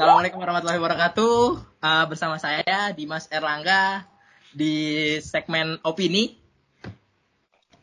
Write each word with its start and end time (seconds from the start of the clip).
Assalamualaikum 0.00 0.40
warahmatullahi 0.40 0.80
wabarakatuh. 0.80 1.36
Uh, 1.84 2.04
bersama 2.08 2.40
saya 2.40 2.88
Dimas 2.96 3.28
Erlangga 3.28 4.08
di 4.48 5.12
segmen 5.20 5.76
opini. 5.84 6.40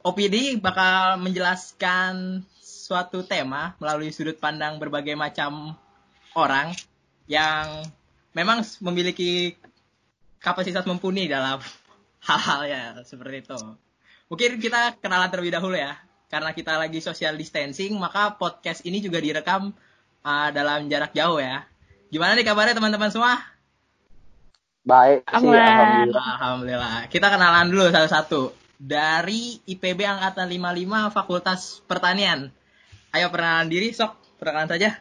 Opini 0.01 0.57
bakal 0.57 1.21
menjelaskan 1.21 2.41
suatu 2.57 3.21
tema 3.21 3.77
melalui 3.77 4.09
sudut 4.09 4.33
pandang 4.41 4.81
berbagai 4.81 5.13
macam 5.13 5.77
orang 6.33 6.73
yang 7.29 7.85
memang 8.33 8.65
memiliki 8.81 9.53
kapasitas 10.41 10.89
mumpuni 10.89 11.29
dalam 11.29 11.61
hal-hal 12.33 12.61
ya 12.65 12.83
seperti 13.05 13.45
itu. 13.45 13.61
Mungkin 14.33 14.57
kita 14.57 14.97
kenalan 14.97 15.29
terlebih 15.29 15.53
dahulu 15.53 15.77
ya. 15.77 16.01
Karena 16.33 16.49
kita 16.49 16.81
lagi 16.81 16.97
social 16.97 17.37
distancing, 17.37 17.93
maka 17.93 18.33
podcast 18.41 18.81
ini 18.89 19.05
juga 19.05 19.21
direkam 19.21 19.69
uh, 20.25 20.49
dalam 20.49 20.89
jarak 20.89 21.13
jauh 21.13 21.37
ya. 21.37 21.61
Gimana 22.07 22.39
nih 22.39 22.47
kabarnya 22.47 22.75
teman-teman 22.77 23.11
semua? 23.11 23.35
Baik 24.87 25.27
sih, 25.27 25.43
alhamdulillah. 25.43 26.27
Alhamdulillah. 26.39 26.95
Kita 27.11 27.27
kenalan 27.27 27.67
dulu 27.67 27.91
satu-satu. 27.91 28.55
Dari 28.79 29.59
IPB 29.67 30.07
Angkatan 30.07 30.47
55 30.47 31.11
Fakultas 31.11 31.83
Pertanian. 31.83 32.47
Ayo 33.11 33.27
perkenalan 33.27 33.67
diri, 33.67 33.91
sok. 33.91 34.15
Perkenalan 34.39 34.71
saja. 34.71 34.95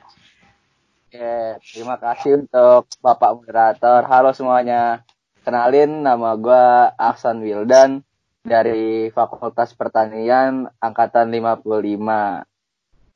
Oke, 1.06 1.62
terima 1.62 1.94
kasih 2.02 2.42
untuk 2.42 2.90
Bapak 2.98 3.38
Moderator. 3.38 4.02
Halo 4.10 4.34
semuanya. 4.34 5.06
Kenalin 5.46 6.02
nama 6.02 6.34
gue 6.34 6.64
Aksan 6.98 7.38
Wildan 7.46 8.02
dari 8.42 9.14
Fakultas 9.14 9.70
Pertanian 9.78 10.66
angkatan 10.82 11.30
55. 11.30 12.42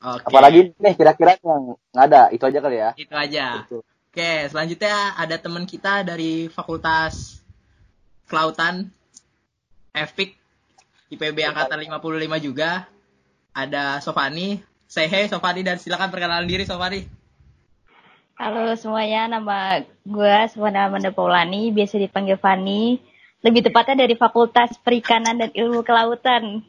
Oke. 0.00 0.32
Apalagi 0.32 0.72
nih 0.80 0.94
kira-kira 0.96 1.36
yang 1.44 1.76
nggak 1.92 2.06
ada, 2.08 2.22
itu 2.32 2.44
aja 2.48 2.58
kali 2.64 2.76
ya. 2.80 2.90
Itu 2.96 3.14
aja. 3.14 3.46
Itu. 3.68 3.84
Oke, 3.84 4.48
selanjutnya 4.48 5.14
ada 5.14 5.36
teman 5.36 5.68
kita 5.68 6.02
dari 6.02 6.48
Fakultas 6.48 7.38
Kelautan 8.26 8.88
FPIK 9.92 10.40
IPB 11.10 11.38
angkatan 11.42 11.84
55 11.84 12.46
juga. 12.46 12.88
Ada 13.52 14.00
Sofani. 14.00 14.62
Say 14.90 15.06
hey 15.10 15.26
Sofani 15.26 15.62
dan 15.62 15.76
silakan 15.76 16.10
perkenalan 16.10 16.48
diri 16.48 16.64
Sofani. 16.64 17.06
Halo 18.40 18.72
semuanya, 18.72 19.28
nama 19.28 19.84
gue 19.84 20.36
Sofana 20.48 20.88
Amanda 20.88 21.12
Paulani, 21.12 21.68
biasa 21.76 22.00
dipanggil 22.00 22.40
Fani 22.40 22.96
lebih 23.40 23.64
tepatnya 23.68 24.08
dari 24.08 24.16
Fakultas 24.16 24.76
Perikanan 24.80 25.36
dan 25.40 25.50
Ilmu 25.52 25.84
Kelautan 25.84 26.64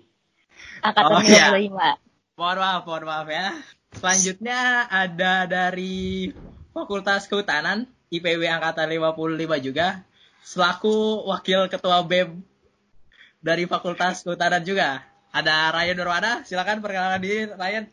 angkatan 0.83 1.15
oh, 1.15 1.23
55. 1.23 1.31
Iya. 1.31 2.10
Mohon 2.41 2.57
maaf, 2.57 2.83
mohon 2.89 3.05
maaf 3.05 3.27
ya. 3.29 3.53
Selanjutnya 4.01 4.89
ada 4.89 5.45
dari 5.45 6.33
Fakultas 6.73 7.29
Kehutanan 7.29 7.85
IPB 8.09 8.49
angkatan 8.49 8.89
55 8.89 9.61
juga 9.61 10.01
selaku 10.41 11.29
wakil 11.29 11.69
ketua 11.69 12.01
BEM 12.01 12.41
dari 13.45 13.69
Fakultas 13.69 14.25
Kehutanan 14.25 14.65
juga. 14.65 15.05
Ada 15.29 15.69
Ryan 15.69 15.95
Nurwana, 16.01 16.33
silakan 16.41 16.81
perkenalkan 16.81 17.21
diri 17.21 17.45
Ryan. 17.45 17.85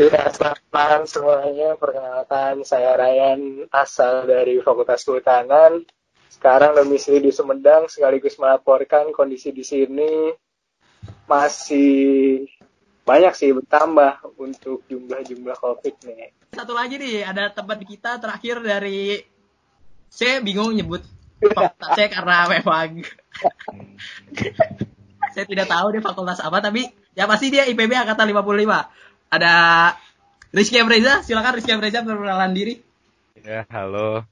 Iya, 0.00 0.32
selamat 0.32 0.64
malam 0.72 1.02
semuanya. 1.04 1.76
Perkenalkan, 1.76 2.64
saya 2.64 2.96
Ryan, 2.96 3.68
asal 3.68 4.24
dari 4.24 4.64
Fakultas 4.64 5.04
Kehutanan 5.04 5.84
sekarang 6.32 6.72
domisili 6.72 7.28
di 7.28 7.36
Sumedang 7.36 7.84
sekaligus 7.92 8.40
melaporkan 8.40 9.12
kondisi 9.12 9.52
di 9.52 9.60
sini 9.60 10.32
masih 11.28 12.48
banyak 13.02 13.34
sih 13.34 13.50
bertambah 13.50 14.22
untuk 14.38 14.86
jumlah-jumlah 14.86 15.56
COVID 15.58 15.94
nih. 16.06 16.30
Satu 16.54 16.72
lagi 16.76 17.00
nih, 17.00 17.26
ada 17.26 17.50
tempat 17.50 17.82
kita 17.82 18.22
terakhir 18.22 18.62
dari 18.62 19.18
saya 20.12 20.38
bingung 20.44 20.76
nyebut 20.76 21.02
saya 21.96 22.06
karena 22.06 22.46
memang 22.46 23.02
saya 25.34 25.46
tidak 25.48 25.66
tahu 25.66 25.86
dia 25.90 26.02
fakultas 26.04 26.38
apa 26.44 26.62
tapi 26.62 26.86
ya 27.16 27.26
pasti 27.26 27.50
dia 27.50 27.66
IPB 27.66 27.90
angkatan 27.96 28.30
55. 28.30 29.32
Ada 29.32 29.54
Rizky 30.52 30.76
Amreza, 30.76 31.24
silakan 31.24 31.56
Rizky 31.56 31.72
Amreza 31.72 32.04
perkenalan 32.04 32.52
diri. 32.52 32.76
Ya, 33.40 33.64
halo. 33.72 34.28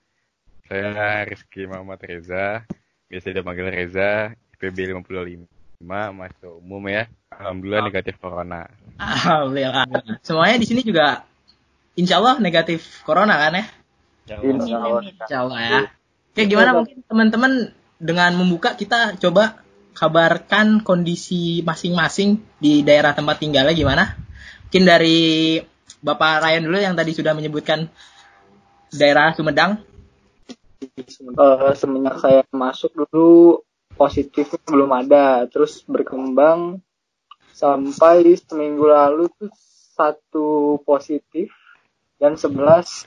Saya 0.69 1.25
Rizky 1.27 1.66
Muhammad 1.66 1.99
Reza, 2.05 2.62
biasa 3.11 3.33
dipanggil 3.33 3.66
Reza, 3.72 4.37
IPB 4.61 4.93
55, 5.03 5.49
masuk 5.81 6.61
umum 6.61 6.85
ya. 6.93 7.09
Alhamdulillah 7.33 7.89
negatif 7.89 8.21
corona. 8.21 8.69
Alhamdulillah. 9.01 9.89
Semuanya 10.21 10.57
di 10.61 10.67
sini 10.69 10.85
juga 10.85 11.25
insya 11.97 12.21
Allah 12.21 12.37
negatif 12.37 13.01
corona 13.03 13.41
kan 13.41 13.57
ya? 13.57 13.65
Insya 14.45 14.77
Allah. 14.77 15.01
Insya 15.09 15.37
Allah 15.41 15.59
ya. 15.61 15.81
Oke 16.31 16.43
gimana 16.47 16.71
mungkin 16.77 17.01
teman-teman 17.09 17.53
dengan 17.97 18.31
membuka 18.37 18.77
kita 18.77 19.17
coba 19.19 19.65
kabarkan 19.97 20.85
kondisi 20.85 21.65
masing-masing 21.67 22.39
di 22.63 22.85
daerah 22.85 23.17
tempat 23.17 23.41
tinggalnya 23.41 23.75
gimana? 23.75 24.15
Mungkin 24.69 24.85
dari 24.87 25.59
Bapak 26.01 26.45
Ryan 26.45 26.65
dulu 26.65 26.79
yang 26.79 26.95
tadi 26.95 27.13
sudah 27.13 27.35
menyebutkan 27.35 27.91
daerah 28.95 29.35
Sumedang 29.35 29.83
uh, 31.37 31.73
semenjak 31.77 32.17
saya 32.21 32.43
masuk 32.51 32.93
dulu 32.95 33.61
positif 34.00 34.56
belum 34.65 34.97
ada. 34.97 35.44
Terus 35.53 35.84
berkembang 35.84 36.81
sampai 37.53 38.25
seminggu 38.41 38.88
lalu 38.88 39.28
tuh 39.37 39.53
satu 39.93 40.81
positif 40.81 41.53
dan 42.16 42.41
sebelas 42.41 43.05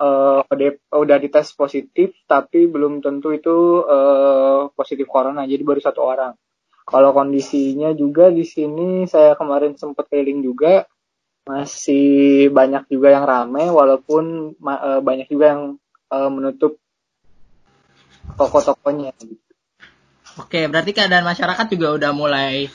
uh, 0.00 0.40
udah 0.88 1.16
dites 1.20 1.52
positif 1.52 2.16
tapi 2.24 2.64
belum 2.64 3.04
tentu 3.04 3.36
itu 3.36 3.84
uh, 3.84 4.72
positif 4.72 5.04
corona. 5.04 5.44
Jadi 5.44 5.60
baru 5.60 5.84
satu 5.84 6.00
orang. 6.00 6.32
Kalau 6.84 7.12
kondisinya 7.12 7.92
juga 7.92 8.32
di 8.32 8.44
sini 8.48 9.04
saya 9.04 9.36
kemarin 9.36 9.76
sempat 9.76 10.08
keliling 10.08 10.40
juga 10.40 10.88
masih 11.44 12.48
banyak 12.48 12.88
juga 12.88 13.12
yang 13.12 13.28
ramai 13.28 13.68
walaupun 13.68 14.56
uh, 14.64 15.00
banyak 15.04 15.28
juga 15.28 15.52
yang 15.52 15.62
uh, 16.08 16.30
menutup 16.32 16.80
toko-tokonya. 18.40 19.12
Oke, 20.34 20.66
berarti 20.66 20.90
keadaan 20.90 21.22
masyarakat 21.22 21.66
juga 21.70 21.94
udah 21.94 22.10
mulai 22.10 22.66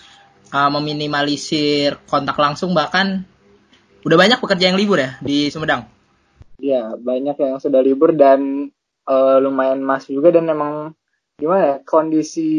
uh, 0.55 0.69
meminimalisir 0.71 1.99
kontak 2.07 2.39
langsung 2.39 2.71
bahkan 2.71 3.27
udah 4.07 4.17
banyak 4.17 4.39
pekerja 4.39 4.71
yang 4.71 4.79
libur 4.79 5.03
ya 5.03 5.19
di 5.19 5.51
Sumedang. 5.51 5.83
Iya, 6.59 6.95
banyak 6.95 7.35
yang 7.35 7.59
sudah 7.59 7.83
libur 7.83 8.15
dan 8.15 8.71
uh, 9.07 9.37
lumayan 9.43 9.83
masuk 9.83 10.23
juga 10.23 10.39
dan 10.39 10.47
memang 10.47 10.95
gimana 11.35 11.63
ya 11.63 11.75
kondisi 11.83 12.51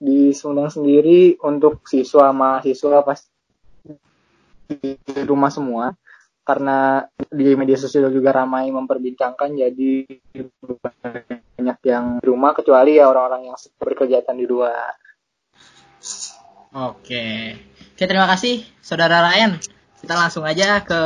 di 0.00 0.32
Sumedang 0.32 0.72
sendiri 0.72 1.36
untuk 1.44 1.84
siswa 1.84 2.32
mahasiswa 2.32 3.04
pas 3.04 3.20
di 4.64 4.96
rumah 5.28 5.52
semua 5.52 5.92
karena 6.44 7.08
di 7.32 7.56
media 7.56 7.80
sosial 7.80 8.12
juga 8.12 8.36
ramai 8.36 8.68
memperbincangkan 8.68 9.50
jadi 9.56 9.92
banyak 11.56 11.78
yang 11.88 12.20
di 12.20 12.26
rumah 12.28 12.52
kecuali 12.52 13.00
ya 13.00 13.08
orang-orang 13.08 13.48
yang 13.48 13.56
berkegiatan 13.80 14.36
di 14.36 14.44
luar. 14.44 14.92
Oke. 16.76 17.56
Oke, 17.94 18.04
terima 18.04 18.28
kasih 18.28 18.60
Saudara 18.84 19.24
Ryan. 19.24 19.56
Kita 20.04 20.14
langsung 20.20 20.44
aja 20.44 20.84
ke 20.84 21.00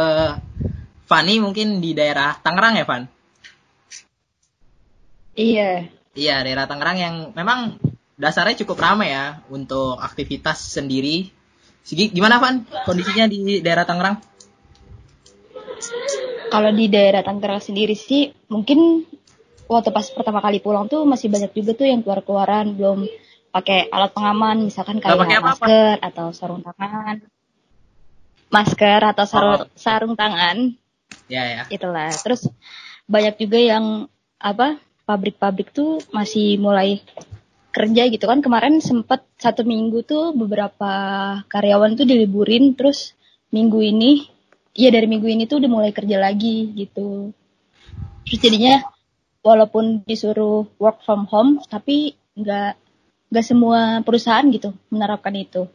Fani 1.07 1.39
mungkin 1.39 1.79
di 1.79 1.95
daerah 1.95 2.35
Tangerang 2.43 2.75
ya, 2.75 2.85
Van? 2.85 3.07
Iya. 5.39 5.87
Iya, 6.19 6.37
daerah 6.43 6.67
Tangerang 6.67 6.99
yang 6.99 7.15
memang 7.31 7.79
dasarnya 8.19 8.67
cukup 8.67 8.83
ramai 8.83 9.15
ya 9.15 9.39
untuk 9.49 10.03
aktivitas 10.03 10.75
sendiri. 10.75 11.31
Sigi, 11.87 12.11
gimana 12.11 12.43
Van 12.43 12.67
kondisinya 12.83 13.31
di 13.31 13.63
daerah 13.63 13.87
Tangerang? 13.87 14.19
Kalau 16.49 16.71
di 16.73 16.87
daerah 16.89 17.21
Tangerang 17.23 17.63
sendiri 17.63 17.95
sih 17.95 18.33
mungkin 18.49 19.05
waktu 19.69 19.93
pas 19.93 20.09
pertama 20.09 20.41
kali 20.41 20.65
pulang 20.65 20.89
tuh 20.89 21.05
masih 21.05 21.29
banyak 21.29 21.53
juga 21.53 21.77
tuh 21.77 21.87
yang 21.87 22.01
keluar-keluaran 22.01 22.73
belum 22.75 23.05
pakai 23.53 23.89
alat 23.93 24.13
pengaman 24.13 24.65
misalkan 24.65 25.01
kayak 25.01 25.17
apa 25.17 25.25
-apa. 25.25 25.41
masker 25.45 25.97
atau 26.01 26.27
sarung 26.33 26.63
tangan. 26.65 27.17
Masker 28.49 29.01
atau 29.05 29.25
sarung 29.29 29.53
oh. 29.61 29.69
sarung 29.77 30.15
tangan. 30.17 30.73
Ya 31.29 31.45
ya. 31.45 31.63
Itulah. 31.69 32.13
Terus 32.13 32.49
banyak 33.05 33.37
juga 33.37 33.59
yang 33.61 34.09
apa 34.41 34.81
pabrik-pabrik 35.05 35.73
tuh 35.73 36.01
masih 36.13 36.57
mulai 36.61 37.05
kerja 37.73 38.09
gitu 38.09 38.25
kan. 38.25 38.41
Kemarin 38.41 38.81
sempat 38.81 39.25
satu 39.37 39.65
minggu 39.69 40.05
tuh 40.05 40.33
beberapa 40.33 40.93
karyawan 41.49 41.97
tuh 41.97 42.09
diliburin 42.09 42.73
terus 42.73 43.13
minggu 43.53 43.81
ini 43.81 44.38
iya 44.79 44.95
dari 44.95 45.11
minggu 45.11 45.27
ini 45.27 45.51
tuh 45.51 45.59
udah 45.59 45.71
mulai 45.71 45.91
kerja 45.91 46.23
lagi 46.23 46.71
gitu 46.79 47.35
terus 48.23 48.39
jadinya 48.39 48.87
walaupun 49.43 50.07
disuruh 50.07 50.71
work 50.79 51.03
from 51.03 51.27
home 51.27 51.59
tapi 51.67 52.15
nggak 52.39 52.79
nggak 53.35 53.45
semua 53.45 54.01
perusahaan 54.07 54.47
gitu 54.55 54.71
menerapkan 54.95 55.35
itu 55.35 55.67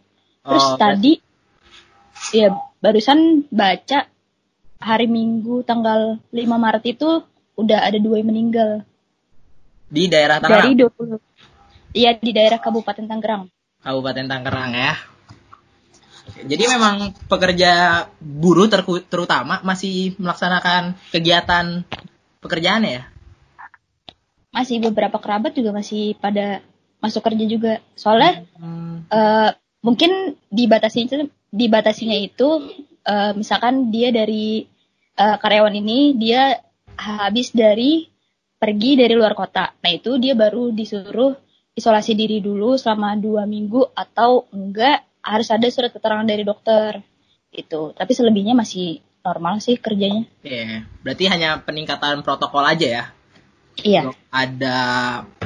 terus 0.48 0.64
oh, 0.64 0.80
tadi 0.80 1.20
ya 2.32 2.56
barusan 2.80 3.44
baca 3.52 4.08
hari 4.80 5.08
Minggu 5.12 5.64
tanggal 5.64 6.20
5 6.32 6.40
Maret 6.40 6.84
itu 6.88 7.24
udah 7.60 7.80
ada 7.84 8.00
dua 8.00 8.20
yang 8.20 8.32
meninggal 8.32 8.84
Di 9.94 10.10
daerah 10.10 10.42
Tangerang. 10.42 10.74
dari 10.74 11.20
20 11.20 11.34
Iya 11.94 12.18
di 12.18 12.34
daerah 12.34 12.58
Kabupaten 12.58 13.06
Tangerang. 13.06 13.54
Kabupaten 13.86 14.26
Tangerang 14.26 14.74
ya. 14.74 14.98
Jadi 16.24 16.64
memang 16.68 17.12
pekerja 17.28 18.06
buruh 18.20 18.68
terutama 19.08 19.60
masih 19.64 20.16
melaksanakan 20.20 20.96
kegiatan 21.12 21.84
pekerjaannya 22.40 22.92
ya. 23.00 23.04
Masih 24.54 24.80
beberapa 24.80 25.18
kerabat 25.20 25.58
juga 25.58 25.74
masih 25.76 26.16
pada 26.20 26.64
masuk 27.04 27.24
kerja 27.24 27.46
juga. 27.48 27.74
Soalnya 28.00 28.48
Hmm, 28.56 29.04
eh, 29.12 29.52
mungkin 29.84 30.40
dibatasi 30.48 31.00
itu 31.08 31.16
dibatasinya 31.52 32.16
itu 32.16 32.72
eh, 33.04 33.32
misalkan 33.36 33.92
dia 33.92 34.12
dari 34.16 34.64
eh, 35.20 35.36
karyawan 35.40 35.76
ini 35.76 36.16
dia 36.16 36.60
habis 36.96 37.52
dari 37.52 38.08
pergi 38.56 38.96
dari 38.96 39.12
luar 39.12 39.36
kota. 39.36 39.76
Nah 39.84 39.92
itu 39.92 40.16
dia 40.24 40.40
baru 40.40 40.72
disuruh 40.72 41.36
isolasi 41.76 42.16
diri 42.16 42.40
dulu 42.40 42.80
selama 42.80 43.18
dua 43.20 43.44
minggu 43.44 43.92
atau 43.92 44.48
enggak 44.54 45.04
harus 45.24 45.48
ada 45.50 45.68
surat 45.72 45.90
keterangan 45.90 46.28
dari 46.28 46.44
dokter 46.44 47.00
itu. 47.56 47.96
Tapi 47.96 48.12
selebihnya 48.12 48.54
masih 48.54 49.00
normal 49.24 49.64
sih 49.64 49.80
kerjanya. 49.80 50.28
iya. 50.44 50.84
Berarti 51.00 51.32
hanya 51.32 51.64
peningkatan 51.64 52.22
protokol 52.28 52.68
aja 52.68 52.88
ya. 52.88 53.04
Iya. 53.80 54.12
Ada 54.30 54.80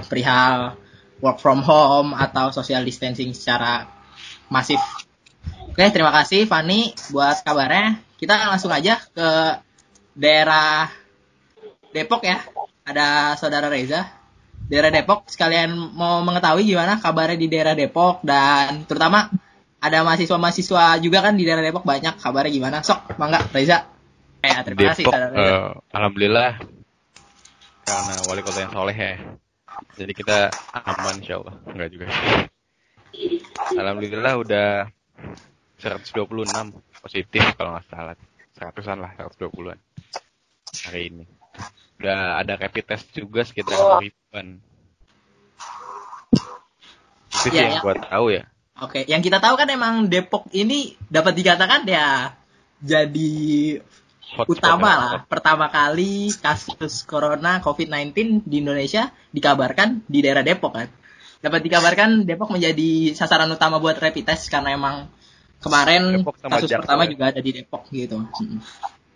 perihal 0.09 0.75
work 1.21 1.37
from 1.37 1.61
home 1.61 2.17
atau 2.17 2.49
social 2.49 2.81
distancing 2.81 3.31
secara 3.37 3.85
masif. 4.49 4.81
Oke, 5.69 5.85
terima 5.93 6.09
kasih 6.09 6.49
Fani 6.49 6.97
buat 7.13 7.45
kabarnya. 7.45 8.01
Kita 8.17 8.49
langsung 8.49 8.73
aja 8.73 8.97
ke 9.13 9.29
daerah 10.17 10.89
Depok 11.93 12.25
ya. 12.25 12.41
Ada 12.81 13.37
saudara 13.37 13.69
Reza. 13.69 14.09
Daerah 14.67 14.89
Depok 14.89 15.29
sekalian 15.29 15.69
mau 15.93 16.19
mengetahui 16.25 16.65
gimana 16.65 16.97
kabarnya 16.97 17.37
di 17.37 17.47
daerah 17.47 17.77
Depok 17.77 18.25
dan 18.25 18.83
terutama 18.89 19.29
ada 19.77 20.01
mahasiswa-mahasiswa 20.01 20.97
juga 20.99 21.19
kan 21.21 21.37
di 21.37 21.45
daerah 21.45 21.61
Depok 21.61 21.85
banyak 21.85 22.17
kabarnya 22.17 22.51
gimana. 22.51 22.77
Sok, 22.81 23.15
mangga 23.21 23.45
Reza. 23.49 23.85
Eh, 24.41 24.53
terima 24.65 24.93
kasih 24.93 25.03
Depok, 25.05 25.13
Reza. 25.13 25.37
eh, 25.37 25.69
alhamdulillah 25.93 26.51
karena 27.83 28.13
wali 28.27 28.41
kota 28.43 28.59
yang 28.61 28.73
soleh 28.73 28.97
ya. 28.97 29.13
Jadi 29.95 30.11
kita 30.11 30.49
aman 30.73 31.21
insya 31.21 31.37
Allah. 31.39 31.55
Enggak 31.69 31.89
juga. 31.93 32.05
Alhamdulillah 33.77 34.33
udah 34.37 34.67
126 35.77 36.73
positif 36.97 37.43
kalau 37.53 37.77
nggak 37.77 37.85
salah. 37.87 38.15
100-an 38.57 38.97
lah, 38.97 39.11
120-an 39.13 39.77
hari 40.89 41.13
ini. 41.13 41.25
Udah 42.01 42.41
ada 42.41 42.57
rapid 42.57 42.85
test 42.89 43.13
juga 43.13 43.45
sekitar 43.45 43.77
ribuan. 44.01 44.57
Itu 47.29 47.47
sih 47.47 47.53
Iya, 47.53 47.61
yang 47.69 47.73
iya. 47.77 47.81
gua 47.85 47.95
tahu 47.95 48.25
ya. 48.33 48.43
Oke, 48.77 49.09
yang 49.09 49.25
kita 49.25 49.41
tahu 49.41 49.57
kan 49.57 49.65
emang 49.73 50.05
Depok 50.05 50.45
ini 50.53 50.93
dapat 51.09 51.33
dikatakan 51.33 51.81
ya 51.89 52.37
jadi 52.77 53.33
Hotspot 54.27 54.59
utama 54.59 54.89
ya. 54.91 54.97
lah. 54.99 55.11
Pertama 55.25 55.65
kali 55.71 56.29
kasus 56.35 57.07
corona 57.07 57.63
COVID-19 57.63 58.43
di 58.45 58.55
Indonesia 58.61 59.09
dikabarkan 59.33 60.05
di 60.05 60.19
daerah 60.21 60.45
Depok 60.45 60.77
kan. 60.77 60.91
Dapat 61.41 61.59
dikabarkan 61.63 62.27
Depok 62.27 62.53
menjadi 62.53 63.17
sasaran 63.17 63.49
utama 63.49 63.81
buat 63.81 63.97
rapid 63.97 64.29
test 64.29 64.51
karena 64.53 64.75
emang 64.77 65.09
kemarin 65.57 66.21
kasus 66.21 66.69
Jaksel 66.69 66.85
pertama 66.85 67.07
ya. 67.07 67.17
juga 67.17 67.23
ada 67.33 67.41
di 67.41 67.51
Depok 67.55 67.89
gitu. 67.89 68.19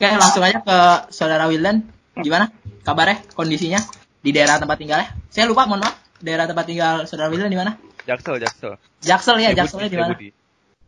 Oke, 0.02 0.08
langsung 0.10 0.42
aja 0.42 0.58
ke 0.63 0.78
Saudara 1.13 1.46
Wildan. 1.46 1.86
Gimana 2.18 2.50
kabarnya, 2.81 3.22
kondisinya 3.38 3.78
di 4.25 4.34
daerah 4.34 4.58
tempat 4.58 4.81
tinggalnya? 4.81 5.13
Saya 5.30 5.46
lupa, 5.46 5.69
mohon 5.69 5.86
maaf. 5.86 6.02
Daerah 6.18 6.50
tempat 6.50 6.66
tinggal 6.66 7.06
Saudara 7.06 7.30
Wildan 7.30 7.52
di 7.52 7.60
mana? 7.60 7.78
Jaksel, 8.07 8.36
Jaksel. 8.42 8.74
Jaksel 9.01 9.38
ya, 9.42 9.50
Jakselnya 9.53 9.89
di 9.89 9.98
mana? 9.98 10.13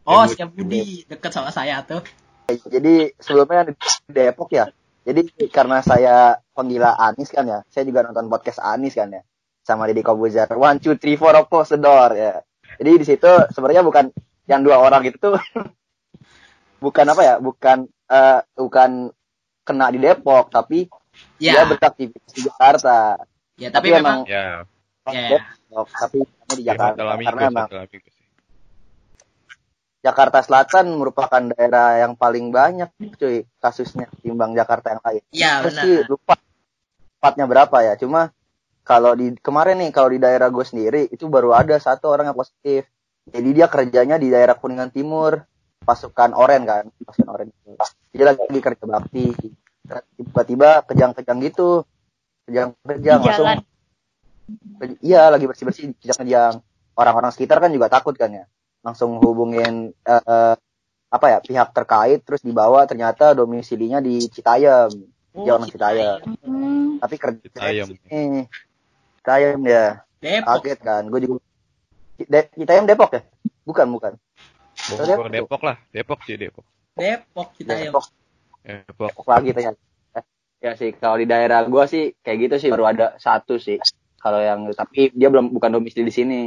Oh, 0.03 0.25
Setiabudi. 0.27 0.81
Setiabudi, 0.81 0.83
deket 1.07 1.31
sama 1.31 1.49
saya 1.53 1.81
tuh. 1.85 2.03
Jadi 2.49 3.15
sebelumnya 3.17 3.71
di 3.71 3.73
Depok 4.11 4.51
ya. 4.51 4.67
Jadi 5.03 5.51
karena 5.51 5.83
saya 5.83 6.39
penggila 6.55 6.95
Anis 6.95 7.31
kan 7.31 7.43
ya, 7.43 7.59
saya 7.67 7.83
juga 7.83 8.07
nonton 8.07 8.31
podcast 8.31 8.59
Anis 8.63 8.95
kan 8.95 9.11
ya, 9.11 9.21
sama 9.63 9.87
Deddy 9.87 10.03
Kobuzer. 10.03 10.47
One, 10.55 10.79
two, 10.79 10.95
three, 10.95 11.19
four, 11.19 11.35
the 11.35 11.77
door 11.79 12.11
ya. 12.15 12.39
Jadi 12.79 12.91
di 12.99 13.05
situ 13.05 13.31
sebenarnya 13.51 13.83
bukan 13.83 14.11
yang 14.47 14.63
dua 14.63 14.79
orang 14.79 15.03
itu 15.07 15.19
tuh 15.19 15.35
bukan 16.83 17.05
apa 17.11 17.21
ya, 17.23 17.35
bukan 17.39 17.87
eh, 18.11 18.39
bukan 18.55 19.11
kena 19.63 19.87
di 19.91 19.99
Depok, 20.03 20.51
tapi 20.51 20.87
dia 21.39 21.63
Ya, 21.63 21.67
beraktivitas 21.67 22.31
di 22.33 22.41
Jakarta. 22.47 23.21
ya 23.59 23.69
tapi, 23.69 23.91
tapi 23.93 23.97
memang 24.01 24.17
Ya, 24.27 24.63
Ya. 25.03 25.35
Depok, 25.35 25.87
tapi 25.99 26.23
di 26.57 26.63
ya 26.65 26.73
Jakarta 26.75 26.97
dalam 26.99 27.17
karena 27.19 27.41
minggu, 27.41 27.51
emang 27.53 27.67
dalam 27.69 27.87
minggu 27.89 28.09
sih. 28.09 28.23
Jakarta 30.03 30.39
Selatan 30.43 30.85
merupakan 30.99 31.43
daerah 31.55 32.03
yang 32.03 32.19
paling 32.19 32.51
banyak 32.51 32.91
cuy 33.15 33.47
kasusnya 33.63 34.11
timbang 34.19 34.51
Jakarta 34.51 34.91
yang 34.91 35.01
lain. 35.01 35.23
ya 35.31 35.51
Terus 35.63 35.73
benar. 35.79 35.83
sih 35.87 35.95
lupa 36.11 36.33
tepatnya 37.23 37.45
berapa 37.47 37.77
ya. 37.87 37.93
Cuma 37.95 38.35
kalau 38.83 39.15
di 39.15 39.31
kemarin 39.39 39.79
nih 39.79 39.95
kalau 39.95 40.11
di 40.11 40.19
daerah 40.19 40.51
gue 40.51 40.65
sendiri 40.67 41.07
itu 41.07 41.31
baru 41.31 41.55
ada 41.55 41.79
satu 41.79 42.11
orang 42.11 42.27
yang 42.27 42.37
positif. 42.37 42.83
Jadi 43.23 43.49
dia 43.55 43.71
kerjanya 43.71 44.19
di 44.19 44.27
daerah 44.27 44.59
Kuningan 44.59 44.91
Timur, 44.91 45.39
pasukan 45.87 46.35
Oren 46.35 46.67
kan, 46.67 46.91
pasukan 47.07 47.29
Oren. 47.31 47.47
Dia 48.11 48.27
lagi 48.27 48.59
kerja 48.59 48.83
bakti. 48.83 49.31
Tiba-tiba 50.19 50.83
kejang-kejang 50.83 51.39
gitu. 51.39 51.87
Kejang-kejang 52.43 53.23
langsung. 53.23 53.47
Jalan. 54.47 54.97
Iya, 54.99 55.21
lagi 55.31 55.45
bersih-bersih 55.47 55.95
kejang-kejang. 55.99 56.63
Orang-orang 56.93 57.31
sekitar 57.33 57.57
kan 57.57 57.71
juga 57.73 57.89
takut 57.89 58.13
kan 58.13 58.29
ya. 58.29 58.45
Langsung 58.83 59.17
hubungin 59.23 59.95
eh, 60.05 60.23
eh, 60.23 60.55
apa 61.13 61.25
ya 61.29 61.37
pihak 61.39 61.69
terkait 61.77 62.25
terus 62.25 62.41
dibawa 62.41 62.89
ternyata 62.89 63.33
domisilinya 63.37 64.01
di 64.03 64.27
Citayam. 64.29 64.91
Oh, 65.33 65.45
Dia 65.45 65.51
orang 65.57 65.69
Citayam. 65.69 66.19
Hmm, 66.45 67.01
Tapi 67.01 67.15
kerja 67.17 67.39
Citayam. 67.49 67.87
di 67.89 67.97
sini. 67.97 68.41
Citayam 69.21 69.61
ya. 69.65 70.05
Depok. 70.21 70.47
Kaget 70.61 70.79
kan. 70.79 71.03
Gue 71.09 71.19
juga 71.25 71.41
De 72.19 72.41
Citayam 72.53 72.85
Depok 72.85 73.11
ya? 73.17 73.21
Bukan, 73.65 73.87
bukan. 73.89 74.13
Bogor, 74.91 75.31
Depok 75.31 75.61
lah, 75.63 75.77
Depok 75.89 76.19
sih 76.27 76.35
Depok. 76.35 76.65
Depok 76.93 77.47
kita 77.55 77.73
ya. 77.73 77.89
Depok, 77.89 78.05
Depok. 78.61 79.09
Depok 79.09 79.27
lagi 79.31 79.49
ternyata. 79.55 79.79
Ya 80.63 80.79
sih, 80.79 80.95
kalau 80.95 81.19
di 81.19 81.27
daerah 81.27 81.67
gua 81.67 81.91
sih 81.91 82.15
kayak 82.23 82.37
gitu 82.47 82.55
sih 82.55 82.69
baru 82.71 82.87
ada 82.95 83.07
satu 83.19 83.59
sih. 83.59 83.83
Kalau 84.23 84.39
yang 84.39 84.71
tapi 84.71 85.11
dia 85.11 85.27
belum 85.27 85.51
bukan 85.51 85.75
domisili 85.75 86.07
di 86.07 86.15
sini. 86.15 86.41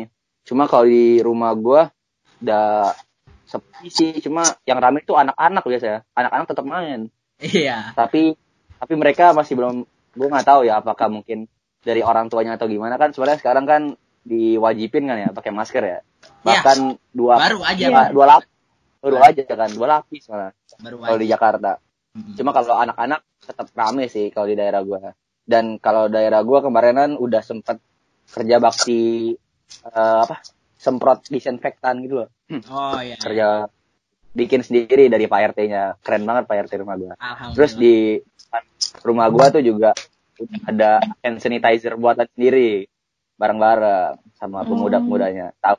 Cuma 0.48 0.64
kalau 0.64 0.88
di 0.88 1.20
rumah 1.20 1.52
gua 1.52 1.92
udah 2.40 2.96
sepi 3.44 3.92
sih. 3.92 4.16
Cuma 4.24 4.48
yang 4.64 4.80
rame 4.80 5.04
itu 5.04 5.12
anak-anak 5.12 5.60
biasanya. 5.60 6.00
Anak-anak 6.16 6.46
tetap 6.48 6.64
main. 6.64 7.12
Iya. 7.36 7.92
Tapi 7.92 8.32
tapi 8.80 8.92
mereka 8.96 9.36
masih 9.36 9.60
belum 9.60 9.84
gua 10.16 10.26
nggak 10.32 10.48
tahu 10.48 10.60
ya 10.64 10.80
apakah 10.80 11.12
mungkin 11.12 11.44
dari 11.84 12.00
orang 12.00 12.32
tuanya 12.32 12.56
atau 12.56 12.64
gimana 12.66 12.96
kan 12.96 13.12
sebenarnya 13.12 13.38
sekarang 13.44 13.68
kan 13.68 13.82
diwajibin 14.26 15.04
kan 15.06 15.16
ya 15.20 15.28
pakai 15.36 15.52
masker 15.52 15.84
ya. 15.84 15.98
Bahkan 16.42 16.78
dua 17.12 17.36
Baru 17.38 17.60
aja, 17.62 17.84
Iya. 17.86 17.92
Pak. 17.92 18.08
dua 18.16 18.26
lapis 18.26 18.50
baru 18.96 19.22
aja 19.22 19.42
kan 19.46 19.70
dua 19.70 19.86
lapis 19.86 20.22
malah 20.26 20.50
kalau 20.82 21.18
di. 21.20 21.28
Jakarta. 21.30 21.72
Mm-mm. 22.16 22.34
Cuma 22.34 22.50
kalau 22.56 22.74
anak-anak 22.80 23.20
tetap 23.44 23.68
rame 23.76 24.08
sih 24.08 24.32
kalau 24.32 24.48
di 24.48 24.56
daerah 24.56 24.80
gua. 24.82 25.12
Dan 25.46 25.78
kalau 25.78 26.10
daerah 26.10 26.42
gua 26.42 26.60
kemarinan 26.60 27.14
udah 27.16 27.40
sempet 27.40 27.78
kerja 28.26 28.58
bakti 28.58 29.32
eh, 29.86 30.20
apa? 30.26 30.42
Semprot 30.76 31.24
disinfektan 31.30 32.02
gitu 32.04 32.26
loh. 32.26 32.28
Oh 32.70 33.00
iya. 33.00 33.16
Kerja 33.16 33.70
bikin 34.36 34.60
sendiri 34.60 35.08
dari 35.08 35.24
Pak 35.30 35.56
RT-nya. 35.56 35.96
Keren 36.04 36.28
banget 36.28 36.44
Pak 36.50 36.68
RT 36.68 36.82
rumah 36.82 36.98
gua. 36.98 37.14
Alhamdulillah. 37.16 37.54
Terus 37.56 37.72
di 37.78 37.94
rumah 39.06 39.26
gua 39.32 39.48
tuh 39.48 39.64
juga 39.64 39.96
ada 40.68 41.00
hand 41.24 41.40
sanitizer 41.40 41.96
buatan 41.96 42.28
sendiri 42.36 42.84
bareng-bareng 43.40 44.20
sama 44.36 44.68
pemuda-pemudanya. 44.68 45.56
Tahu 45.62 45.76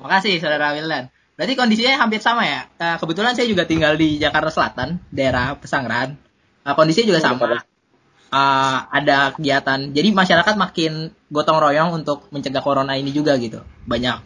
Makasih 0.00 0.40
Saudara 0.40 0.72
Wildan. 0.74 1.12
Berarti 1.36 1.56
kondisinya 1.56 1.96
hampir 2.00 2.20
sama 2.20 2.44
ya. 2.44 2.68
Eh, 2.76 2.96
kebetulan 3.00 3.32
saya 3.32 3.48
juga 3.48 3.64
tinggal 3.64 3.96
di 3.96 4.20
Jakarta 4.20 4.52
Selatan, 4.52 5.00
daerah 5.08 5.56
Pesanggerahan. 5.56 6.16
Eh, 6.64 6.74
kondisinya 6.76 7.16
juga 7.16 7.20
sama. 7.20 7.64
Eh, 8.30 8.78
ada 8.86 9.34
kegiatan. 9.34 9.90
Jadi 9.90 10.08
masyarakat 10.14 10.54
makin 10.54 11.10
gotong 11.34 11.58
royong 11.58 11.90
untuk 11.98 12.30
mencegah 12.30 12.62
corona 12.62 12.94
ini 12.94 13.10
juga 13.10 13.34
gitu. 13.34 13.58
Banyak. 13.90 14.22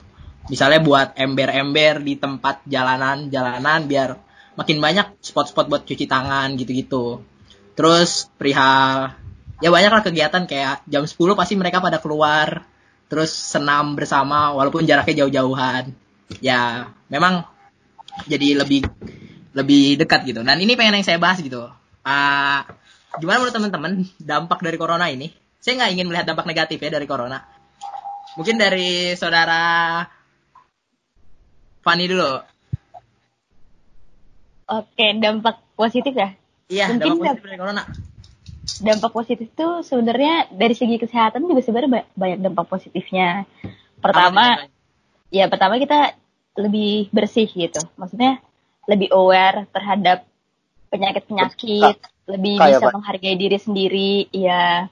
Misalnya 0.53 0.85
buat 0.85 1.17
ember-ember 1.17 2.05
di 2.05 2.21
tempat 2.21 2.61
jalanan-jalanan 2.69 3.89
biar 3.89 4.21
makin 4.61 4.77
banyak 4.85 5.25
spot-spot 5.25 5.73
buat 5.73 5.83
cuci 5.89 6.05
tangan 6.05 6.53
gitu-gitu. 6.61 7.25
Terus 7.73 8.29
perihal 8.37 9.17
ya 9.65 9.73
banyak 9.73 9.89
lah 9.89 10.03
kegiatan 10.05 10.45
kayak 10.45 10.85
jam 10.85 11.09
10 11.09 11.17
pasti 11.33 11.57
mereka 11.57 11.81
pada 11.81 11.97
keluar 11.97 12.69
terus 13.09 13.33
senam 13.33 13.97
bersama 13.97 14.53
walaupun 14.53 14.85
jaraknya 14.85 15.25
jauh-jauhan 15.25 15.95
ya 16.45 16.93
memang 17.09 17.47
jadi 18.29 18.61
lebih 18.61 18.85
lebih 19.57 19.97
dekat 19.97 20.29
gitu 20.29 20.45
dan 20.45 20.59
ini 20.59 20.75
pengen 20.75 21.01
yang 21.01 21.07
saya 21.07 21.23
bahas 21.23 21.41
gitu 21.41 21.71
Ah, 22.05 22.69
gimana 23.21 23.37
menurut 23.41 23.55
teman-teman 23.55 23.93
dampak 24.19 24.59
dari 24.61 24.77
corona 24.77 25.07
ini? 25.09 25.31
Saya 25.61 25.81
nggak 25.81 25.93
ingin 25.97 26.07
melihat 26.09 26.27
dampak 26.29 26.47
negatif 26.47 26.79
ya 26.79 26.91
dari 26.93 27.07
corona. 27.07 27.41
Mungkin 28.35 28.59
dari 28.59 29.15
saudara 29.15 30.03
Fani 31.81 32.05
dulu. 32.09 32.33
Oke, 34.65 35.07
dampak 35.21 35.61
positif 35.77 36.17
ya. 36.17 36.33
Iya, 36.73 36.85
Mungkin 36.89 37.01
dampak 37.01 37.13
dam- 37.13 37.21
positif 37.21 37.45
dari 37.45 37.59
corona. 37.61 37.83
Dampak 38.65 39.11
positif 39.13 39.47
tuh 39.53 39.85
sebenarnya 39.85 40.49
dari 40.49 40.73
segi 40.73 40.97
kesehatan 40.97 41.45
juga 41.45 41.61
sebenarnya 41.61 41.91
ba- 41.93 42.11
banyak 42.17 42.39
dampak 42.41 42.67
positifnya. 42.67 43.45
Pertama, 44.01 44.65
ya 45.29 45.53
pertama 45.53 45.77
kita 45.77 46.17
lebih 46.57 47.13
bersih 47.13 47.45
gitu. 47.45 47.85
Maksudnya 48.01 48.41
lebih 48.89 49.13
aware 49.13 49.69
terhadap 49.69 50.25
penyakit-penyakit, 50.89 51.97
lebih 52.25 52.57
Kayak 52.57 52.81
bisa 52.81 52.87
apa? 52.89 52.95
menghargai 52.97 53.37
diri 53.37 53.59
sendiri, 53.61 54.13
ya 54.33 54.89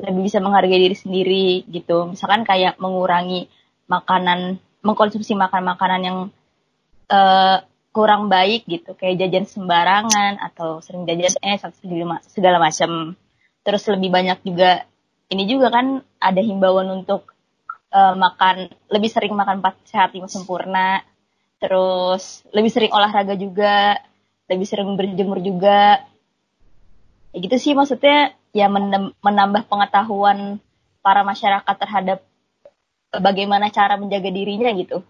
lebih 0.00 0.22
bisa 0.26 0.38
menghargai 0.42 0.80
diri 0.82 0.96
sendiri 0.98 1.46
gitu. 1.70 2.10
Misalkan 2.10 2.42
kayak 2.42 2.80
mengurangi 2.82 3.46
makanan, 3.86 4.58
mengkonsumsi 4.82 5.38
makan-makanan 5.38 6.00
yang 6.02 6.18
eh, 7.12 7.58
kurang 7.92 8.32
baik 8.32 8.66
gitu, 8.66 8.96
kayak 8.96 9.20
jajan 9.20 9.46
sembarangan 9.46 10.40
atau 10.40 10.80
sering 10.80 11.04
jajan 11.06 11.36
atau 11.60 11.70
segala, 12.26 12.56
macam. 12.58 13.14
Terus 13.62 13.82
lebih 13.92 14.10
banyak 14.10 14.38
juga 14.42 14.88
ini 15.30 15.46
juga 15.46 15.70
kan 15.70 16.02
ada 16.18 16.40
himbauan 16.42 16.88
untuk 16.90 17.30
eh, 17.94 18.14
makan 18.16 18.68
lebih 18.90 19.10
sering 19.12 19.32
makan 19.38 19.62
empat 19.62 19.74
sehat 19.86 20.10
lima 20.16 20.26
sempurna 20.26 21.04
terus 21.62 22.42
lebih 22.50 22.74
sering 22.74 22.90
olahraga 22.90 23.38
juga 23.38 23.94
lebih 24.50 24.66
sering 24.66 24.98
berjemur 24.98 25.38
juga 25.38 26.02
ya 27.32 27.38
gitu 27.40 27.56
sih 27.56 27.72
maksudnya 27.72 28.36
ya 28.52 28.68
menambah 29.24 29.66
pengetahuan 29.66 30.60
para 31.00 31.24
masyarakat 31.24 31.76
terhadap 31.80 32.18
bagaimana 33.12 33.72
cara 33.72 33.96
menjaga 33.96 34.28
dirinya 34.28 34.70
gitu 34.76 35.02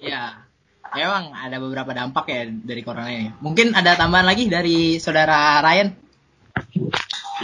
Ya, 0.00 0.46
memang 0.94 1.32
ada 1.32 1.56
beberapa 1.60 1.92
dampak 1.92 2.24
ya 2.28 2.48
dari 2.48 2.82
corona 2.84 3.10
ini. 3.10 3.32
Mungkin 3.40 3.72
ada 3.76 3.96
tambahan 3.96 4.26
lagi 4.28 4.48
dari 4.48 4.96
saudara 5.00 5.60
Ryan. 5.60 5.88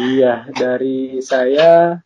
Iya, 0.00 0.48
dari 0.52 1.20
saya 1.20 2.00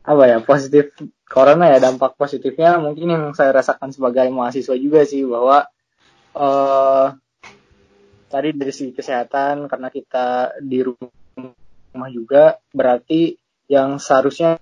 apa 0.00 0.24
ya 0.26 0.38
positif 0.40 0.96
corona 1.28 1.68
ya 1.70 1.78
dampak 1.78 2.16
positifnya 2.16 2.80
mungkin 2.80 3.12
yang 3.12 3.24
saya 3.36 3.52
rasakan 3.52 3.92
sebagai 3.92 4.32
mahasiswa 4.32 4.74
juga 4.74 5.04
sih 5.04 5.22
bahwa 5.28 5.68
eh 6.34 7.06
tadi 8.30 8.54
dari 8.54 8.70
segi 8.70 8.94
kesehatan 8.94 9.66
karena 9.66 9.90
kita 9.90 10.54
di 10.62 10.78
rumah 10.86 12.10
juga 12.14 12.56
berarti 12.70 13.34
yang 13.66 13.98
seharusnya 13.98 14.58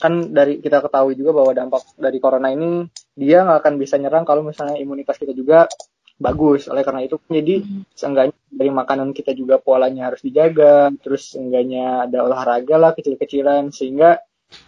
kan 0.00 0.14
dari 0.32 0.58
kita 0.58 0.82
ketahui 0.84 1.14
juga 1.14 1.32
bahwa 1.36 1.52
dampak 1.54 1.84
dari 1.96 2.18
corona 2.18 2.50
ini 2.50 2.84
dia 3.14 3.46
nggak 3.46 3.60
akan 3.62 3.74
bisa 3.78 3.94
nyerang 4.00 4.26
kalau 4.26 4.42
misalnya 4.42 4.80
imunitas 4.80 5.16
kita 5.20 5.32
juga 5.36 5.70
bagus. 6.18 6.66
Oleh 6.70 6.82
karena 6.82 7.06
itu 7.06 7.18
jadi 7.26 7.62
seenggaknya 7.94 8.36
dari 8.50 8.70
makanan 8.70 9.14
kita 9.14 9.32
juga 9.34 9.58
polanya 9.62 10.10
harus 10.12 10.20
dijaga 10.22 10.90
terus 11.00 11.34
seenggaknya 11.34 12.10
ada 12.10 12.26
olahraga 12.26 12.76
lah 12.76 12.90
kecil-kecilan 12.92 13.70
sehingga 13.70 14.18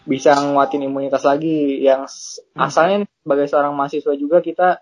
bisa 0.07 0.39
nguatin 0.39 0.87
imunitas 0.87 1.27
lagi. 1.27 1.83
Yang 1.83 2.03
s- 2.11 2.39
asalnya 2.55 3.07
sebagai 3.23 3.47
seorang 3.51 3.75
mahasiswa 3.75 4.15
juga 4.15 4.39
kita 4.41 4.81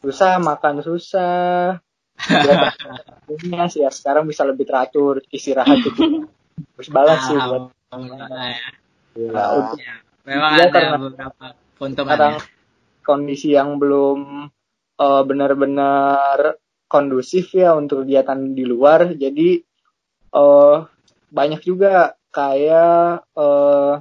susah 0.00 0.40
makan 0.40 0.80
susah 0.80 1.76
Kegiatan 2.20 3.66
sih 3.68 3.80
ya 3.80 3.90
sekarang 3.90 4.26
bisa 4.26 4.42
lebih 4.44 4.66
teratur 4.66 5.22
istirahat 5.30 5.80
gitu 5.80 6.28
terus 6.76 6.88
balance 6.88 7.26
sih 7.26 7.36
buat 7.36 7.72
ya. 7.90 8.70
Ya, 9.16 9.44
untuk 9.56 9.78
Ya, 9.80 9.94
Memang 10.22 10.52
Iya, 10.54 10.64
ada 10.68 10.70
karena- 10.70 11.00
beberapa 11.00 11.44
keuntungan 11.74 12.18
ya. 12.18 12.38
kondisi 13.00 13.48
yang 13.50 13.80
belum 13.80 14.50
eh, 14.96 15.22
benar-benar 15.24 16.60
kondusif 16.86 17.56
ya 17.56 17.72
untuk 17.72 18.04
kegiatan 18.04 18.52
di 18.52 18.64
luar 18.64 19.16
jadi 19.16 19.64
eh 20.30 20.76
banyak 21.30 21.60
juga 21.62 22.14
kayak 22.30 23.24
eh, 23.32 23.94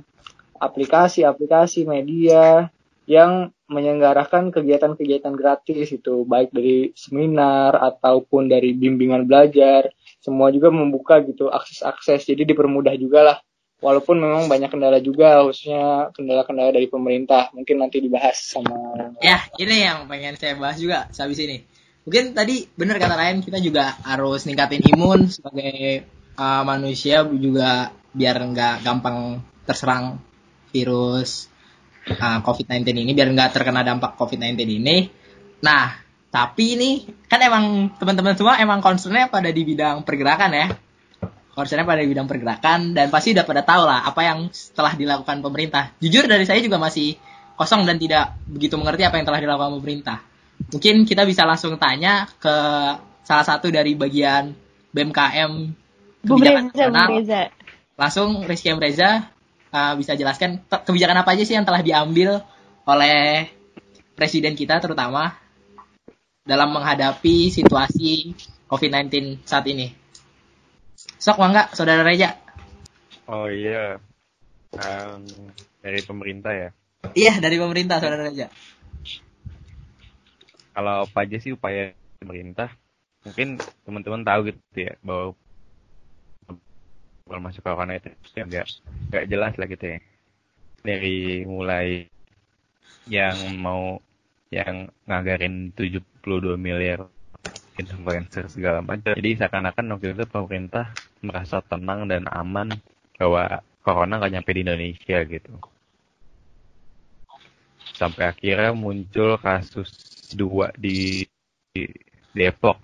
aplikasi-aplikasi 0.60 1.88
media 1.88 2.68
yang 3.10 3.50
menyelenggarakan 3.66 4.54
kegiatan-kegiatan 4.54 5.34
gratis 5.34 5.90
itu 5.90 6.30
baik 6.30 6.54
dari 6.54 6.94
seminar 6.94 7.74
ataupun 7.74 8.46
dari 8.46 8.78
bimbingan 8.78 9.26
belajar 9.26 9.90
semua 10.22 10.54
juga 10.54 10.70
membuka 10.70 11.18
gitu 11.26 11.50
akses-akses. 11.50 12.30
Jadi 12.30 12.54
dipermudah 12.54 12.94
juga 13.02 13.20
lah. 13.26 13.38
Walaupun 13.82 14.20
memang 14.22 14.46
banyak 14.46 14.70
kendala 14.70 15.02
juga 15.02 15.42
khususnya 15.42 16.14
kendala-kendala 16.14 16.70
dari 16.70 16.86
pemerintah. 16.86 17.50
Mungkin 17.58 17.82
nanti 17.82 17.98
dibahas 17.98 18.38
sama 18.38 18.94
Ya, 19.26 19.42
ini 19.58 19.90
yang 19.90 20.06
pengen 20.06 20.38
saya 20.38 20.54
bahas 20.54 20.78
juga 20.78 21.10
sehabis 21.10 21.42
ini. 21.42 21.66
Mungkin 22.06 22.38
tadi 22.38 22.70
benar 22.78 23.02
kata 23.02 23.18
Ryan, 23.18 23.42
kita 23.42 23.58
juga 23.58 23.98
harus 24.06 24.46
ningkatin 24.46 24.86
imun 24.86 25.34
sebagai 25.34 26.06
uh, 26.38 26.62
manusia 26.62 27.26
juga 27.26 27.90
biar 28.14 28.38
nggak 28.38 28.86
gampang 28.86 29.42
terserang 29.66 30.22
virus 30.70 31.49
uh, 32.16 32.40
COVID-19 32.42 32.90
ini, 32.96 33.12
biar 33.14 33.30
nggak 33.30 33.52
terkena 33.54 33.86
dampak 33.86 34.18
COVID-19 34.18 34.58
ini. 34.66 35.10
Nah, 35.62 35.98
tapi 36.30 36.78
ini 36.78 37.10
kan 37.26 37.42
emang 37.42 37.94
teman-teman 37.98 38.38
semua 38.38 38.62
emang 38.62 38.86
concernnya 38.86 39.34
pada 39.34 39.50
di 39.50 39.62
bidang 39.66 40.06
pergerakan 40.06 40.52
ya. 40.54 40.68
Concernnya 41.58 41.84
pada 41.84 42.00
di 42.06 42.10
bidang 42.14 42.30
pergerakan 42.30 42.94
dan 42.94 43.10
pasti 43.10 43.34
udah 43.34 43.44
pada 43.44 43.66
tahu 43.66 43.84
lah 43.84 44.06
apa 44.06 44.22
yang 44.22 44.48
telah 44.78 44.94
dilakukan 44.94 45.42
pemerintah. 45.42 45.92
Jujur 45.98 46.30
dari 46.30 46.46
saya 46.46 46.62
juga 46.62 46.78
masih 46.78 47.18
kosong 47.58 47.84
dan 47.84 48.00
tidak 48.00 48.38
begitu 48.48 48.80
mengerti 48.80 49.04
apa 49.04 49.20
yang 49.20 49.28
telah 49.28 49.42
dilakukan 49.42 49.74
pemerintah. 49.82 50.18
Mungkin 50.70 51.04
kita 51.04 51.26
bisa 51.26 51.44
langsung 51.44 51.76
tanya 51.82 52.30
ke 52.40 52.56
salah 53.26 53.46
satu 53.46 53.68
dari 53.74 53.98
bagian 53.98 54.54
BMKM 54.94 55.52
kebijakan 56.24 56.64
Reza, 56.70 56.72
nasional. 56.72 57.08
Reza. 57.10 57.42
Langsung 58.00 58.30
Rizky 58.46 58.70
M. 58.72 58.80
Reza 58.80 59.28
uh, 59.74 59.94
bisa 59.98 60.14
jelaskan 60.18 60.62
kebijakan 60.68 61.22
apa 61.22 61.34
aja 61.34 61.44
sih 61.46 61.56
yang 61.58 61.66
telah 61.66 61.82
diambil 61.82 62.42
oleh 62.86 63.50
presiden 64.18 64.58
kita 64.58 64.82
terutama 64.82 65.38
dalam 66.44 66.74
menghadapi 66.74 67.54
situasi 67.54 68.34
COVID-19 68.66 69.46
saat 69.46 69.66
ini. 69.70 69.94
Sok 71.22 71.38
mangga, 71.40 71.70
Saudara 71.78 72.02
Reza. 72.02 72.36
Oh 73.30 73.46
iya. 73.46 74.02
Em, 74.74 75.22
dari 75.82 76.02
pemerintah 76.02 76.54
ya. 76.54 76.70
Iya, 77.14 77.38
dari 77.38 77.62
pemerintah, 77.62 78.02
Saudara 78.02 78.28
Reza. 78.28 78.50
Kalau 80.74 81.06
apa 81.06 81.20
aja 81.24 81.38
sih 81.38 81.54
upaya 81.54 81.94
pemerintah? 82.18 82.74
Mungkin 83.24 83.60
teman-teman 83.84 84.24
tahu 84.26 84.40
gitu 84.50 84.78
ya 84.80 84.96
bahwa 85.04 85.36
kalau 87.30 87.42
masuk 87.46 87.62
corona 87.68 87.94
itu 88.00 88.10
ya 88.38 88.44
nggak 88.50 88.66
nggak 89.14 89.26
jelas 89.32 89.54
lah 89.60 89.68
gitu 89.74 89.86
ya. 89.94 90.00
Dari 90.88 91.46
mulai 91.46 91.88
yang 93.18 93.38
mau 93.66 93.84
yang 94.58 94.76
ngagarin 95.10 95.56
72 95.78 96.56
miliar 96.58 97.00
influencer 97.82 98.46
segala 98.56 98.80
macam. 98.90 99.14
Jadi 99.20 99.32
seakan-akan 99.40 99.86
waktu 99.94 100.08
itu 100.16 100.26
pemerintah 100.36 100.86
merasa 101.26 101.58
tenang 101.72 102.10
dan 102.12 102.24
aman 102.42 102.70
bahwa 103.20 103.44
corona 103.86 104.14
nggak 104.20 104.34
nyampe 104.34 104.52
di 104.56 104.62
Indonesia 104.66 105.18
gitu. 105.34 105.54
Sampai 108.00 108.24
akhirnya 108.32 108.72
muncul 108.72 109.36
kasus 109.42 109.90
dua 110.32 110.72
di, 110.78 111.26
di 111.76 111.84
Depok. 112.36 112.78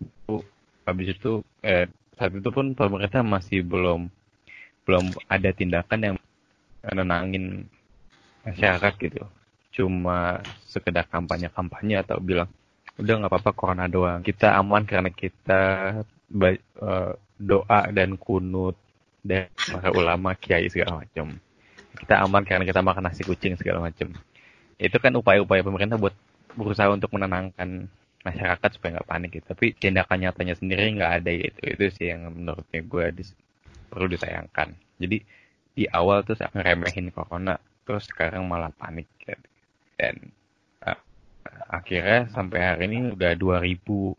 Itu- 0.00 0.44
habis 0.84 1.08
itu 1.16 1.32
eh, 1.64 1.88
saat 2.14 2.32
itu 2.34 2.48
pun 2.50 2.74
pemerintah 2.74 3.22
masih 3.26 3.66
belum 3.66 4.10
belum 4.84 5.04
ada 5.26 5.50
tindakan 5.50 6.00
yang 6.00 6.16
nenangin 6.92 7.66
masyarakat 8.44 8.92
gitu. 9.00 9.24
Cuma 9.74 10.44
sekedar 10.68 11.08
kampanye-kampanye 11.08 12.04
atau 12.04 12.20
bilang 12.20 12.52
udah 13.00 13.14
nggak 13.18 13.32
apa-apa 13.32 13.50
corona 13.56 13.86
doang. 13.90 14.20
Kita 14.22 14.54
aman 14.54 14.86
karena 14.86 15.10
kita 15.10 15.62
eh, 16.30 17.12
doa 17.40 17.80
dan 17.90 18.14
kunut 18.20 18.78
dan 19.24 19.48
para 19.56 19.90
ulama 19.90 20.36
kiai 20.36 20.68
segala 20.68 21.02
macam. 21.02 21.34
Kita 21.94 22.20
aman 22.22 22.42
karena 22.44 22.64
kita 22.68 22.84
makan 22.84 23.08
nasi 23.08 23.24
kucing 23.24 23.56
segala 23.56 23.82
macam. 23.82 24.12
Itu 24.76 24.96
kan 25.00 25.14
upaya-upaya 25.16 25.64
pemerintah 25.64 25.96
buat 25.96 26.14
berusaha 26.54 26.90
untuk 26.92 27.10
menenangkan 27.14 27.90
masyarakat 28.24 28.70
supaya 28.74 28.98
nggak 28.98 29.08
panik 29.08 29.30
gitu. 29.36 29.46
Tapi 29.52 29.76
tindakan 29.76 30.18
nyatanya 30.24 30.54
sendiri 30.56 30.96
nggak 30.96 31.12
ada 31.22 31.30
gitu. 31.30 31.60
Itu 31.76 31.84
sih 31.92 32.06
yang 32.10 32.32
menurutnya 32.32 32.80
gue 32.80 33.04
dis- 33.20 33.36
perlu 33.92 34.08
disayangkan. 34.08 34.72
Jadi 34.98 35.18
di 35.74 35.84
awal 35.92 36.24
tuh 36.24 36.34
saya 36.34 36.48
ngeremehin 36.56 37.12
corona, 37.12 37.60
terus 37.84 38.08
sekarang 38.08 38.48
malah 38.48 38.72
panik 38.72 39.06
gitu. 39.20 39.36
Dan 40.00 40.32
uh, 40.82 40.98
akhirnya 41.68 42.26
sampai 42.32 42.58
hari 42.64 42.88
ini 42.88 43.12
udah 43.12 43.36
2.700 43.36 44.16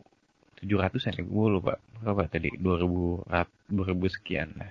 ya 1.10 1.22
gue 1.26 1.46
lupa 1.50 1.76
berapa 2.00 2.30
tadi 2.30 2.54
2000 2.54 3.26
rat- 3.26 3.60
2000 3.68 4.14
sekian 4.14 4.48
lah. 4.54 4.70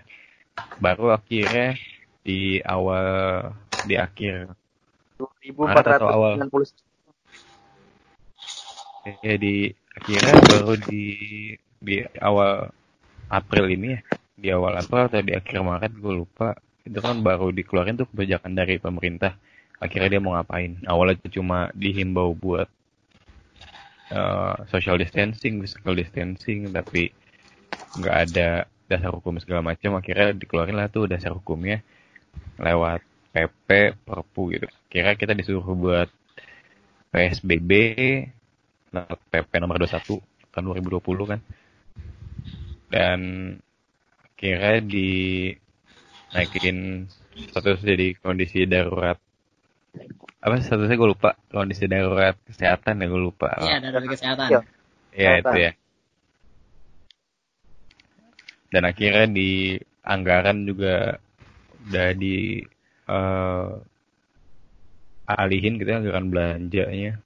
Baru 0.79 1.11
akhirnya 1.11 1.75
di 2.23 2.63
awal 2.63 3.51
di 3.85 3.99
akhir 3.99 4.55
2490 5.19 6.94
ya 9.05 9.35
di 9.38 9.69
akhirnya 9.93 10.33
baru 10.50 10.74
di 10.81 11.05
di 11.77 11.95
awal 12.17 12.74
April 13.29 13.65
ini 13.69 13.88
ya. 13.93 14.00
Di 14.35 14.47
awal 14.51 14.81
April 14.81 15.07
atau 15.07 15.21
di 15.21 15.33
akhir 15.33 15.62
Maret 15.62 15.93
gue 15.95 16.13
lupa. 16.13 16.57
Itu 16.85 17.01
kan 17.01 17.21
baru 17.25 17.50
dikeluarin 17.50 17.97
tuh 17.97 18.09
kebijakan 18.09 18.53
dari 18.53 18.77
pemerintah. 18.77 19.38
Akhirnya 19.81 20.17
dia 20.17 20.21
mau 20.21 20.38
ngapain? 20.38 20.81
Awalnya 20.85 21.29
cuma 21.29 21.69
dihimbau 21.74 22.33
buat 22.38 22.69
uh, 24.13 24.55
social 24.69 24.97
distancing 24.97 25.62
physical 25.62 25.97
distancing 25.97 26.69
tapi 26.69 27.09
nggak 27.97 28.15
ada 28.29 28.50
dasar 28.85 29.09
hukum 29.13 29.38
segala 29.41 29.65
macam. 29.65 29.97
Akhirnya 29.97 30.33
dikeluarin 30.33 30.77
lah 30.77 30.89
tuh 30.89 31.09
dasar 31.09 31.33
hukumnya 31.33 31.81
lewat 32.62 33.01
PP 33.33 34.00
Perpu 34.05 34.41
gitu. 34.55 34.67
Kira 34.88 35.17
kita 35.17 35.35
disuruh 35.35 35.65
buat 35.75 36.07
PSBB 37.12 37.71
nah, 38.95 39.11
PP 39.11 39.51
nomor 39.59 39.75
21 39.83 40.23
tahun 40.55 40.63
2020 40.79 41.31
kan. 41.35 41.39
Dan 42.87 43.19
kira 44.39 44.79
di 44.79 45.51
naikin 46.31 47.07
status 47.51 47.83
jadi 47.83 48.15
kondisi 48.23 48.63
darurat. 48.63 49.19
Apa 50.39 50.63
statusnya? 50.63 50.95
Gue 50.95 51.11
lupa. 51.11 51.35
Kondisi 51.51 51.91
darurat 51.91 52.39
kesehatan 52.47 53.03
ya 53.03 53.05
gue 53.11 53.21
lupa. 53.21 53.51
Iya, 53.59 53.83
dari 53.83 54.07
kesehatan. 54.07 54.47
Iya. 54.47 54.61
ya 55.15 55.31
itu 55.43 55.57
ya. 55.59 55.71
Dan 58.71 58.83
akhirnya 58.87 59.27
di 59.31 59.79
anggaran 60.03 60.67
juga 60.67 61.19
udah 61.85 62.09
di 62.15 62.63
eh, 63.07 63.71
alihin 65.25 65.81
gitu 65.81 65.89
ya 65.89 65.97
anggaran 66.01 66.27
belanjanya 66.29 67.25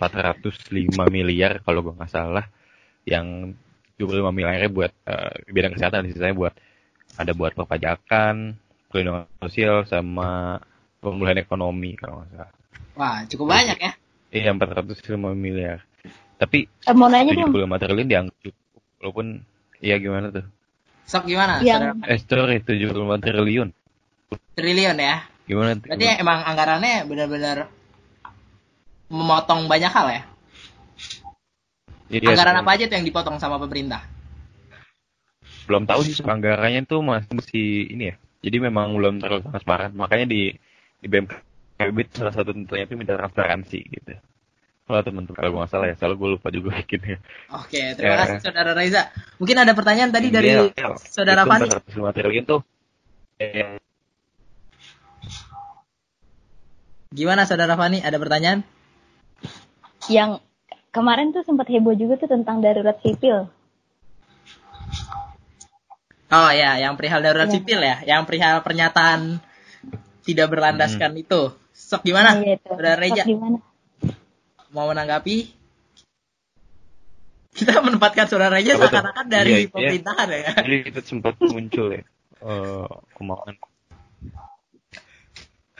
405 0.00 0.96
miliar 1.06 1.60
kalau 1.60 1.84
gue 1.84 1.92
nggak 1.92 2.08
salah 2.08 2.48
yang 3.04 3.52
75 4.00 4.32
miliarnya 4.32 4.72
buat 4.72 4.92
eh, 5.04 5.44
bidang 5.46 5.76
kesehatan 5.76 6.08
sisanya 6.08 6.32
buat 6.32 6.54
ada 7.20 7.36
buat 7.36 7.52
perpajakan 7.52 8.56
perlindungan 8.88 9.28
sosial 9.38 9.84
sama 9.84 10.56
pemulihan 10.98 11.36
ekonomi 11.38 11.94
kalau 11.94 12.24
nggak 12.24 12.32
salah 12.32 12.52
Wah, 12.96 13.22
cukup 13.28 13.52
banyak 13.52 13.76
ya. 13.76 13.92
iya 14.32 14.50
405 14.50 14.96
miliar 15.36 15.84
tapi 16.40 16.64
Eh, 16.88 16.96
mau 16.96 17.12
nanya 17.12 17.36
dong 17.36 17.52
75 17.52 17.76
triliun 17.78 18.08
dianggap 18.08 18.36
cukup 18.40 18.56
walaupun 18.98 19.26
iya 19.78 20.00
gimana 20.00 20.32
tuh 20.32 20.46
Sok 21.04 21.26
gimana? 21.26 21.58
Yang- 21.60 22.06
eh 22.06 22.18
sorry 22.22 22.62
75 22.62 22.96
triliun 23.20 23.68
Triliun 24.54 24.96
ya. 24.96 25.26
gimana 25.44 25.74
tuh 25.76 25.90
Berarti 25.90 26.06
emang 26.16 26.38
anggarannya 26.46 27.04
benar-benar 27.04 27.56
memotong 29.10 29.66
banyak 29.66 29.90
hal 29.90 30.06
ya. 30.08 30.22
Iya, 32.10 32.30
Anggaran 32.34 32.54
sorry. 32.56 32.62
apa 32.64 32.70
aja 32.74 32.84
tuh 32.90 32.96
yang 32.98 33.06
dipotong 33.06 33.36
sama 33.42 33.58
pemerintah? 33.58 34.02
belum 35.70 35.86
tahu 35.86 36.02
sih 36.02 36.18
anggarannya 36.26 36.82
tuh 36.82 36.98
masih 36.98 37.30
masih 37.30 37.66
ini 37.94 38.10
ya 38.10 38.14
jadi 38.42 38.58
memang 38.58 38.90
belum 38.90 39.22
terlalu 39.22 39.46
transparan 39.46 39.94
makanya 39.94 40.26
di 40.26 40.50
di 40.98 41.06
BMKB 41.06 41.96
itu 42.10 42.12
salah 42.18 42.34
satu 42.34 42.50
tentunya 42.50 42.90
itu 42.90 42.98
minta 42.98 43.14
transparansi 43.14 43.78
gitu 43.78 44.18
kalau 44.90 45.00
teman-teman 45.06 45.38
kalau 45.38 45.62
nggak 45.62 45.70
salah 45.70 45.86
ya 45.86 45.94
soalnya 45.94 46.18
gue 46.18 46.28
lupa 46.34 46.50
juga 46.50 46.74
bikinnya 46.82 47.22
Oke, 47.54 47.94
terima 47.94 48.14
Ya. 48.18 48.20
kasih 48.26 48.38
Saudara 48.42 48.74
Reza. 48.74 49.02
Mungkin 49.38 49.56
ada 49.62 49.70
pertanyaan 49.74 50.10
tadi 50.10 50.34
dari 50.34 50.50
Iya, 50.50 50.74
iya. 50.74 50.86
Saudara 50.98 51.46
Itu 51.46 51.50
Fani. 51.54 51.66
405 51.70 52.14
triliun 52.18 52.44
tuh 52.50 52.60
eh, 53.38 53.78
Gimana 57.14 57.46
Saudara 57.46 57.78
Fani? 57.78 58.02
Ada 58.02 58.18
pertanyaan? 58.18 58.66
Yang 60.10 60.42
kemarin 60.90 61.30
tuh 61.30 61.46
sempat 61.46 61.70
heboh 61.70 61.94
juga 61.94 62.18
tuh 62.18 62.28
tentang 62.28 62.58
darurat 62.60 62.98
sipil 63.00 63.46
Oh 66.30 66.50
ya, 66.54 66.78
yang 66.78 66.94
perihal 66.94 67.26
darurat 67.26 67.50
Iya. 67.50 67.54
sipil 67.58 67.80
ya, 67.82 67.96
yang 68.06 68.22
perihal 68.22 68.62
pernyataan 68.62 69.42
tidak 70.22 70.46
berlandaskan 70.46 71.18
itu. 71.18 71.50
Sok 71.74 72.06
gimana? 72.06 72.38
Iya, 72.38 72.54
itu. 72.54 72.70
Saudara 72.70 72.94
Reja 73.02 73.22
Sok 73.26 73.30
gimana 73.34 73.58
mau 74.70 74.86
menanggapi? 74.86 75.50
Kita 77.50 77.82
menempatkan 77.82 78.30
Saudara 78.30 78.54
Reja 78.54 78.78
seakan-akan 78.78 79.26
dari 79.26 79.50
Iya, 79.50 79.60
iya. 79.66 79.70
pemerintahan 79.74 80.28
ya. 80.30 80.52
jadi 80.62 80.76
itu 80.86 81.00
sempat 81.02 81.34
muncul 81.42 81.86
ya 81.98 82.02
eh 82.40 82.88
kemauan 83.18 83.52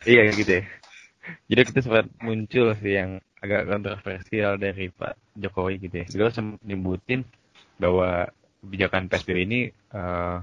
iya 0.05 0.29
gitu 0.35 0.61
ya 0.61 0.63
jadi 1.49 1.61
kita 1.63 1.81
sempat 1.81 2.11
muncul 2.21 2.75
sih 2.77 2.93
yang 2.99 3.23
agak 3.41 3.69
kontroversial 3.69 4.61
dari 4.61 4.93
Pak 4.93 5.37
Jokowi 5.37 5.81
gitu 5.81 5.95
ya. 6.05 6.07
Beliau 6.13 6.31
sempat 6.33 6.61
nyebutin 6.65 7.25
bahwa 7.81 8.29
kebijakan 8.61 9.09
PSBB 9.09 9.39
ini 9.49 9.61
eh, 9.73 10.37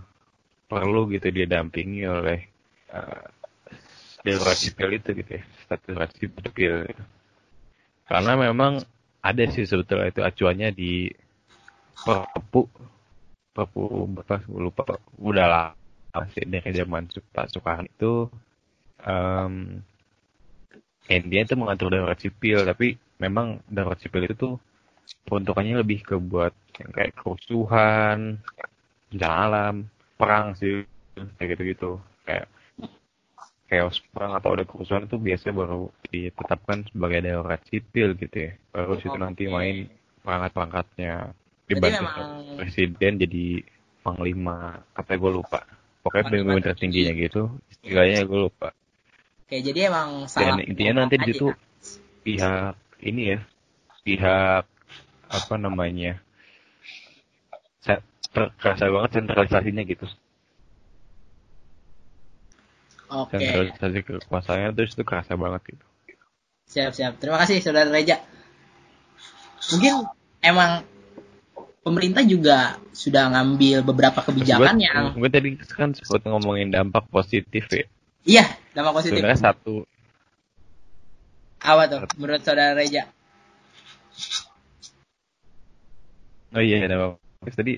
perlu 0.68 1.08
gitu 1.14 1.30
didampingi 1.30 2.02
oleh 2.10 2.40
eh, 2.92 3.26
darurat 4.26 4.58
sipil 4.58 4.90
itu 4.98 5.14
gitu 5.14 5.32
ya. 5.38 5.44
Status 5.64 6.12
sipil 6.18 6.48
gitu. 6.56 6.78
karena 8.08 8.40
memang 8.40 8.80
ada 9.20 9.44
sih 9.52 9.68
sebetulnya 9.68 10.08
itu 10.08 10.22
acuannya 10.24 10.70
di 10.72 11.12
Perpu 11.98 12.72
Perpu 13.52 13.84
berapa 14.16 14.38
lupa 14.54 14.96
udah 15.20 15.46
lama 15.50 16.24
sih 16.32 16.48
dari 16.48 16.72
zaman 16.72 17.10
Pak 17.10 17.52
Soekarno 17.52 17.90
itu 17.90 18.32
um, 19.04 19.82
intinya 21.08 21.44
itu 21.48 21.56
mengatur 21.56 21.88
darurat 21.88 22.20
sipil 22.20 22.68
tapi 22.68 23.00
memang 23.18 23.64
darurat 23.72 23.98
sipil 24.00 24.28
itu 24.28 24.36
tuh 24.36 24.56
peruntukannya 25.24 25.80
lebih 25.80 26.04
ke 26.04 26.16
buat 26.20 26.52
yang 26.84 26.92
kayak 26.92 27.16
kerusuhan 27.16 28.44
bencana 29.08 29.36
alam 29.48 29.76
perang 30.20 30.52
sih 30.60 30.84
kayak 31.40 31.48
gitu 31.56 31.62
gitu 31.64 31.92
kayak 32.28 32.52
chaos 33.68 34.00
perang 34.16 34.36
atau 34.36 34.56
ada 34.56 34.64
kerusuhan 34.64 35.08
itu 35.08 35.20
biasanya 35.20 35.54
baru 35.60 35.92
ditetapkan 36.08 36.88
sebagai 36.88 37.20
darurat 37.20 37.60
sipil 37.68 38.16
gitu 38.16 38.48
ya. 38.48 38.52
Baru 38.72 38.96
situ 38.96 39.18
nanti 39.20 39.44
main 39.52 39.92
perangkat-perangkatnya. 40.24 41.36
Dibantu 41.68 42.04
memang- 42.08 42.64
presiden 42.64 43.20
jadi 43.20 43.46
panglima 44.08 44.80
kata 44.96 45.20
gue 45.20 45.32
lupa. 45.36 45.68
Pokoknya 46.00 46.32
pemimpin 46.32 46.64
tertingginya 46.64 47.12
gitu 47.20 47.52
istilahnya 47.68 48.24
gue 48.24 48.40
lupa 48.48 48.72
Oke, 49.48 49.64
jadi 49.64 49.88
emang 49.88 50.28
salah. 50.28 50.60
dan 50.60 50.68
intinya 50.68 51.08
nanti 51.08 51.16
di 51.24 51.32
situ 51.32 51.56
pihak 52.28 52.76
ini 53.00 53.32
ya 53.32 53.40
pihak 54.04 54.68
apa 55.32 55.56
namanya 55.56 56.20
saya 57.80 58.04
terasa 58.36 58.92
banget 58.92 59.24
sentralisasinya 59.24 59.88
gitu 59.88 60.04
Oke, 63.08 63.40
sentralisasi 63.40 64.00
kekuasaannya 64.04 64.76
terus 64.76 64.92
itu 65.00 65.04
kerasa 65.08 65.40
banget 65.40 65.64
gitu 65.72 65.86
siap-siap. 66.68 67.16
Terima 67.16 67.40
kasih 67.40 67.64
Saudara 67.64 67.88
Reja. 67.88 68.20
Mungkin 69.72 70.12
emang 70.44 70.84
pemerintah 71.80 72.28
juga 72.28 72.76
sudah 72.92 73.32
ngambil 73.32 73.88
beberapa 73.88 74.20
kebijakan 74.20 74.76
Gue- 74.76 74.84
yang 74.84 75.04
gue 75.16 75.30
tadi 75.32 75.50
kan 75.64 75.96
sempat 75.96 76.28
ngomongin 76.28 76.76
dampak 76.76 77.08
positif 77.08 77.64
ya 77.72 77.88
iya 78.28 78.44
dampak 78.76 79.00
positif. 79.00 79.18
sebenarnya 79.18 79.40
satu 79.42 79.88
Apa 81.58 81.90
tuh 81.90 82.00
menurut 82.22 82.44
Saudara 82.46 82.78
Reja? 82.78 83.10
oh 86.54 86.64
iya 86.64 86.86
dampak 86.86 87.18
positif 87.42 87.56
tadi 87.58 87.74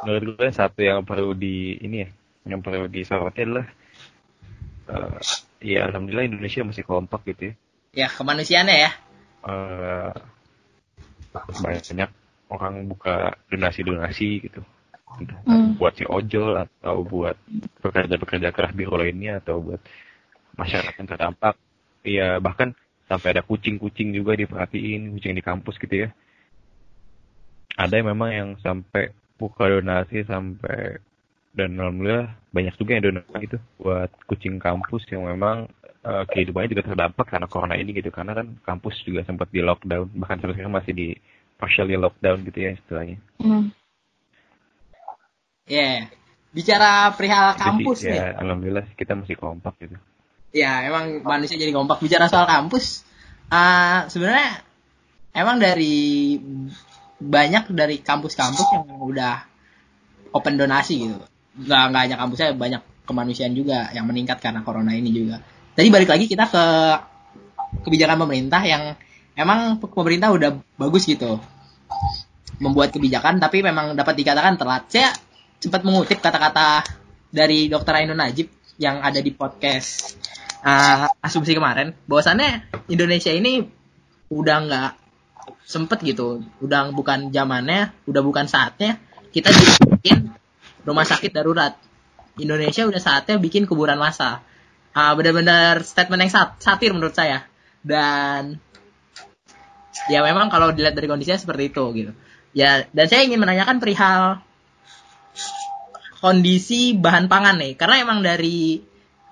menurut 0.00 0.22
gue 0.34 0.48
satu 0.50 0.80
yang 0.80 1.04
perlu 1.04 1.36
di 1.36 1.76
ini 1.78 1.96
ya 2.04 2.08
yang 2.48 2.60
perlu 2.64 2.88
disoroti 2.88 3.44
adalah 3.44 3.66
eh, 4.88 5.18
ya 5.60 5.84
alhamdulillah 5.86 6.24
Indonesia 6.26 6.64
masih 6.64 6.84
kompak 6.84 7.20
gitu 7.28 7.52
ya 7.52 7.56
Ya 7.90 8.06
kemanusiaannya 8.06 8.76
ya. 8.86 8.90
eh 9.50 10.10
banyak 11.34 12.10
orang 12.50 12.86
buka 12.86 13.34
donasi-donasi 13.50 14.28
gitu 14.46 14.62
Entah 15.18 15.40
Hmm. 15.48 15.74
buat 15.74 15.96
si 15.98 16.04
ojol 16.06 16.54
atau 16.54 17.02
buat 17.02 17.34
pekerja-pekerja 17.82 18.54
keras 18.54 18.72
biro 18.76 18.94
lainnya 18.94 19.42
atau 19.42 19.58
buat 19.58 19.80
masyarakat 20.54 20.94
yang 21.00 21.08
terdampak 21.08 21.54
ya 22.06 22.38
bahkan 22.38 22.76
sampai 23.10 23.34
ada 23.34 23.42
kucing-kucing 23.42 24.14
juga 24.14 24.38
diperhatiin 24.38 25.10
kucing 25.16 25.34
di 25.34 25.42
kampus 25.42 25.74
gitu 25.80 26.06
ya 26.06 26.08
ada 27.74 27.96
yang 27.96 28.12
memang 28.12 28.30
yang 28.30 28.50
sampai 28.60 29.10
buka 29.40 29.66
donasi 29.72 30.22
sampai 30.28 31.00
dan 31.56 31.74
alhamdulillah 31.74 32.30
banyak 32.54 32.74
juga 32.78 32.90
yang 32.94 33.04
donasi 33.10 33.44
itu 33.50 33.58
buat 33.80 34.10
kucing 34.30 34.62
kampus 34.62 35.02
yang 35.10 35.26
memang 35.26 35.66
eh, 36.06 36.24
kehidupannya 36.30 36.72
juga 36.76 36.86
terdampak 36.92 37.26
karena 37.26 37.46
corona 37.50 37.74
ini 37.74 37.96
gitu 37.96 38.12
karena 38.14 38.36
kan 38.36 38.46
kampus 38.62 39.00
juga 39.02 39.26
sempat 39.26 39.50
di 39.50 39.64
lockdown 39.64 40.06
bahkan 40.14 40.38
sampai 40.38 40.54
sekarang 40.54 40.76
masih 40.76 40.92
di 40.94 41.08
partially 41.58 41.98
lockdown 41.98 42.40
gitu 42.48 42.58
ya 42.58 42.70
istilahnya. 42.78 43.18
Hmm. 43.42 43.68
Ya, 45.70 46.10
bicara 46.50 47.14
perihal 47.14 47.54
Jadi, 47.54 47.62
kampus 47.62 47.98
ya, 48.02 48.10
nih. 48.10 48.42
alhamdulillah 48.42 48.86
kita 48.98 49.14
masih 49.14 49.38
kompak 49.38 49.78
gitu. 49.78 49.94
Ya, 50.50 50.82
emang 50.82 51.22
manusia 51.22 51.54
jadi 51.54 51.70
kompak. 51.70 52.02
Bicara 52.02 52.26
soal 52.26 52.50
kampus, 52.50 53.06
ah 53.54 54.10
sebenarnya 54.10 54.66
emang 55.30 55.62
dari 55.62 56.34
banyak 57.22 57.70
dari 57.70 58.02
kampus-kampus 58.02 58.66
yang 58.74 58.98
udah 58.98 59.46
open 60.34 60.58
donasi 60.58 61.06
gitu. 61.06 61.22
Nggak, 61.54 61.82
nggak 61.94 62.02
hanya 62.02 62.16
kampusnya, 62.18 62.48
banyak 62.58 62.82
kemanusiaan 63.06 63.54
juga 63.54 63.94
yang 63.94 64.10
meningkat 64.10 64.42
karena 64.42 64.66
corona 64.66 64.90
ini 64.90 65.14
juga. 65.14 65.38
Tadi 65.78 65.86
balik 65.86 66.10
lagi 66.10 66.26
kita 66.26 66.50
ke 66.50 66.64
kebijakan 67.86 68.26
pemerintah 68.26 68.62
yang 68.66 68.98
emang 69.38 69.78
pemerintah 69.78 70.34
udah 70.34 70.58
bagus 70.74 71.06
gitu 71.06 71.38
membuat 72.58 72.90
kebijakan 72.90 73.38
tapi 73.38 73.62
memang 73.62 73.94
dapat 73.94 74.18
dikatakan 74.18 74.58
telat. 74.58 74.90
Saya 74.90 75.14
sempat 75.60 75.84
mengutip 75.84 76.24
kata-kata 76.24 76.88
dari 77.28 77.68
Dr. 77.68 77.92
Ainun 77.92 78.16
Najib 78.16 78.48
yang 78.80 79.04
ada 79.04 79.20
di 79.20 79.28
podcast 79.36 80.16
uh, 80.64 81.06
asumsi 81.20 81.52
kemarin 81.52 81.92
bahwasannya 82.08 82.64
Indonesia 82.88 83.28
ini 83.28 83.68
udah 84.32 84.56
nggak 84.64 84.90
sempet 85.68 86.00
gitu. 86.02 86.40
Udah 86.64 86.88
bukan 86.90 87.28
zamannya 87.28 87.92
udah 88.08 88.22
bukan 88.24 88.48
saatnya 88.48 88.96
kita 89.30 89.52
bikin 90.00 90.32
rumah 90.88 91.04
sakit 91.04 91.30
darurat. 91.30 91.76
Indonesia 92.40 92.88
udah 92.88 92.98
saatnya 92.98 93.36
bikin 93.36 93.68
kuburan 93.68 94.00
massa. 94.00 94.40
Uh, 94.90 95.14
benar-benar 95.14 95.86
statement 95.86 96.26
yang 96.26 96.32
sat 96.32 96.56
satir 96.58 96.90
menurut 96.90 97.12
saya. 97.12 97.44
Dan 97.84 98.56
ya 100.08 100.24
memang 100.24 100.48
kalau 100.48 100.72
dilihat 100.72 100.96
dari 100.96 101.06
kondisinya 101.06 101.36
seperti 101.36 101.68
itu 101.68 101.84
gitu. 101.92 102.12
Ya 102.56 102.88
dan 102.90 103.06
saya 103.06 103.28
ingin 103.28 103.38
menanyakan 103.38 103.78
perihal 103.78 104.42
kondisi 106.20 106.94
bahan 106.94 107.26
pangan 107.26 107.56
nih. 107.58 107.72
Karena 107.74 107.96
emang 108.00 108.20
dari 108.20 108.80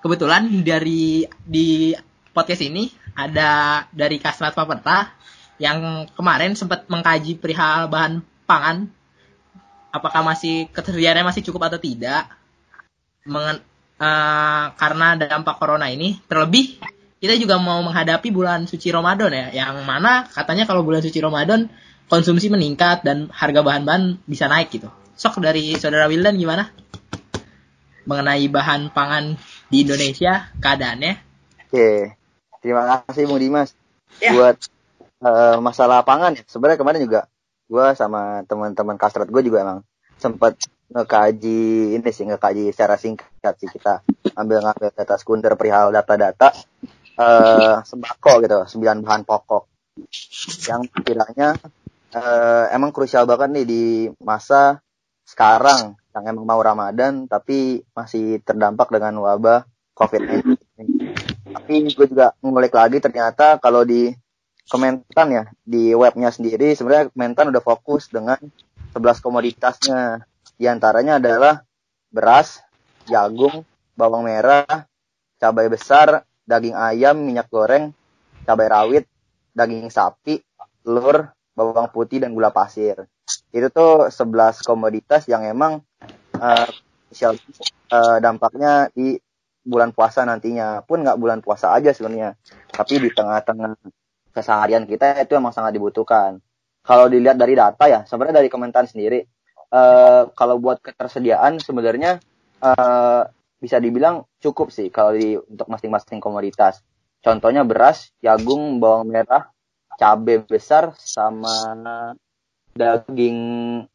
kebetulan 0.01 0.49
dari 0.65 1.23
di 1.45 1.93
podcast 2.33 2.63
ini 2.65 2.89
ada 3.13 3.83
dari 3.91 4.17
Kasrat 4.17 4.57
Paperta 4.57 5.11
yang 5.59 6.07
kemarin 6.15 6.55
sempat 6.55 6.87
mengkaji 6.89 7.37
perihal 7.37 7.87
bahan 7.87 8.25
pangan. 8.49 8.89
Apakah 9.89 10.21
masih 10.21 10.69
ketersediaannya 10.69 11.25
masih 11.25 11.45
cukup 11.49 11.69
atau 11.69 11.79
tidak. 11.81 12.29
Mengen, 13.25 13.61
uh, 13.99 14.65
karena 14.73 15.19
dampak 15.19 15.59
corona 15.59 15.91
ini 15.91 16.17
terlebih 16.25 16.79
kita 17.19 17.35
juga 17.35 17.59
mau 17.59 17.83
menghadapi 17.83 18.31
bulan 18.31 18.63
suci 18.63 18.89
Ramadan 18.95 19.29
ya 19.29 19.47
yang 19.51 19.83
mana 19.83 20.23
katanya 20.31 20.63
kalau 20.63 20.87
bulan 20.87 21.03
suci 21.03 21.19
Ramadan 21.19 21.67
konsumsi 22.07 22.47
meningkat 22.47 23.03
dan 23.03 23.27
harga 23.29 23.59
bahan-bahan 23.59 24.23
bisa 24.23 24.47
naik 24.47 24.71
gitu 24.71 24.87
sok 25.19 25.43
dari 25.43 25.75
saudara 25.75 26.07
Wildan 26.07 26.39
gimana 26.39 26.71
mengenai 28.07 28.47
bahan 28.47 28.95
pangan 28.95 29.35
di 29.67 29.83
Indonesia 29.83 30.47
keadaannya 30.63 31.27
Oke, 31.67 32.15
terima 32.63 33.03
kasih 33.03 33.27
Bung 33.27 33.43
Dimas 33.43 33.75
Ya. 34.17 34.33
buat 34.33 34.57
eh, 35.21 35.57
masalah 35.61 36.01
pangan 36.01 36.33
ya. 36.33 36.43
Sebenarnya 36.49 36.81
kemarin 36.81 37.05
juga 37.05 37.29
gue 37.69 37.85
sama 37.93 38.41
teman-teman 38.49 38.97
kastrat 38.97 39.29
gue 39.29 39.43
juga 39.45 39.61
emang 39.61 39.79
sempat 40.17 40.57
ngekaji 40.89 41.93
ini 41.93 42.09
sih 42.09 42.25
ngekaji 42.25 42.73
secara 42.73 42.97
singkat 42.97 43.53
sih 43.61 43.69
kita 43.69 44.01
ambil 44.33 44.65
ngambil 44.65 44.89
data 44.89 45.15
sekunder 45.21 45.53
perihal 45.53 45.93
data-data 45.93 46.49
eh, 47.15 47.75
sembako 47.85 48.41
gitu, 48.41 48.57
sembilan 48.65 49.05
bahan 49.05 49.23
pokok 49.23 49.63
yang 50.65 50.81
kiranya 51.05 51.53
eh, 52.17 52.65
emang 52.73 52.89
krusial 52.89 53.29
banget 53.29 53.61
nih 53.61 53.65
di 53.69 53.83
masa 54.25 54.81
sekarang 55.29 55.93
yang 56.17 56.25
emang 56.33 56.45
mau 56.49 56.57
Ramadan 56.57 57.29
tapi 57.29 57.85
masih 57.93 58.41
terdampak 58.41 58.89
dengan 58.89 59.13
wabah 59.21 59.61
COVID-19. 59.93 60.57
Tapi 61.53 61.73
gue 61.93 62.07
juga 62.09 62.33
ngulik 62.41 62.73
lagi 62.73 62.97
ternyata 62.97 63.61
kalau 63.61 63.85
di 63.85 64.09
Kementan 64.69 65.33
ya 65.33 65.43
di 65.65 65.97
webnya 65.97 66.29
sendiri 66.29 66.77
sebenarnya 66.77 67.09
Kementan 67.09 67.49
udah 67.49 67.61
fokus 67.61 68.09
dengan 68.09 68.37
11 68.93 69.21
komoditasnya. 69.21 70.25
Di 70.57 70.65
antaranya 70.69 71.17
adalah 71.17 71.61
beras, 72.09 72.61
jagung, 73.05 73.65
bawang 73.97 74.29
merah, 74.29 74.65
cabai 75.41 75.69
besar, 75.69 76.25
daging 76.45 76.77
ayam, 76.77 77.17
minyak 77.21 77.49
goreng, 77.49 77.93
cabai 78.45 78.69
rawit, 78.69 79.05
daging 79.53 79.89
sapi, 79.89 80.41
telur, 80.85 81.33
bawang 81.53 81.89
putih 81.89 82.21
dan 82.21 82.33
gula 82.33 82.53
pasir. 82.53 83.09
Itu 83.49 83.67
tuh 83.73 84.09
11 84.09 84.61
komoditas 84.65 85.25
yang 85.25 85.45
emang 85.45 85.81
eh, 86.37 86.69
dampaknya 88.21 88.93
di 88.93 89.17
bulan 89.63 89.93
puasa 89.93 90.25
nantinya. 90.25 90.81
Pun 90.85 91.05
nggak 91.05 91.19
bulan 91.19 91.39
puasa 91.45 91.73
aja 91.75 91.93
sebenarnya, 91.93 92.35
tapi 92.73 92.97
di 93.01 93.09
tengah-tengah 93.13 93.77
keseharian 94.33 94.85
kita 94.89 95.21
itu 95.21 95.33
emang 95.37 95.53
sangat 95.53 95.75
dibutuhkan. 95.75 96.39
Kalau 96.85 97.05
dilihat 97.11 97.37
dari 97.37 97.53
data 97.53 97.85
ya, 97.85 98.01
sebenarnya 98.07 98.41
dari 98.41 98.49
Kementan 98.49 98.87
sendiri, 98.89 99.19
eh, 99.69 100.21
kalau 100.33 100.55
buat 100.57 100.81
ketersediaan 100.81 101.61
sebenarnya 101.61 102.17
eh, 102.63 103.21
bisa 103.59 103.77
dibilang 103.77 104.23
cukup 104.39 104.71
sih 104.71 104.87
kalau 104.87 105.11
di 105.13 105.35
untuk 105.35 105.67
masing-masing 105.67 106.23
komoditas. 106.23 106.79
Contohnya 107.19 107.67
beras, 107.67 108.15
jagung, 108.23 108.79
bawang 108.79 109.11
merah, 109.11 109.51
cabai 109.99 110.39
besar, 110.47 110.95
sama 110.95 112.15
daging 112.75 113.39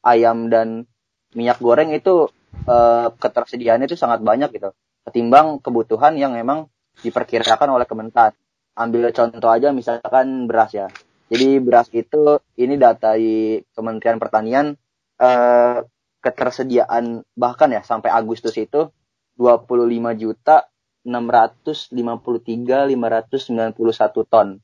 ayam 0.02 0.50
dan 0.50 0.86
minyak 1.34 1.58
goreng 1.58 1.90
itu 1.90 2.30
eh, 2.66 3.06
ketersediaannya 3.10 3.90
itu 3.90 3.98
sangat 3.98 4.22
banyak 4.22 4.54
gitu. 4.54 4.70
Ketimbang 5.04 5.60
kebutuhan 5.60 6.16
yang 6.16 6.32
memang 6.32 6.70
diperkirakan 7.02 7.74
oleh 7.74 7.84
Kementan. 7.84 8.32
Ambil 8.74 9.14
contoh 9.14 9.50
aja 9.50 9.70
misalkan 9.70 10.50
beras 10.50 10.74
ya. 10.74 10.90
Jadi 11.30 11.62
beras 11.62 11.90
itu 11.94 12.38
ini 12.58 12.74
data 12.78 13.18
di 13.18 13.58
Kementerian 13.74 14.18
Pertanian 14.18 14.74
eh, 15.18 15.78
ketersediaan 16.24 17.20
bahkan 17.36 17.68
ya 17.68 17.84
sampai 17.84 18.08
Agustus 18.08 18.56
itu 18.56 18.88
25 19.36 20.16
juta 20.16 20.72
653 21.04 21.92
591 21.92 23.76
ton. 24.24 24.56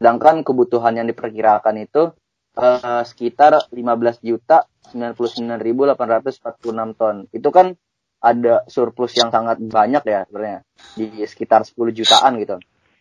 Sedangkan 0.00 0.40
kebutuhan 0.42 0.96
yang 0.96 1.06
diperkirakan 1.06 1.84
itu 1.84 2.16
eh, 2.58 3.02
sekitar 3.04 3.72
15 3.72 4.20
juta 4.20 4.68
99.846 4.92 6.98
ton. 6.98 7.16
Itu 7.32 7.48
kan 7.48 7.72
ada 8.22 8.62
surplus 8.70 9.18
yang 9.18 9.34
sangat 9.34 9.58
banyak 9.58 10.02
ya 10.06 10.22
sebenarnya 10.30 10.62
di 10.94 11.26
sekitar 11.26 11.66
10 11.66 11.90
jutaan 11.90 12.38
gitu 12.38 12.56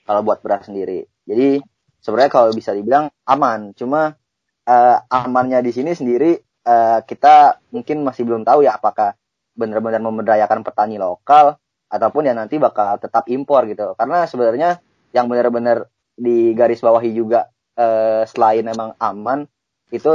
kalau 0.08 0.22
buat 0.26 0.42
beras 0.42 0.66
sendiri. 0.66 1.06
Jadi 1.30 1.62
sebenarnya 2.02 2.32
kalau 2.34 2.50
bisa 2.56 2.74
dibilang 2.74 3.14
aman, 3.30 3.78
cuma 3.78 4.18
eh, 4.66 4.98
amannya 5.14 5.62
di 5.62 5.72
sini 5.76 5.94
sendiri 5.94 6.32
eh, 6.66 7.00
kita 7.06 7.62
mungkin 7.70 8.02
masih 8.02 8.26
belum 8.26 8.42
tahu 8.42 8.66
ya 8.66 8.82
apakah 8.82 9.14
benar-benar 9.54 10.02
memberdayakan 10.02 10.66
petani 10.66 10.98
lokal 10.98 11.62
ataupun 11.92 12.24
ya 12.24 12.34
nanti 12.34 12.56
bakal 12.58 12.98
tetap 12.98 13.28
impor 13.28 13.68
gitu. 13.68 13.94
Karena 14.00 14.24
sebenarnya 14.26 14.80
yang 15.12 15.28
benar-benar 15.28 15.92
di 16.16 16.56
garis 16.56 16.80
bawahi 16.80 17.12
juga 17.12 17.51
eh, 17.76 18.24
selain 18.28 18.66
emang 18.68 18.96
aman 19.00 19.48
itu 19.92 20.10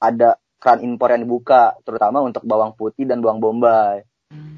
ada 0.00 0.40
keran 0.60 0.84
impor 0.84 1.12
yang 1.12 1.24
dibuka 1.24 1.76
terutama 1.84 2.20
untuk 2.20 2.44
bawang 2.44 2.76
putih 2.76 3.08
dan 3.08 3.24
bawang 3.24 3.40
bombay. 3.40 4.04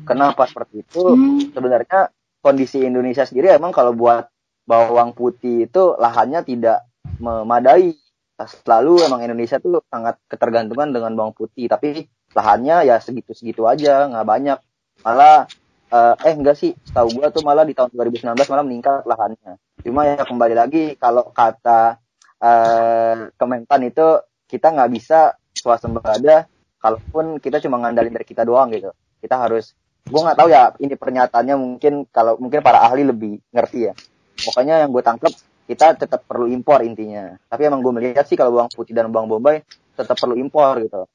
Kenapa 0.03 0.51
seperti 0.51 0.83
itu? 0.83 1.15
Hmm. 1.15 1.39
Sebenarnya 1.55 2.11
kondisi 2.43 2.83
Indonesia 2.83 3.23
sendiri 3.23 3.55
emang 3.55 3.71
kalau 3.71 3.95
buat 3.95 4.27
bawang 4.67 5.15
putih 5.15 5.71
itu 5.71 5.95
lahannya 5.97 6.43
tidak 6.43 6.83
memadai. 7.23 7.95
Selalu 8.43 9.07
emang 9.07 9.23
Indonesia 9.23 9.63
tuh 9.63 9.87
sangat 9.87 10.19
ketergantungan 10.27 10.91
dengan 10.91 11.15
bawang 11.15 11.31
putih, 11.31 11.71
tapi 11.71 12.11
lahannya 12.35 12.91
ya 12.91 12.99
segitu-segitu 12.99 13.63
aja, 13.71 14.11
nggak 14.11 14.27
banyak. 14.27 14.59
Malah 15.07 15.47
eh, 15.95 16.15
eh 16.27 16.35
enggak 16.35 16.59
sih, 16.59 16.75
tahu 16.91 17.23
gua 17.23 17.31
tuh 17.31 17.47
malah 17.47 17.63
di 17.63 17.79
tahun 17.79 17.95
2019 17.95 18.35
malah 18.35 18.65
meningkat 18.67 19.07
lahannya. 19.07 19.63
Cuma 19.87 20.11
ya 20.11 20.19
kembali 20.27 20.55
lagi 20.59 20.99
kalau 20.99 21.31
kata 21.31 22.02
eh, 22.43 23.31
Kementan 23.39 23.81
itu 23.87 24.19
kita 24.51 24.75
nggak 24.75 24.91
bisa 24.93 25.39
swasembada 25.55 26.51
kalaupun 26.83 27.39
kita 27.39 27.63
cuma 27.63 27.79
ngandalin 27.79 28.13
dari 28.13 28.27
kita 28.27 28.43
doang 28.43 28.75
gitu. 28.75 28.91
Kita 29.23 29.39
harus 29.39 29.73
gue 30.03 30.19
nggak 30.19 30.35
tahu 30.35 30.49
ya 30.51 30.75
ini 30.83 30.99
pernyataannya 30.99 31.55
mungkin 31.55 32.11
kalau 32.11 32.35
mungkin 32.43 32.59
para 32.61 32.83
ahli 32.83 33.07
lebih 33.07 33.39
ngerti 33.55 33.79
ya. 33.87 33.95
Pokoknya 34.43 34.83
yang 34.83 34.91
gue 34.91 35.03
tangkap 35.07 35.31
kita 35.71 35.95
tetap 35.95 36.27
perlu 36.27 36.51
impor 36.51 36.83
intinya. 36.83 37.39
Tapi 37.47 37.71
emang 37.71 37.81
gue 37.81 37.95
melihat 37.95 38.27
sih 38.27 38.35
kalau 38.35 38.51
bawang 38.51 38.73
putih 38.75 38.93
dan 38.93 39.09
bawang 39.15 39.31
bombay 39.31 39.63
tetap 39.95 40.19
perlu 40.19 40.35
impor 40.35 40.83
gitu. 40.83 41.07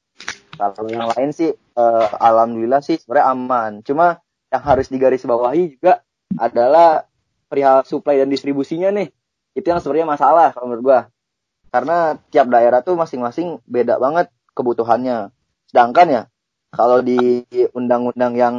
Kalau 0.58 0.90
yang 0.90 1.06
lain 1.12 1.30
sih 1.30 1.52
eh, 1.52 2.06
alhamdulillah 2.16 2.80
sih 2.80 2.96
sebenarnya 2.96 3.26
aman. 3.36 3.72
Cuma 3.84 4.18
yang 4.48 4.64
harus 4.64 4.88
digarisbawahi 4.88 5.76
juga 5.76 6.00
adalah 6.40 7.04
perihal 7.52 7.84
supply 7.84 8.24
dan 8.24 8.32
distribusinya 8.32 8.88
nih. 8.90 9.12
Itu 9.52 9.68
yang 9.68 9.80
sebenarnya 9.84 10.08
masalah 10.08 10.56
kalau 10.56 10.72
menurut 10.72 10.84
gua. 10.84 11.00
Karena 11.68 12.16
tiap 12.32 12.48
daerah 12.48 12.80
tuh 12.80 12.96
masing-masing 12.96 13.60
beda 13.68 14.00
banget 14.00 14.32
kebutuhannya. 14.56 15.32
Sedangkan 15.68 16.06
ya 16.08 16.22
kalau 16.72 17.00
di 17.00 17.44
undang-undang 17.72 18.34
yang 18.36 18.54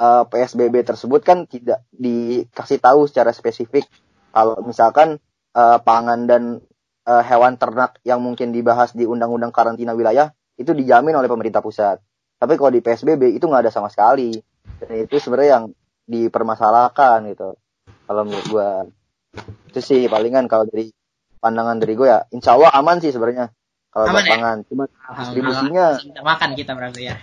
uh, 0.00 0.22
eh, 0.22 0.24
PSBB 0.28 0.84
tersebut 0.84 1.20
kan 1.24 1.44
tidak 1.48 1.84
dikasih 1.92 2.80
tahu 2.80 3.08
secara 3.08 3.32
spesifik 3.32 3.88
kalau 4.32 4.60
misalkan 4.64 5.16
uh, 5.56 5.78
pangan 5.80 6.28
dan 6.28 6.42
uh, 7.08 7.22
hewan 7.24 7.56
ternak 7.56 7.96
yang 8.04 8.20
mungkin 8.20 8.52
dibahas 8.52 8.92
di 8.92 9.08
undang-undang 9.08 9.52
karantina 9.52 9.96
wilayah 9.96 10.32
itu 10.56 10.72
dijamin 10.72 11.16
oleh 11.16 11.28
pemerintah 11.28 11.60
pusat. 11.60 12.00
Tapi 12.36 12.52
kalau 12.60 12.72
di 12.72 12.84
PSBB 12.84 13.36
itu 13.36 13.44
nggak 13.48 13.68
ada 13.68 13.72
sama 13.72 13.88
sekali. 13.88 14.36
Dan 14.76 15.08
itu 15.08 15.16
sebenarnya 15.16 15.50
yang 15.60 15.66
dipermasalahkan 16.04 17.24
gitu. 17.32 17.56
Kalau 18.04 18.22
menurut 18.28 18.46
gua 18.52 18.68
itu 19.72 19.80
sih 19.80 20.08
palingan 20.08 20.48
kalau 20.48 20.64
dari 20.68 20.92
pandangan 21.46 21.78
dari 21.78 21.94
gue 21.94 22.10
ya 22.10 22.26
insya 22.34 22.58
Allah 22.58 22.74
aman 22.74 22.98
sih 22.98 23.14
sebenarnya 23.14 23.54
kalau 23.94 24.10
aman, 24.10 24.26
ya? 24.26 24.66
cuma 24.66 24.84
distribusinya 24.90 25.86
makan 26.26 26.50
kita 26.58 26.74
berarti 26.74 27.14
ya 27.14 27.16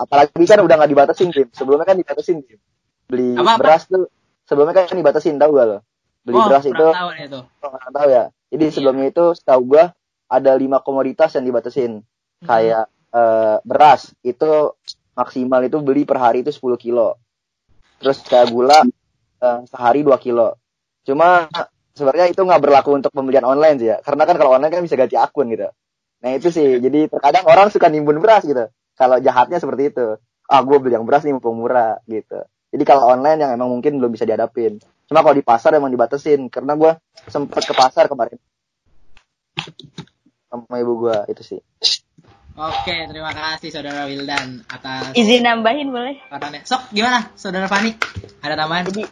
apalagi 0.00 0.44
kan 0.48 0.60
udah 0.64 0.74
nggak 0.80 0.90
dibatasin 0.96 1.28
tim 1.28 1.48
sebelumnya 1.52 1.84
kan 1.84 2.00
dibatasin 2.00 2.40
tim 2.40 2.56
beli 3.04 3.36
Apa 3.36 3.56
-apa? 3.56 3.60
beras 3.60 3.84
tuh 3.84 4.08
sebelumnya 4.48 4.88
kan 4.88 4.96
dibatasin 4.96 5.36
tahu 5.36 5.60
gak 5.60 5.66
lo 5.68 5.78
beli 6.24 6.36
oh, 6.40 6.46
beras 6.48 6.64
itu 6.64 6.86
tahu, 6.88 7.10
itu. 7.20 7.40
Oh, 7.60 7.90
tahu 7.92 8.08
ya 8.08 8.24
jadi 8.48 8.64
iya. 8.64 8.72
sebelumnya 8.72 9.06
itu 9.12 9.24
setahu 9.36 9.60
gue 9.76 9.84
ada 10.26 10.52
lima 10.56 10.80
komoditas 10.80 11.36
yang 11.36 11.44
dibatasin 11.44 12.02
hmm. 12.02 12.46
kayak 12.48 12.88
uh, 13.12 13.62
beras 13.62 14.12
itu 14.24 14.74
maksimal 15.16 15.60
itu 15.64 15.78
beli 15.80 16.04
per 16.04 16.20
hari 16.20 16.44
itu 16.44 16.52
10 16.52 16.76
kilo 16.76 17.16
terus 18.02 18.20
kayak 18.26 18.52
gula 18.52 18.84
uh, 19.40 19.60
sehari 19.64 20.04
2 20.04 20.12
kilo 20.20 20.60
cuma 21.06 21.48
sebenarnya 21.96 22.28
itu 22.28 22.44
nggak 22.44 22.60
berlaku 22.60 23.00
untuk 23.00 23.10
pembelian 23.10 23.48
online 23.48 23.76
sih 23.80 23.88
ya. 23.88 23.96
Karena 24.04 24.28
kan 24.28 24.36
kalau 24.36 24.52
online 24.54 24.70
kan 24.70 24.84
bisa 24.84 25.00
ganti 25.00 25.16
akun 25.16 25.48
gitu. 25.48 25.66
Nah 26.20 26.30
itu 26.36 26.52
sih. 26.52 26.78
Jadi 26.78 27.08
terkadang 27.08 27.48
orang 27.48 27.72
suka 27.72 27.88
nimbun 27.88 28.20
beras 28.20 28.44
gitu. 28.44 28.68
Kalau 28.92 29.16
jahatnya 29.18 29.56
seperti 29.56 29.96
itu. 29.96 30.20
Ah 30.46 30.62
gue 30.62 30.76
beli 30.78 30.94
yang 30.94 31.08
beras 31.08 31.26
nih 31.26 31.34
mumpung 31.34 31.58
murah 31.58 31.98
gitu. 32.06 32.44
Jadi 32.70 32.84
kalau 32.86 33.08
online 33.10 33.42
yang 33.42 33.50
emang 33.56 33.72
mungkin 33.72 33.98
belum 33.98 34.12
bisa 34.12 34.28
dihadapin. 34.28 34.78
Cuma 35.08 35.24
kalau 35.24 35.34
di 35.34 35.42
pasar 35.42 35.74
emang 35.74 35.90
dibatasin. 35.90 36.52
Karena 36.52 36.76
gue 36.76 36.92
sempet 37.26 37.64
ke 37.64 37.74
pasar 37.74 38.06
kemarin. 38.06 38.38
Sama 40.52 40.76
ibu 40.78 41.08
gue 41.08 41.16
itu 41.32 41.42
sih. 41.42 41.60
Oke, 42.56 43.04
terima 43.04 43.36
kasih 43.36 43.68
Saudara 43.68 44.08
Wildan 44.08 44.64
atas 44.64 45.12
izin 45.12 45.44
nambahin 45.44 45.92
boleh. 45.92 46.16
Sok 46.64 46.88
gimana? 46.88 47.28
Saudara 47.36 47.68
Fani? 47.68 47.92
Ada 48.40 48.56
tambahan? 48.56 48.88
Jadi 48.88 49.04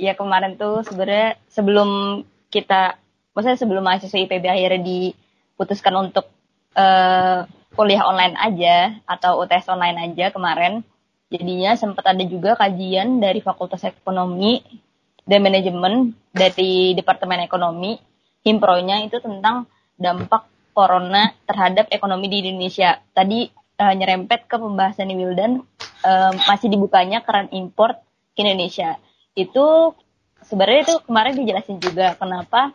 ya 0.00 0.16
kemarin 0.16 0.56
tuh 0.56 0.80
sebenarnya 0.88 1.36
sebelum 1.52 2.22
kita 2.48 2.96
maksudnya 3.36 3.60
sebelum 3.60 3.84
mahasiswa 3.84 4.16
IPB 4.16 4.44
akhirnya 4.48 4.80
diputuskan 4.80 5.94
untuk 6.00 6.26
uh, 6.74 7.44
kuliah 7.76 8.02
online 8.08 8.34
aja 8.40 8.96
atau 9.04 9.44
UTS 9.44 9.68
online 9.68 10.10
aja 10.10 10.32
kemarin 10.32 10.80
jadinya 11.28 11.76
sempat 11.76 12.16
ada 12.16 12.24
juga 12.24 12.56
kajian 12.56 13.20
dari 13.20 13.44
Fakultas 13.44 13.84
Ekonomi 13.84 14.64
dan 15.28 15.44
Manajemen 15.44 16.16
dari 16.32 16.96
Departemen 16.96 17.44
Ekonomi 17.44 17.94
himpronya 18.42 19.04
itu 19.04 19.20
tentang 19.20 19.68
dampak 20.00 20.48
corona 20.72 21.36
terhadap 21.44 21.92
ekonomi 21.92 22.32
di 22.32 22.40
Indonesia. 22.40 22.98
Tadi 23.12 23.46
uh, 23.78 23.94
nyerempet 23.94 24.48
ke 24.48 24.56
pembahasan 24.56 25.12
Wildan 25.12 25.60
uh, 26.02 26.32
masih 26.48 26.72
dibukanya 26.72 27.20
keran 27.20 27.52
import 27.52 28.00
ke 28.32 28.42
Indonesia 28.42 28.96
itu 29.34 29.94
sebenarnya 30.44 30.80
itu 30.90 30.94
kemarin 31.06 31.34
dijelasin 31.36 31.78
juga 31.78 32.18
kenapa 32.18 32.74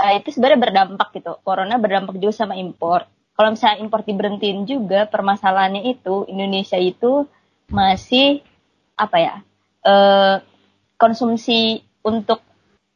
uh, 0.00 0.12
itu 0.16 0.34
sebenarnya 0.34 0.60
berdampak 0.60 1.08
gitu. 1.16 1.32
Corona 1.42 1.76
berdampak 1.76 2.16
juga 2.18 2.34
sama 2.44 2.54
impor. 2.56 3.06
Kalau 3.34 3.50
misalnya 3.50 3.82
impor 3.82 4.06
diberhentiin 4.06 4.62
juga, 4.62 5.10
permasalahannya 5.10 5.90
itu 5.90 6.22
Indonesia 6.30 6.78
itu 6.78 7.26
masih 7.66 8.46
apa 8.94 9.16
ya? 9.18 9.34
Uh, 9.84 10.38
konsumsi 10.94 11.82
untuk 12.06 12.40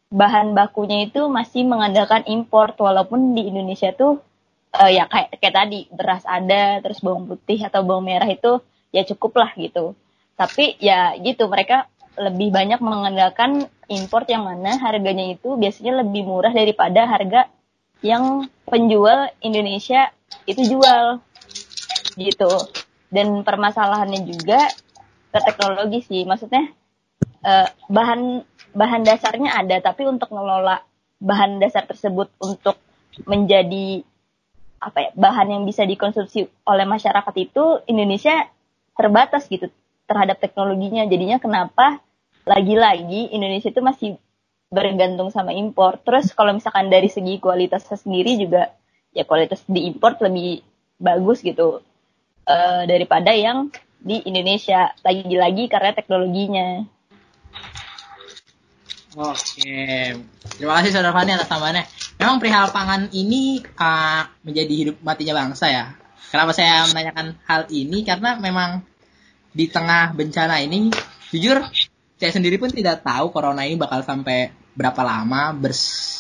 bahan 0.09 0.57
bakunya 0.57 1.05
itu 1.05 1.29
masih 1.29 1.69
mengandalkan 1.69 2.25
impor 2.25 2.73
walaupun 2.81 3.37
di 3.37 3.51
Indonesia 3.51 3.93
tuh 3.93 4.25
uh, 4.73 4.89
ya 4.89 5.05
kayak 5.05 5.37
kayak 5.37 5.55
tadi 5.55 5.81
beras 5.93 6.25
ada 6.25 6.81
terus 6.81 7.05
bawang 7.05 7.29
putih 7.29 7.61
atau 7.61 7.85
bawang 7.85 8.09
merah 8.09 8.25
itu 8.25 8.65
ya 8.89 9.05
cukup 9.05 9.37
lah 9.37 9.53
gitu 9.53 9.93
tapi 10.33 10.81
ya 10.81 11.13
gitu 11.21 11.45
mereka 11.53 11.93
lebih 12.19 12.51
banyak 12.51 12.83
mengandalkan 12.83 13.67
import 13.89 14.29
yang 14.29 14.45
mana 14.45 14.77
harganya 14.79 15.33
itu 15.33 15.57
biasanya 15.57 16.05
lebih 16.05 16.29
murah 16.29 16.53
daripada 16.53 17.09
harga 17.09 17.49
yang 18.05 18.47
penjual 18.69 19.31
Indonesia 19.43 20.13
itu 20.45 20.63
jual. 20.77 21.23
Gitu. 22.19 22.53
Dan 23.09 23.43
permasalahannya 23.43 24.27
juga 24.29 24.69
ke 25.33 25.39
teknologi 25.43 26.05
sih. 26.05 26.23
Maksudnya 26.29 26.71
eh, 27.43 27.69
bahan 27.89 28.45
bahan 28.77 29.03
dasarnya 29.03 29.57
ada 29.57 29.81
tapi 29.81 30.05
untuk 30.05 30.29
ngelola 30.31 30.85
bahan 31.19 31.59
dasar 31.59 31.89
tersebut 31.89 32.31
untuk 32.39 32.79
menjadi 33.27 34.07
apa 34.79 34.99
ya 35.03 35.11
bahan 35.19 35.59
yang 35.59 35.63
bisa 35.67 35.83
dikonsumsi 35.83 36.47
oleh 36.63 36.87
masyarakat 36.87 37.35
itu 37.35 37.83
Indonesia 37.91 38.47
terbatas 38.95 39.51
gitu 39.51 39.67
terhadap 40.07 40.39
teknologinya. 40.39 41.03
Jadinya 41.11 41.43
kenapa 41.43 41.99
lagi-lagi 42.49 43.37
Indonesia 43.37 43.69
itu 43.69 43.85
masih 43.85 44.11
bergantung 44.73 45.29
sama 45.29 45.53
impor. 45.53 46.01
Terus 46.01 46.33
kalau 46.33 46.57
misalkan 46.57 46.89
dari 46.89 47.13
segi 47.13 47.37
kualitasnya 47.37 48.01
sendiri 48.01 48.41
juga 48.41 48.73
ya 49.13 49.29
kualitas 49.29 49.65
di 49.69 49.85
impor 49.89 50.17
lebih 50.25 50.65
bagus 50.97 51.45
gitu 51.45 51.85
uh, 52.49 52.83
daripada 52.89 53.37
yang 53.37 53.69
di 54.01 54.25
Indonesia. 54.25 54.97
Lagi-lagi 55.05 55.69
karena 55.69 55.93
teknologinya. 55.93 56.69
Oke, 59.19 60.15
terima 60.55 60.79
kasih 60.79 60.93
Saudara 60.95 61.17
Fani 61.17 61.35
atas 61.35 61.49
tambahannya. 61.51 61.85
Memang 62.21 62.37
perihal 62.39 62.71
pangan 62.71 63.09
ini 63.11 63.65
uh, 63.81 64.31
menjadi 64.45 64.75
hidup 64.75 64.97
matinya 65.03 65.43
bangsa 65.43 65.67
ya. 65.73 65.85
Kenapa 66.29 66.53
saya 66.53 66.85
menanyakan 66.87 67.41
hal 67.49 67.67
ini? 67.73 68.05
Karena 68.05 68.37
memang 68.37 68.85
di 69.57 69.65
tengah 69.67 70.13
bencana 70.13 70.61
ini, 70.61 70.93
jujur 71.33 71.65
saya 72.19 72.35
sendiri 72.35 72.59
pun 72.59 72.67
tidak 72.69 73.07
tahu 73.07 73.31
corona 73.31 73.63
ini 73.63 73.79
bakal 73.79 74.03
sampai 74.03 74.51
berapa 74.75 74.99
lama 75.07 75.55
bers 75.55 76.19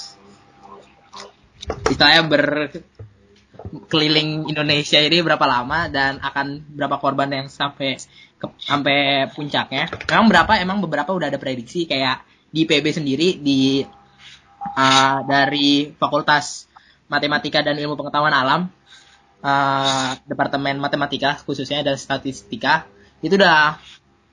istilahnya 1.90 2.22
berkeliling 2.30 4.46
Indonesia 4.48 5.02
ini 5.02 5.18
berapa 5.20 5.44
lama 5.44 5.90
dan 5.90 6.22
akan 6.22 6.62
berapa 6.72 6.96
korban 7.02 7.28
yang 7.28 7.52
sampai 7.52 8.00
ke, 8.38 8.46
sampai 8.62 9.26
puncaknya. 9.34 9.90
Memang 10.08 10.30
berapa 10.30 10.56
emang 10.62 10.78
beberapa 10.80 11.12
udah 11.12 11.28
ada 11.28 11.36
prediksi 11.36 11.84
kayak 11.84 12.24
di 12.48 12.64
PB 12.64 13.02
sendiri 13.02 13.36
di 13.42 13.84
uh, 14.78 15.18
dari 15.28 15.92
Fakultas 15.92 16.64
Matematika 17.10 17.60
dan 17.60 17.76
Ilmu 17.76 17.98
Pengetahuan 17.98 18.32
Alam 18.32 18.70
uh, 19.44 20.16
Departemen 20.24 20.80
Matematika 20.80 21.36
khususnya 21.44 21.84
dan 21.84 22.00
Statistika 22.00 22.88
itu 23.20 23.34
udah 23.34 23.82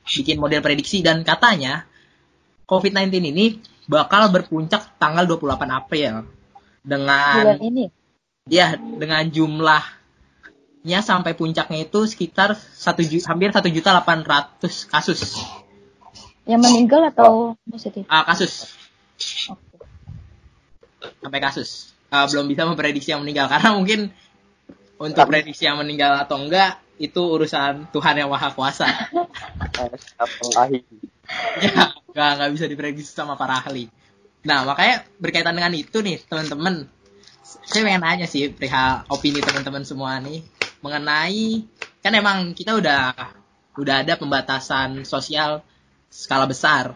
bikin 0.05 0.37
model 0.37 0.61
prediksi 0.61 1.01
dan 1.01 1.25
katanya 1.25 1.89
COVID-19 2.69 3.09
ini 3.33 3.45
bakal 3.85 4.29
berpuncak 4.33 4.97
tanggal 4.97 5.25
28 5.29 5.69
April 5.69 6.13
dengan 6.81 7.57
ini. 7.61 7.85
Ya, 8.45 8.77
dengan 8.77 9.25
jumlahnya 9.25 11.01
sampai 11.01 11.33
puncaknya 11.33 11.89
itu 11.89 12.05
sekitar 12.05 12.53
satu 12.53 13.01
hampir 13.25 13.49
satu 13.49 13.69
juta 13.73 13.89
delapan 13.93 14.21
ratus 14.21 14.85
kasus. 14.85 15.41
Yang 16.45 16.61
meninggal 16.69 17.09
atau 17.09 17.57
positif? 17.65 18.05
Uh, 18.05 18.21
kasus. 18.21 18.69
Sampai 21.21 21.41
kasus. 21.41 21.93
Uh, 22.13 22.29
belum 22.29 22.45
bisa 22.45 22.69
memprediksi 22.69 23.09
yang 23.09 23.25
meninggal 23.25 23.49
karena 23.53 23.73
mungkin 23.73 24.13
untuk 25.01 25.25
prediksi 25.25 25.65
yang 25.65 25.81
meninggal 25.81 26.21
atau 26.21 26.37
enggak 26.37 26.84
itu 26.95 27.21
urusan 27.21 27.91
Tuhan 27.91 28.15
yang 28.15 28.29
maha 28.31 28.51
kuasa. 28.55 28.87
ya, 31.59 31.71
nggak 32.15 32.29
nggak 32.39 32.51
bisa 32.55 32.65
diprediksi 32.71 33.11
sama 33.11 33.35
para 33.35 33.59
ahli. 33.59 33.91
Nah 34.45 34.63
makanya 34.63 35.03
berkaitan 35.19 35.57
dengan 35.57 35.73
itu 35.75 35.99
nih 35.99 36.21
teman-teman, 36.23 36.87
saya 37.43 37.81
pengen 37.83 38.03
nanya 38.05 38.27
sih 38.29 38.53
perihal 38.53 39.03
opini 39.09 39.41
teman-teman 39.41 39.83
semua 39.83 40.21
nih 40.21 40.45
mengenai 40.85 41.65
kan 42.05 42.13
emang 42.13 42.53
kita 42.53 42.77
udah 42.77 43.17
udah 43.75 43.95
ada 44.05 44.13
pembatasan 44.15 45.03
sosial 45.03 45.65
skala 46.07 46.47
besar. 46.47 46.95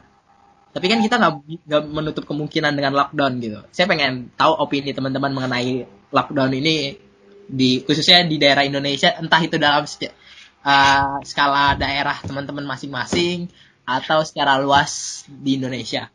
Tapi 0.69 0.85
kan 0.85 1.01
kita 1.01 1.17
nggak 1.17 1.83
menutup 1.89 2.29
kemungkinan 2.29 2.77
dengan 2.77 2.93
lockdown 2.93 3.41
gitu. 3.41 3.59
Saya 3.73 3.89
pengen 3.89 4.29
tahu 4.37 4.53
opini 4.53 4.93
teman-teman 4.93 5.33
mengenai 5.33 5.89
lockdown 6.13 6.53
ini 6.53 7.08
di 7.49 7.81
khususnya 7.81 8.21
di 8.29 8.37
daerah 8.37 8.61
Indonesia 8.61 9.17
entah 9.17 9.41
itu 9.41 9.57
dalam 9.57 9.83
uh, 9.83 11.17
skala 11.25 11.73
daerah 11.75 12.21
teman-teman 12.21 12.69
masing-masing 12.69 13.49
atau 13.89 14.21
secara 14.21 14.61
luas 14.61 15.25
di 15.25 15.57
Indonesia. 15.57 16.13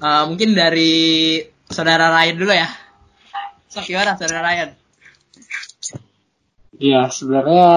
Uh, 0.00 0.28
mungkin 0.28 0.52
dari 0.52 1.40
saudara 1.72 2.12
Ryan 2.12 2.36
dulu 2.36 2.52
ya. 2.52 2.68
So, 3.72 3.80
gimana 3.82 4.20
saudara 4.20 4.44
Ryan? 4.44 4.70
Iya, 6.76 7.08
sebenarnya 7.08 7.68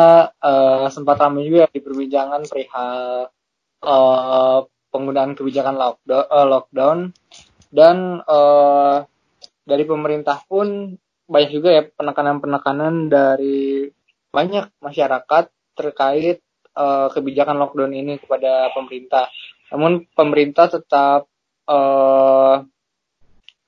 eh, 0.43 0.85
sempat 0.91 1.15
ramai 1.23 1.47
juga 1.47 1.71
di 1.71 1.79
perbincangan 1.79 2.43
perihal 2.51 3.31
eh, 3.79 4.59
penggunaan 4.91 5.39
kebijakan 5.39 5.75
lockdown, 5.79 6.25
eh, 6.27 6.47
lockdown 6.51 6.97
dan 7.71 8.19
eh, 8.19 8.97
dari 9.63 9.83
pemerintah 9.87 10.43
pun 10.43 10.99
banyak 11.29 11.51
juga 11.53 11.69
ya 11.69 11.83
penekanan-penekanan 11.85 13.07
dari 13.07 13.85
banyak 14.33 14.73
masyarakat 14.81 15.45
terkait 15.77 16.41
eh, 16.73 17.07
kebijakan 17.13 17.61
lockdown 17.61 17.93
ini 17.93 18.17
kepada 18.17 18.73
pemerintah. 18.73 19.29
Namun 19.69 20.09
pemerintah 20.17 20.65
tetap 20.73 21.29
eh, 21.69 22.55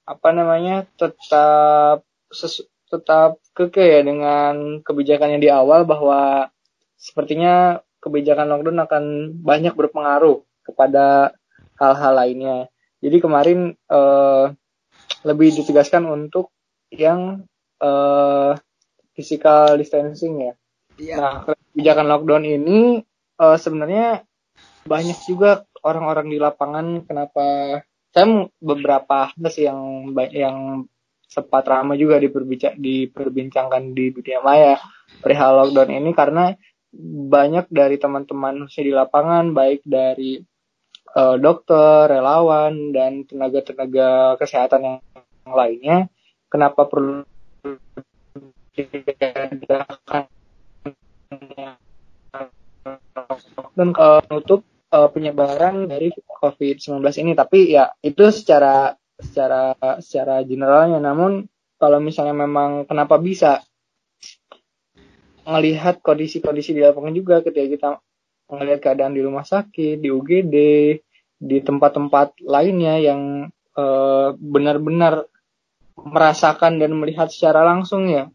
apa 0.01 0.29
namanya 0.33 0.89
tetap 0.97 2.03
sesu- 2.33 2.67
tetap 2.89 3.39
keke 3.55 3.79
ya 3.79 4.01
dengan 4.03 4.83
kebijakannya 4.83 5.39
di 5.39 5.47
awal 5.47 5.87
bahwa 5.87 6.51
sepertinya 6.99 7.79
kebijakan 8.01 8.49
lockdown 8.49 8.79
akan 8.83 9.03
banyak 9.45 9.77
berpengaruh 9.77 10.41
kepada 10.65 11.37
hal-hal 11.77 12.13
lainnya. 12.17 12.57
Jadi 13.01 13.17
kemarin 13.21 13.59
eh, 13.77 14.45
lebih 15.21 15.53
ditegaskan 15.61 16.09
untuk 16.09 16.49
yang 16.91 17.45
eh, 17.81 18.51
physical 19.17 19.75
distancing 19.81 20.51
ya. 20.51 20.53
Iya. 21.01 21.15
Nah, 21.17 21.33
kebijakan 21.49 22.07
lockdown 22.07 22.45
ini 22.45 23.01
eh, 23.41 23.57
sebenarnya 23.57 24.23
banyak 24.85 25.17
juga 25.25 25.65
orang-orang 25.81 26.29
di 26.29 26.37
lapangan 26.41 27.05
kenapa 27.05 27.45
saya 28.11 28.49
beberapa 28.59 29.31
hal 29.31 29.47
sih 29.47 29.65
yang 29.65 30.11
yang 30.33 30.85
sempat 31.31 31.63
ramai 31.63 31.95
juga 31.95 32.19
diperbincang 32.19 32.75
diperbincangkan 32.75 33.95
di 33.95 34.11
dunia 34.11 34.43
maya 34.43 34.75
perihal 35.23 35.63
lockdown 35.63 35.95
ini 35.95 36.11
karena 36.11 36.51
banyak 37.31 37.71
dari 37.71 37.95
teman-teman 37.95 38.67
khususnya 38.67 38.83
di 38.83 38.93
lapangan 38.93 39.55
baik 39.55 39.81
dari 39.87 40.43
eh, 41.15 41.35
dokter, 41.39 42.11
relawan 42.11 42.91
dan 42.91 43.23
tenaga-tenaga 43.23 44.35
kesehatan 44.35 44.81
yang 44.83 44.97
lainnya 45.47 46.11
kenapa 46.51 46.83
perlu 46.91 47.23
dan 53.77 53.89
menutup 53.95 54.61
eh, 54.91 55.09
penyebaran 55.09 55.87
dari 55.87 56.11
COVID-19 56.13 57.01
ini. 57.21 57.31
Tapi 57.37 57.59
ya 57.71 57.93
itu 58.01 58.23
secara 58.33 58.95
secara 59.21 59.77
secara 60.01 60.41
generalnya. 60.43 60.99
Namun 60.99 61.45
kalau 61.77 61.97
misalnya 62.01 62.35
memang 62.37 62.85
kenapa 62.85 63.17
bisa 63.17 63.61
melihat 65.41 65.97
kondisi-kondisi 66.05 66.77
di 66.77 66.85
lapangan 66.85 67.13
juga 67.17 67.41
ketika 67.41 67.67
kita 67.67 67.89
melihat 68.51 68.79
keadaan 68.91 69.17
di 69.17 69.21
rumah 69.25 69.41
sakit, 69.41 69.97
di 69.97 70.09
UGD, 70.11 70.55
di 71.41 71.57
tempat-tempat 71.63 72.45
lainnya 72.45 73.01
yang 73.01 73.49
eh, 73.77 74.29
benar-benar 74.37 75.25
merasakan 76.05 76.81
dan 76.81 76.91
melihat 76.97 77.29
secara 77.29 77.65
langsung 77.65 78.09
ya 78.09 78.29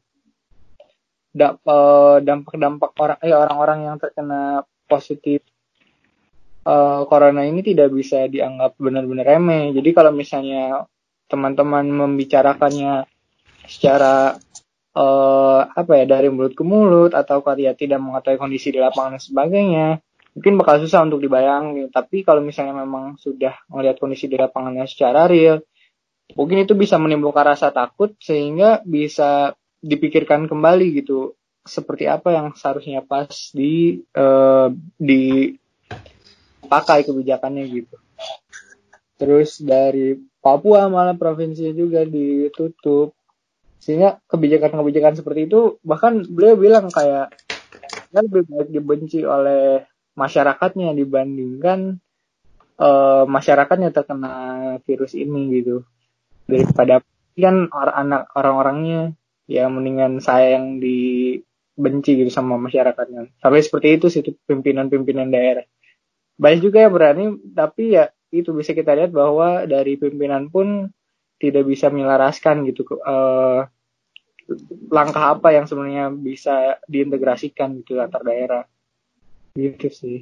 eh, 1.37 2.17
dampak-dampak 2.25 2.91
orang 2.97 3.19
eh 3.21 3.35
orang-orang 3.37 3.79
yang 3.85 3.97
terkena 4.01 4.65
positif 4.89 5.45
eh, 6.67 7.01
corona 7.07 7.43
ini 7.45 7.61
tidak 7.61 7.93
bisa 7.93 8.27
dianggap 8.27 8.79
benar-benar 8.81 9.27
remeh. 9.27 9.75
Jadi 9.77 9.91
kalau 9.93 10.13
misalnya 10.15 10.87
teman-teman 11.27 11.87
membicarakannya 11.91 13.07
secara 13.67 14.39
eh, 14.97 15.61
apa 15.67 15.93
ya 15.99 16.05
dari 16.09 16.29
mulut 16.33 16.55
ke 16.57 16.65
mulut 16.65 17.13
atau 17.13 17.43
ya 17.59 17.77
tidak 17.77 18.01
mengetahui 18.01 18.39
kondisi 18.41 18.73
di 18.73 18.81
lapangan 18.81 19.19
dan 19.19 19.23
sebagainya, 19.23 19.89
mungkin 20.33 20.57
bakal 20.57 20.81
susah 20.81 21.05
untuk 21.05 21.21
dibayangin. 21.21 21.93
Tapi 21.93 22.25
kalau 22.25 22.41
misalnya 22.41 22.77
memang 22.81 23.21
sudah 23.21 23.57
melihat 23.69 24.01
kondisi 24.01 24.31
di 24.31 24.37
lapangannya 24.41 24.89
secara 24.89 25.29
real, 25.29 25.61
mungkin 26.35 26.67
itu 26.67 26.75
bisa 26.75 26.99
menimbulkan 26.99 27.47
rasa 27.47 27.71
takut 27.71 28.19
sehingga 28.19 28.83
bisa 28.83 29.55
dipikirkan 29.79 30.51
kembali 30.51 30.99
gitu 30.99 31.39
seperti 31.67 32.07
apa 32.11 32.35
yang 32.35 32.55
seharusnya 32.55 33.03
pas 33.03 33.31
di 33.55 34.03
eh, 34.03 34.69
dipakai 34.99 37.07
kebijakannya 37.07 37.65
gitu. 37.71 37.97
Terus 39.19 39.59
dari 39.63 40.19
Papua 40.43 40.87
malah 40.87 41.19
provinsinya 41.19 41.75
juga 41.75 42.07
ditutup. 42.07 43.15
Sehingga 43.83 44.23
kebijakan-kebijakan 44.31 45.15
seperti 45.19 45.51
itu 45.51 45.79
bahkan 45.83 46.23
beliau 46.23 46.57
bilang 46.59 46.91
kayak 46.91 47.35
kan 48.15 48.25
lebih 48.31 48.47
baik 48.49 48.71
dibenci 48.73 49.27
oleh 49.27 49.85
masyarakatnya 50.17 50.95
dibandingkan 50.97 51.99
eh, 52.79 53.25
masyarakatnya 53.27 53.91
terkena 53.91 54.35
virus 54.87 55.13
ini 55.19 55.61
gitu 55.61 55.83
daripada 56.47 57.03
kan 57.37 57.69
anak 57.71 58.33
orang-orangnya 58.33 59.13
ya 59.45 59.69
mendingan 59.69 60.19
saya 60.25 60.57
yang 60.59 60.81
dibenci 60.81 62.17
gitu 62.17 62.31
sama 62.33 62.57
masyarakatnya. 62.57 63.37
Sampai 63.39 63.61
seperti 63.63 63.89
itu 64.01 64.07
sih 64.09 64.23
pimpinan-pimpinan 64.25 65.29
daerah. 65.29 65.67
Banyak 66.41 66.61
juga 66.65 66.87
yang 66.87 66.93
berani 66.95 67.25
tapi 67.53 67.95
ya 67.95 68.09
itu 68.35 68.51
bisa 68.57 68.75
kita 68.75 68.97
lihat 68.97 69.15
bahwa 69.15 69.69
dari 69.69 69.95
pimpinan 70.01 70.49
pun 70.51 70.91
tidak 71.37 71.69
bisa 71.69 71.93
menyelaraskan 71.93 72.65
gitu 72.65 72.89
eh, 72.97 73.61
langkah 74.89 75.37
apa 75.37 75.53
yang 75.53 75.67
sebenarnya 75.69 76.09
bisa 76.15 76.81
diintegrasikan 76.87 77.83
gitu 77.83 78.01
antar 78.01 78.23
daerah. 78.25 78.65
Gitu 79.57 79.89
sih. 79.93 80.21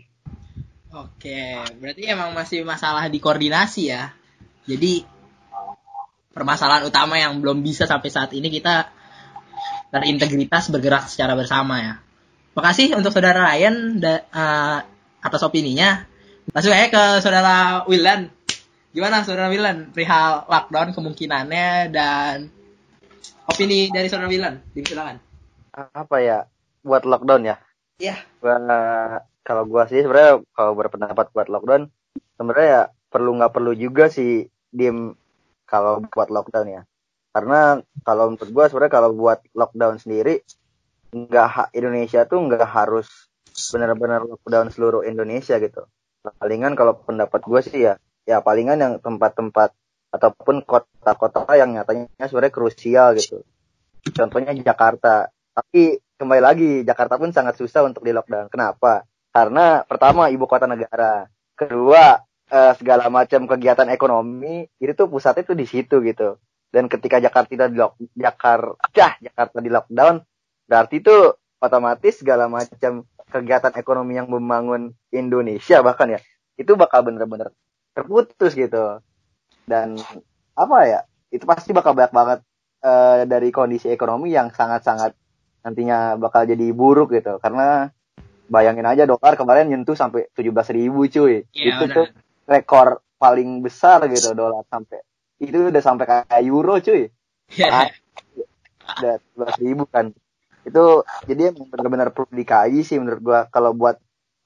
Oke, 0.94 1.58
berarti 1.82 2.06
emang 2.06 2.30
masih 2.30 2.62
masalah 2.62 3.10
di 3.10 3.18
koordinasi 3.18 3.82
ya. 3.90 4.14
Jadi 4.64 5.02
permasalahan 6.34 6.84
utama 6.84 7.14
yang 7.16 7.38
belum 7.38 7.62
bisa 7.62 7.86
sampai 7.86 8.10
saat 8.10 8.34
ini 8.34 8.50
kita 8.50 8.90
berintegritas 9.94 10.74
bergerak 10.74 11.06
secara 11.06 11.38
bersama 11.38 11.78
ya. 11.78 11.94
Makasih 12.58 12.98
untuk 12.98 13.14
saudara 13.14 13.54
Ryan 13.54 14.02
da, 14.02 14.26
eh, 14.26 14.78
atas 15.22 15.42
opininya. 15.46 16.02
Langsung 16.50 16.74
aja 16.74 16.90
ke 16.90 17.04
saudara 17.22 17.86
Willan. 17.86 18.28
Gimana 18.90 19.22
saudara 19.22 19.50
Willan 19.50 19.94
perihal 19.94 20.46
lockdown 20.50 20.94
kemungkinannya 20.94 21.90
dan 21.94 22.50
opini 23.46 23.90
dari 23.90 24.10
saudara 24.10 24.30
Willan? 24.30 24.60
Silakan. 24.74 25.18
Apa 25.74 26.16
ya 26.22 26.46
buat 26.82 27.06
lockdown 27.06 27.42
ya? 27.46 27.56
Iya. 27.98 28.18
Gua 28.42 28.58
kalau 29.46 29.66
gua 29.66 29.86
sih 29.86 30.02
sebenarnya 30.02 30.42
kalau 30.54 30.78
berpendapat 30.78 31.30
buat 31.34 31.46
lockdown 31.50 31.90
sebenarnya 32.38 32.68
ya 32.68 32.82
perlu 33.10 33.30
nggak 33.38 33.54
perlu 33.54 33.72
juga 33.74 34.10
sih 34.10 34.46
diem 34.74 35.14
kalau 35.74 36.06
buat 36.06 36.30
lockdown 36.30 36.68
ya. 36.70 36.82
Karena 37.34 37.82
kalau 38.06 38.30
menurut 38.30 38.50
gua 38.54 38.64
sebenarnya 38.70 38.94
kalau 38.94 39.10
buat 39.10 39.42
lockdown 39.50 39.98
sendiri 39.98 40.46
nggak 41.10 41.74
Indonesia 41.74 42.22
tuh 42.30 42.38
nggak 42.46 42.62
harus 42.62 43.10
benar-benar 43.74 44.22
lockdown 44.22 44.70
seluruh 44.70 45.02
Indonesia 45.02 45.58
gitu. 45.58 45.90
Palingan 46.22 46.78
kalau 46.78 46.94
pendapat 47.02 47.42
gua 47.42 47.58
sih 47.58 47.82
ya 47.90 47.98
ya 48.22 48.38
palingan 48.38 48.78
yang 48.78 48.94
tempat-tempat 49.02 49.74
ataupun 50.14 50.62
kota-kota 50.62 51.58
yang 51.58 51.74
nyatanya 51.74 52.06
sebenarnya 52.30 52.54
krusial 52.54 53.18
gitu. 53.18 53.42
Contohnya 54.14 54.54
Jakarta. 54.54 55.26
Tapi 55.54 55.98
kembali 56.14 56.42
lagi 56.42 56.70
Jakarta 56.86 57.18
pun 57.18 57.34
sangat 57.34 57.58
susah 57.58 57.82
untuk 57.82 58.06
di 58.06 58.14
lockdown. 58.14 58.46
Kenapa? 58.46 59.02
Karena 59.34 59.82
pertama 59.82 60.30
ibu 60.30 60.46
kota 60.46 60.70
negara, 60.70 61.26
kedua 61.58 62.22
eh, 62.50 62.72
segala 62.76 63.08
macam 63.08 63.46
kegiatan 63.48 63.88
ekonomi 63.92 64.66
itu 64.80 64.92
tuh 64.92 65.08
pusatnya 65.08 65.44
tuh 65.44 65.56
di 65.56 65.66
situ 65.68 66.00
gitu. 66.04 66.36
Dan 66.68 66.90
ketika 66.90 67.22
Jakarta 67.22 67.48
tidak 67.48 67.68
di 67.70 67.78
lock, 67.78 67.94
Jakarta 68.18 69.06
Jakarta 69.22 69.58
di 69.62 69.70
lockdown, 69.70 70.16
berarti 70.66 70.96
tuh 71.00 71.38
otomatis 71.62 72.20
segala 72.20 72.50
macam 72.50 73.06
kegiatan 73.30 73.72
ekonomi 73.78 74.18
yang 74.18 74.28
membangun 74.28 74.92
Indonesia 75.14 75.80
bahkan 75.80 76.18
ya 76.18 76.20
itu 76.58 76.74
bakal 76.74 77.06
bener-bener 77.06 77.54
terputus 77.94 78.58
gitu. 78.58 78.98
Dan 79.64 79.96
apa 80.58 80.78
ya? 80.84 81.00
Itu 81.30 81.46
pasti 81.46 81.70
bakal 81.70 81.94
banyak 81.94 82.14
banget 82.14 82.38
eh, 82.84 83.22
dari 83.24 83.48
kondisi 83.54 83.88
ekonomi 83.88 84.34
yang 84.34 84.50
sangat-sangat 84.50 85.14
nantinya 85.64 86.20
bakal 86.20 86.44
jadi 86.44 86.76
buruk 86.76 87.16
gitu 87.16 87.40
karena 87.40 87.88
bayangin 88.52 88.84
aja 88.84 89.08
dolar 89.08 89.32
kemarin 89.32 89.72
nyentuh 89.72 89.96
sampai 89.96 90.28
17.000 90.36 90.76
ribu 90.76 91.08
cuy 91.08 91.48
Iya, 91.56 91.80
itu 91.80 91.84
tuh 91.88 92.06
rekor 92.44 93.00
paling 93.16 93.64
besar 93.64 94.04
gitu 94.12 94.36
dolar 94.36 94.64
sampai 94.68 95.00
itu 95.40 95.72
udah 95.72 95.82
sampai 95.82 96.04
kayak 96.06 96.40
euro 96.46 96.78
cuy. 96.78 97.10
Iya. 97.52 97.90
udah 98.84 99.14
17 99.36 99.64
ribu 99.64 99.84
kan. 99.88 100.12
Itu 100.64 101.04
jadi 101.28 101.52
emang 101.52 101.68
benar-benar 101.68 102.08
perlu 102.12 102.32
dikaji 102.32 102.80
sih 102.84 102.96
menurut 103.00 103.20
gua 103.20 103.40
kalau 103.48 103.76
buat 103.76 103.96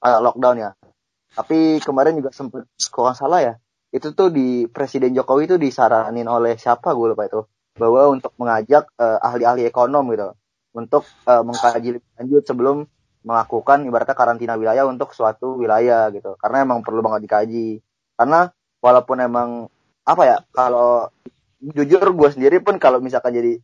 uh, 0.03 0.19
lockdown 0.19 0.57
ya. 0.59 0.71
Tapi 1.35 1.79
kemarin 1.83 2.17
juga 2.19 2.33
sempet 2.33 2.65
kalau 2.89 3.11
nggak 3.11 3.19
salah 3.19 3.39
ya 3.43 3.53
itu 3.89 4.13
tuh 4.13 4.29
di 4.29 4.69
Presiden 4.69 5.17
Jokowi 5.17 5.49
itu 5.49 5.55
disaranin 5.57 6.29
oleh 6.29 6.53
siapa 6.57 6.93
gue 6.93 7.13
lupa 7.13 7.25
itu. 7.25 7.41
Bahwa 7.79 8.11
untuk 8.11 8.35
mengajak 8.37 8.91
uh, 8.99 9.17
ahli-ahli 9.23 9.65
ekonom 9.65 10.05
gitu 10.13 10.35
untuk 10.75 11.03
uh, 11.25 11.41
mengkaji 11.41 11.97
lebih 11.97 12.09
lanjut 12.19 12.43
sebelum 12.45 12.77
melakukan 13.25 13.83
ibaratnya 13.83 14.15
karantina 14.15 14.53
wilayah 14.55 14.85
untuk 14.85 15.11
suatu 15.15 15.57
wilayah 15.57 16.11
gitu. 16.13 16.37
Karena 16.37 16.67
emang 16.67 16.85
perlu 16.85 17.01
banget 17.01 17.25
dikaji 17.25 17.81
karena 18.19 18.51
walaupun 18.83 19.17
emang 19.23 19.49
apa 20.03 20.23
ya 20.27 20.37
kalau 20.51 21.07
jujur 21.63 22.03
gue 22.03 22.29
sendiri 22.35 22.59
pun 22.59 22.75
kalau 22.75 22.99
misalkan 22.99 23.31
jadi 23.31 23.63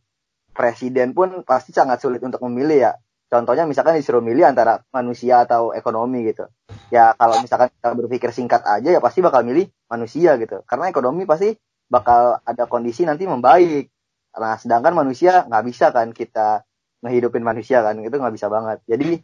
presiden 0.56 1.12
pun 1.12 1.44
pasti 1.44 1.76
sangat 1.76 2.00
sulit 2.00 2.24
untuk 2.24 2.40
memilih 2.48 2.88
ya 2.88 2.92
Contohnya 3.26 3.66
misalkan 3.66 3.98
disuruh 3.98 4.22
milih 4.22 4.46
antara 4.46 4.86
manusia 4.94 5.42
atau 5.42 5.74
ekonomi 5.74 6.30
gitu. 6.30 6.46
Ya 6.94 7.10
kalau 7.18 7.42
misalkan 7.42 7.74
kita 7.74 7.90
berpikir 7.98 8.30
singkat 8.30 8.62
aja 8.62 8.86
ya 8.86 9.00
pasti 9.02 9.18
bakal 9.18 9.42
milih 9.42 9.66
manusia 9.90 10.38
gitu. 10.38 10.62
Karena 10.62 10.86
ekonomi 10.86 11.26
pasti 11.26 11.50
bakal 11.90 12.38
ada 12.46 12.70
kondisi 12.70 13.02
nanti 13.02 13.26
membaik. 13.26 13.90
Nah 14.38 14.54
sedangkan 14.62 14.94
manusia 14.94 15.42
nggak 15.42 15.64
bisa 15.66 15.90
kan 15.90 16.14
kita 16.14 16.62
ngehidupin 17.02 17.42
manusia 17.42 17.82
kan 17.82 17.98
itu 17.98 18.14
nggak 18.14 18.34
bisa 18.38 18.46
banget. 18.46 18.78
Jadi 18.86 19.18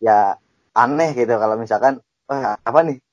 ya 0.00 0.32
aneh 0.72 1.12
gitu 1.12 1.36
kalau 1.36 1.60
misalkan 1.60 2.00
oh, 2.32 2.56
apa 2.56 2.80
nih. 2.88 3.04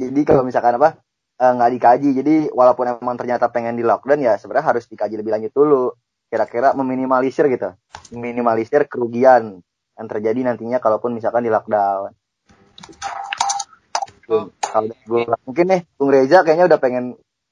Jadi 0.00 0.20
kalau 0.24 0.48
misalkan 0.48 0.80
apa 0.80 1.03
eh, 1.44 1.52
nggak 1.60 1.72
dikaji. 1.76 2.08
Jadi 2.16 2.34
walaupun 2.48 2.88
emang 2.88 3.16
ternyata 3.20 3.52
pengen 3.52 3.76
di 3.76 3.84
lockdown 3.84 4.24
ya 4.24 4.40
sebenarnya 4.40 4.72
harus 4.72 4.88
dikaji 4.88 5.20
lebih 5.20 5.36
lanjut 5.36 5.52
dulu. 5.52 5.92
Kira-kira 6.32 6.72
meminimalisir 6.72 7.46
gitu, 7.52 7.76
meminimalisir 8.16 8.88
kerugian 8.88 9.60
yang 9.94 10.06
terjadi 10.10 10.40
nantinya 10.42 10.82
kalaupun 10.82 11.14
misalkan 11.14 11.46
di 11.46 11.52
lockdown. 11.52 12.10
Kalau 14.58 14.96
gue 15.06 15.22
mungkin 15.46 15.66
nih 15.70 15.80
Bung 15.94 16.10
Reza 16.10 16.42
kayaknya 16.42 16.66
udah 16.66 16.80
pengen 16.80 17.04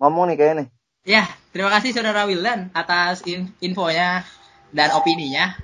ngomong 0.02 0.32
nih 0.32 0.36
kayaknya 0.40 0.56
nih. 0.64 0.68
Ya, 1.02 1.24
terima 1.54 1.70
kasih 1.70 1.94
Saudara 1.94 2.26
Wildan 2.26 2.74
atas 2.74 3.22
infonya 3.62 4.26
dan 4.74 4.88
opininya 4.96 5.54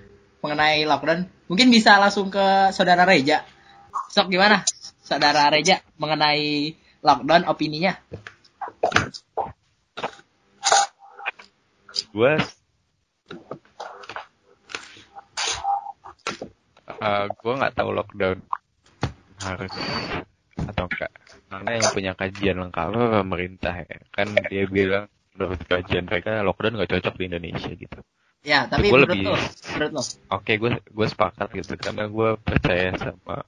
mengenai 0.44 0.86
lockdown. 0.86 1.26
Mungkin 1.50 1.72
bisa 1.72 1.98
langsung 1.98 2.30
ke 2.30 2.70
Saudara 2.70 3.02
Reja. 3.02 3.42
Sok 4.12 4.30
gimana 4.30 4.62
Saudara 5.02 5.50
Reja 5.50 5.80
mengenai 5.98 6.76
lockdown 7.02 7.46
opininya? 7.46 7.94
Gue 12.14 12.32
uh, 16.98 17.26
gue 17.30 17.52
nggak 17.58 17.74
tahu 17.74 17.90
lockdown 17.94 18.38
harus 19.42 19.72
atau 20.68 20.84
enggak. 20.90 21.12
Karena 21.48 21.70
yang 21.80 21.86
punya 21.94 22.12
kajian 22.12 22.56
lengkap 22.60 22.88
pemerintah 23.24 23.74
ya. 23.86 23.98
Kan 24.12 24.36
dia 24.50 24.64
bilang 24.68 25.06
menurut 25.34 25.60
kajian 25.64 26.04
mereka 26.04 26.42
lockdown 26.42 26.76
nggak 26.76 26.90
cocok 26.98 27.14
di 27.16 27.24
Indonesia 27.30 27.70
gitu. 27.72 27.98
Ya 28.46 28.70
tapi 28.70 28.90
gue 28.90 29.00
lebih 29.02 29.22
oke 29.28 29.42
okay, 30.30 30.56
gue 30.58 30.70
gue 30.78 31.06
sepakat 31.06 31.48
gitu. 31.54 31.74
Karena 31.78 32.06
gue 32.06 32.28
percaya 32.38 32.94
sama 32.98 33.46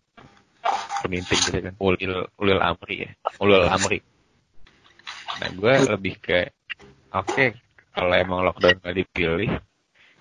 peninting 1.03 1.41
gitu 1.41 1.59
kan. 1.61 1.75
Ulil 1.81 2.15
ulil 2.37 2.61
amri 2.61 2.97
ya. 3.09 3.11
Ulil 3.41 3.65
amri. 3.67 3.99
Nah 5.41 5.49
gue 5.51 5.75
lebih 5.97 6.15
ke 6.21 6.53
oke 7.11 7.27
okay, 7.27 7.49
kalau 7.97 8.15
emang 8.15 8.45
lockdown 8.45 8.77
nggak 8.81 8.97
dipilih 8.97 9.51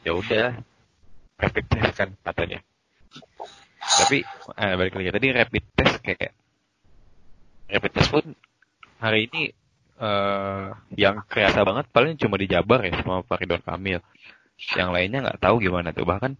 ya 0.03 0.11
udah 0.15 0.47
rapid 1.39 1.65
test 1.67 1.91
kan 1.95 2.09
katanya. 2.23 2.59
Tapi 3.79 4.23
eh, 4.55 4.73
balik 4.75 4.93
lagi 4.95 5.09
tadi 5.11 5.27
rapid 5.31 5.63
test 5.75 5.95
kayak 6.03 6.31
rapid 7.69 7.91
test 7.93 8.09
pun 8.11 8.25
hari 8.99 9.31
ini 9.31 9.51
uh, 9.99 10.75
yang 10.95 11.23
kerasa 11.27 11.63
banget 11.63 11.85
paling 11.91 12.15
cuma 12.19 12.35
di 12.35 12.47
Jabar 12.47 12.83
ya 12.83 12.95
sama 12.99 13.23
Pak 13.23 13.43
Ridwan 13.43 13.63
Kamil. 13.63 14.01
Yang 14.75 14.89
lainnya 14.91 15.19
nggak 15.23 15.39
tahu 15.39 15.63
gimana 15.63 15.95
tuh 15.95 16.03
bahkan 16.03 16.35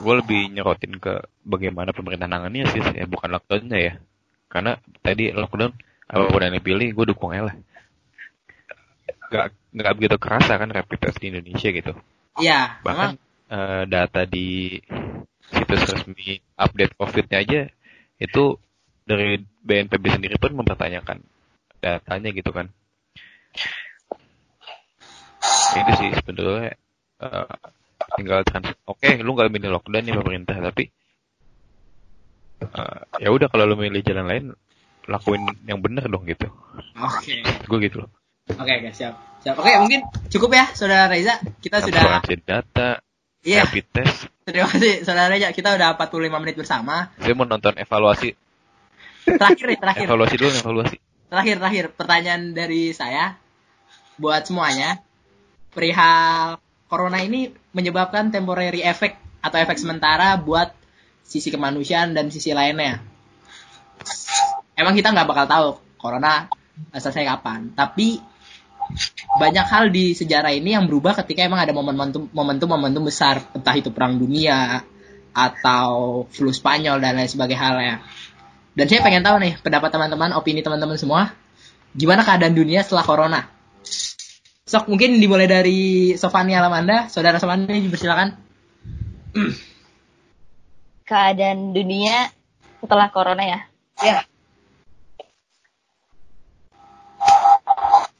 gue 0.00 0.14
lebih 0.24 0.48
nyerotin 0.48 0.96
ke 0.96 1.20
bagaimana 1.44 1.92
pemerintah 1.92 2.24
nangannya 2.24 2.64
sih 2.72 2.80
ya 2.80 3.04
bukan 3.04 3.28
lockdownnya 3.36 3.78
ya. 3.78 3.92
Karena 4.48 4.80
tadi 5.04 5.30
lockdown 5.30 5.72
apa 6.10 6.24
pun 6.26 6.42
yang 6.42 6.56
dipilih 6.56 6.88
gue 6.96 7.04
dukung 7.12 7.36
lah. 7.36 7.54
Nggak 9.30 9.46
nggak 9.70 9.92
begitu 9.94 10.16
kerasa 10.16 10.58
kan 10.58 10.72
rapid 10.72 10.98
test 10.98 11.20
di 11.20 11.28
Indonesia 11.30 11.68
gitu. 11.70 11.92
Iya 12.40 12.80
bahkan 12.80 13.20
uh, 13.52 13.84
data 13.84 14.24
di 14.24 14.80
situs 15.52 15.84
resmi 15.86 16.40
update 16.56 16.96
COVID-nya 16.96 17.38
aja 17.44 17.60
itu 18.16 18.44
dari 19.04 19.38
BNPB 19.40 20.04
sendiri 20.16 20.36
pun 20.40 20.56
mempertanyakan 20.56 21.20
datanya 21.84 22.30
gitu 22.32 22.50
kan. 22.50 22.72
Itu 25.76 25.92
sih 26.00 26.10
sebenarnya 26.18 26.74
uh, 27.22 27.46
tinggal. 28.16 28.40
Oke, 28.42 28.72
okay, 28.86 29.12
lu 29.22 29.34
nggak 29.34 29.50
milih 29.50 29.70
lockdown 29.74 30.04
nih 30.04 30.14
pemerintah, 30.16 30.56
tapi 30.58 30.90
uh, 32.64 33.00
ya 33.22 33.28
udah 33.30 33.48
kalau 33.48 33.64
lu 33.68 33.76
milih 33.78 34.02
jalan 34.04 34.26
lain, 34.26 34.44
lakuin 35.08 35.42
yang 35.64 35.80
benar 35.80 36.06
dong 36.06 36.26
gitu. 36.28 36.50
Oke. 36.98 37.40
Okay. 37.42 37.66
Gue 37.66 37.78
gitu 37.84 38.06
loh. 38.06 38.10
Oke, 38.50 38.66
okay, 38.66 38.74
okay, 38.82 38.92
siap. 38.92 39.14
Siap. 39.40 39.56
Oke, 39.56 39.70
okay, 39.70 39.76
mungkin 39.80 40.00
cukup 40.28 40.50
ya, 40.52 40.64
Saudara 40.74 41.08
Reza. 41.08 41.38
Kita 41.62 41.80
sudah 41.80 42.20
data, 42.44 43.00
Iya. 43.40 43.64
Test. 43.64 44.28
Terima 44.44 44.68
kasih 44.68 45.00
saudara 45.00 45.32
ya. 45.40 45.48
Kita 45.56 45.72
udah 45.72 45.96
45 45.96 46.42
menit 46.44 46.56
bersama. 46.60 47.08
Saya 47.16 47.32
mau 47.32 47.48
nonton 47.48 47.72
evaluasi. 47.80 48.36
Terakhir 49.24 49.64
nih, 49.64 49.78
terakhir. 49.80 50.04
Evaluasi 50.04 50.34
dulu, 50.36 50.50
evaluasi. 50.52 50.96
Terakhir, 51.32 51.56
terakhir. 51.56 51.84
Pertanyaan 51.96 52.52
dari 52.52 52.92
saya 52.92 53.40
buat 54.20 54.44
semuanya. 54.44 55.00
Perihal 55.72 56.60
corona 56.90 57.22
ini 57.22 57.54
menyebabkan 57.70 58.34
temporary 58.34 58.82
effect 58.82 59.22
atau 59.38 59.56
efek 59.62 59.78
sementara 59.78 60.34
buat 60.34 60.74
sisi 61.22 61.54
kemanusiaan 61.54 62.12
dan 62.12 62.34
sisi 62.34 62.50
lainnya. 62.50 62.98
Emang 64.74 64.98
kita 64.98 65.14
nggak 65.14 65.28
bakal 65.30 65.46
tahu 65.46 65.68
corona 65.94 66.50
selesai 66.90 67.22
kapan. 67.22 67.70
Tapi 67.78 68.18
banyak 69.38 69.66
hal 69.70 69.94
di 69.94 70.18
sejarah 70.18 70.50
ini 70.50 70.74
yang 70.74 70.90
berubah 70.90 71.14
ketika 71.22 71.46
emang 71.46 71.62
ada 71.62 71.70
momentum 71.70 72.26
momentum 72.34 73.04
besar 73.06 73.38
entah 73.54 73.78
itu 73.78 73.94
perang 73.94 74.18
dunia 74.18 74.82
atau 75.30 76.26
flu 76.26 76.50
Spanyol 76.50 76.98
dan 76.98 77.14
lain 77.14 77.30
sebagainya 77.30 77.62
hal 77.62 77.76
ya. 77.78 77.96
Dan 78.74 78.90
saya 78.90 79.06
pengen 79.06 79.22
tahu 79.22 79.38
nih 79.38 79.62
pendapat 79.62 79.94
teman-teman, 79.94 80.34
opini 80.34 80.66
teman-teman 80.66 80.98
semua, 80.98 81.30
gimana 81.94 82.26
keadaan 82.26 82.54
dunia 82.54 82.82
setelah 82.82 83.06
corona? 83.06 83.40
Sok 84.70 84.86
mungkin 84.86 85.18
dimulai 85.18 85.50
dari 85.50 86.14
Sofani 86.14 86.54
Alamanda, 86.54 87.10
saudara 87.10 87.42
Sofani 87.42 87.90
bersilakan. 87.90 88.38
Keadaan 91.10 91.74
dunia 91.74 92.30
setelah 92.78 93.10
corona 93.10 93.42
ya? 93.42 93.60
Ya. 93.98 94.22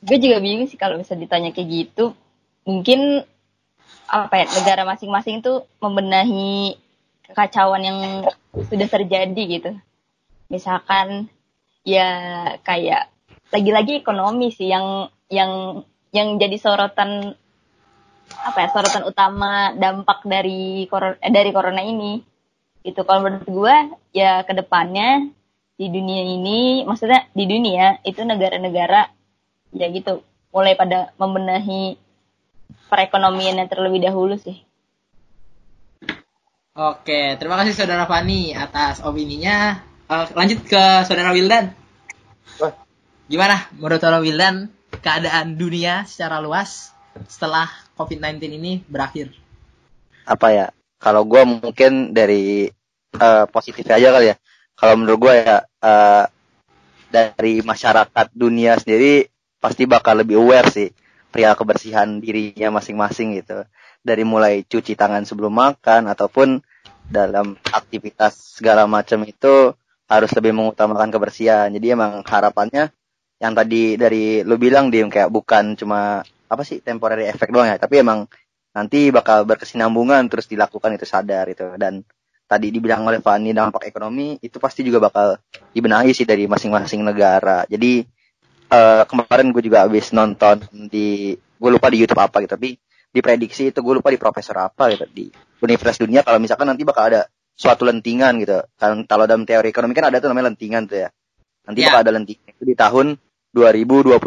gue 0.00 0.16
juga 0.16 0.40
bingung 0.40 0.66
sih 0.66 0.80
kalau 0.80 0.96
bisa 0.96 1.12
ditanya 1.12 1.52
kayak 1.52 1.68
gitu 1.68 2.16
mungkin 2.64 3.22
apa 4.08 4.42
ya 4.42 4.46
negara 4.58 4.82
masing-masing 4.88 5.44
tuh 5.44 5.68
membenahi 5.78 6.74
kekacauan 7.30 7.84
yang 7.84 7.98
sudah 8.50 8.88
terjadi 8.90 9.42
gitu 9.46 9.70
misalkan 10.50 11.30
ya 11.84 12.08
kayak 12.64 13.12
lagi-lagi 13.52 14.00
ekonomi 14.02 14.50
sih 14.50 14.72
yang 14.72 15.12
yang 15.30 15.84
yang 16.10 16.38
jadi 16.38 16.56
sorotan 16.58 17.34
apa 18.30 18.58
ya 18.62 18.68
sorotan 18.70 19.04
utama 19.06 19.74
dampak 19.74 20.22
dari 20.22 20.86
corona, 20.86 21.18
eh, 21.18 21.32
dari 21.34 21.50
corona 21.50 21.82
ini 21.82 22.22
itu 22.86 23.00
kalau 23.04 23.26
menurut 23.26 23.48
gue 23.50 23.76
ya 24.16 24.46
ke 24.46 24.56
depannya 24.56 25.28
di 25.76 25.86
dunia 25.88 26.22
ini 26.24 26.84
maksudnya 26.86 27.28
di 27.34 27.44
dunia 27.44 28.00
itu 28.06 28.22
negara-negara 28.24 29.10
ya 29.76 29.86
gitu 29.90 30.24
mulai 30.50 30.74
pada 30.74 31.14
membenahi 31.20 31.98
perekonomian 32.90 33.62
yang 33.62 33.70
terlebih 33.70 34.02
dahulu 34.02 34.34
sih. 34.34 34.66
Oke, 36.74 37.38
terima 37.38 37.58
kasih 37.60 37.74
saudara 37.74 38.06
Fani 38.06 38.54
atas 38.54 39.02
opininya. 39.02 39.82
Uh, 40.10 40.26
lanjut 40.34 40.66
ke 40.66 40.82
saudara 41.06 41.30
Wildan. 41.30 41.70
Gimana 43.30 43.70
menurut 43.78 44.02
saudara 44.02 44.18
Wildan 44.18 44.70
keadaan 45.00 45.56
dunia 45.56 46.04
secara 46.04 46.38
luas 46.40 46.92
setelah 47.26 47.68
COVID-19 47.96 48.40
ini 48.60 48.72
berakhir? 48.86 49.32
Apa 50.24 50.48
ya? 50.52 50.66
Kalau 51.00 51.24
gue 51.24 51.42
mungkin 51.44 52.12
dari 52.12 52.68
uh, 53.16 53.44
positif 53.48 53.88
aja 53.88 54.12
kali 54.12 54.32
ya. 54.32 54.36
Kalau 54.76 54.94
menurut 54.96 55.18
gue 55.28 55.34
ya 55.40 55.58
uh, 55.64 56.24
dari 57.10 57.64
masyarakat 57.64 58.26
dunia 58.32 58.78
sendiri 58.78 59.28
pasti 59.60 59.84
bakal 59.84 60.22
lebih 60.22 60.40
aware 60.40 60.70
sih 60.72 60.88
perihal 61.30 61.58
kebersihan 61.58 62.20
dirinya 62.20 62.80
masing-masing 62.80 63.40
gitu. 63.40 63.64
Dari 64.00 64.24
mulai 64.24 64.64
cuci 64.64 64.96
tangan 64.96 65.24
sebelum 65.28 65.52
makan 65.52 66.08
ataupun 66.08 66.60
dalam 67.10 67.58
aktivitas 67.68 68.60
segala 68.60 68.86
macam 68.86 69.20
itu 69.26 69.74
harus 70.10 70.30
lebih 70.34 70.52
mengutamakan 70.56 71.10
kebersihan. 71.12 71.68
Jadi 71.70 71.86
emang 71.92 72.24
harapannya 72.26 72.90
yang 73.40 73.56
tadi 73.56 73.96
dari 73.96 74.44
lu 74.44 74.60
bilang 74.60 74.92
Dim 74.92 75.08
kayak 75.08 75.32
bukan 75.32 75.74
cuma 75.74 76.20
apa 76.50 76.62
sih 76.62 76.84
temporary 76.84 77.26
effect 77.26 77.50
doang 77.50 77.72
ya, 77.72 77.80
tapi 77.80 78.04
emang 78.04 78.28
nanti 78.70 79.10
bakal 79.10 79.48
berkesinambungan 79.48 80.30
terus 80.30 80.46
dilakukan 80.46 80.94
itu 80.94 81.08
sadar 81.08 81.48
itu 81.50 81.74
dan 81.74 82.06
tadi 82.50 82.74
dibilang 82.74 83.06
oleh 83.06 83.22
Fani 83.22 83.54
dampak 83.54 83.86
ekonomi 83.86 84.34
itu 84.42 84.58
pasti 84.58 84.82
juga 84.82 85.06
bakal 85.06 85.38
dibenahi 85.70 86.10
sih 86.10 86.26
dari 86.26 86.50
masing-masing 86.50 87.06
negara. 87.06 87.62
Jadi 87.70 88.02
uh, 88.74 89.06
kemarin 89.06 89.54
gue 89.54 89.62
juga 89.62 89.86
habis 89.86 90.10
nonton 90.10 90.66
di 90.90 91.38
gue 91.38 91.70
lupa 91.70 91.86
di 91.86 92.02
YouTube 92.02 92.18
apa 92.18 92.42
gitu. 92.42 92.58
Tapi 92.58 92.74
diprediksi 93.14 93.70
itu 93.70 93.78
gue 93.78 93.94
lupa 94.02 94.10
di 94.10 94.18
profesor 94.18 94.58
apa 94.66 94.90
gitu. 94.90 95.06
Di 95.14 95.30
universitas 95.62 96.02
dunia 96.02 96.26
kalau 96.26 96.42
misalkan 96.42 96.66
nanti 96.66 96.82
bakal 96.82 97.14
ada 97.14 97.30
suatu 97.54 97.86
lentingan 97.86 98.42
gitu. 98.42 98.66
Kan 98.74 99.06
kalau 99.06 99.30
dalam 99.30 99.46
teori 99.46 99.70
ekonomi 99.70 99.94
kan 99.94 100.10
ada 100.10 100.18
tuh 100.18 100.34
namanya 100.34 100.50
lentingan 100.50 100.90
tuh 100.90 101.06
ya. 101.06 101.08
Nanti 101.70 101.86
yeah. 101.86 101.94
bakal 101.94 102.00
ada 102.02 102.12
lentingan 102.18 102.50
itu 102.50 102.64
di 102.66 102.74
tahun 102.74 103.06
2022 103.50 104.20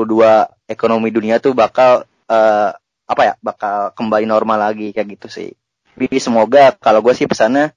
ekonomi 0.67 1.09
dunia 1.11 1.39
tuh 1.39 1.55
bakal 1.55 2.03
uh, 2.27 2.69
apa 3.03 3.21
ya 3.23 3.33
bakal 3.39 3.91
kembali 3.95 4.25
normal 4.27 4.71
lagi 4.71 4.91
kayak 4.91 5.19
gitu 5.19 5.27
sih. 5.31 5.49
Jadi 5.93 6.17
semoga 6.17 6.73
kalau 6.75 7.05
gue 7.05 7.13
sih 7.13 7.29
pesannya 7.29 7.71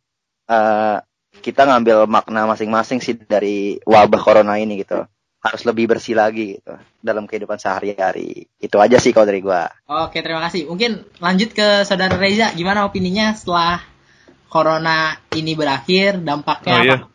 uh, 0.49 0.99
kita 1.45 1.69
ngambil 1.69 2.09
makna 2.09 2.49
masing-masing 2.49 3.05
sih 3.05 3.15
dari 3.15 3.77
wabah 3.85 4.21
corona 4.23 4.57
ini 4.57 4.83
gitu. 4.83 5.05
Harus 5.43 5.63
lebih 5.63 5.87
bersih 5.87 6.19
lagi 6.19 6.59
gitu 6.59 6.75
dalam 6.99 7.29
kehidupan 7.29 7.61
sehari-hari. 7.61 8.51
Itu 8.59 8.83
aja 8.83 8.99
sih 8.99 9.15
kalau 9.15 9.31
dari 9.31 9.45
gue. 9.45 9.63
Oke, 9.87 10.19
terima 10.25 10.43
kasih. 10.43 10.67
Mungkin 10.67 11.07
lanjut 11.23 11.55
ke 11.55 11.87
saudara 11.87 12.19
Reza, 12.19 12.51
gimana 12.57 12.83
opininya 12.83 13.31
setelah 13.37 13.79
corona 14.51 15.15
ini 15.37 15.55
berakhir, 15.55 16.19
dampaknya 16.25 16.75
oh, 16.75 16.83
iya. 16.83 16.97
apa 16.99 17.07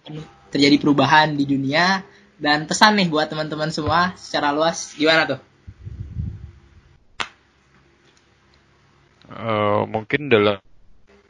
terjadi 0.51 0.75
perubahan 0.77 1.33
di 1.33 1.47
dunia 1.47 2.03
dan 2.41 2.65
pesan 2.65 2.97
nih 2.97 3.05
buat 3.13 3.29
teman-teman 3.29 3.69
semua 3.69 4.17
secara 4.17 4.49
luas 4.49 4.97
gimana 4.97 5.37
tuh? 5.37 5.39
Uh, 9.31 9.85
mungkin 9.85 10.27
dalam 10.27 10.57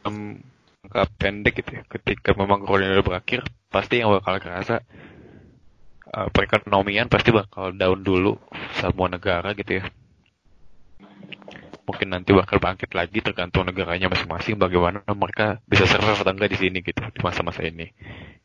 jangka 0.02 1.04
pendek 1.20 1.54
gitu 1.62 1.72
ya, 1.78 1.84
ketika 1.86 2.32
memang 2.34 2.64
corona 2.64 2.98
berakhir, 3.04 3.44
pasti 3.68 4.00
yang 4.00 4.16
bakal 4.16 4.40
kerasa 4.40 4.82
uh, 6.16 6.32
perekonomian 6.32 7.12
pasti 7.12 7.36
bakal 7.36 7.76
down 7.76 8.02
dulu 8.02 8.40
semua 8.80 9.12
negara 9.12 9.52
gitu 9.52 9.84
ya. 9.84 9.86
Mungkin 11.86 12.08
nanti 12.08 12.32
bakal 12.32 12.64
bangkit 12.64 12.96
lagi 12.96 13.20
tergantung 13.20 13.68
negaranya 13.68 14.08
masing-masing 14.08 14.56
bagaimana 14.56 15.04
mereka 15.12 15.60
bisa 15.68 15.84
survive 15.84 16.24
atau 16.24 16.32
enggak 16.32 16.56
di 16.56 16.58
sini 16.58 16.80
gitu 16.80 17.04
di 17.04 17.20
masa-masa 17.20 17.68
ini. 17.68 17.92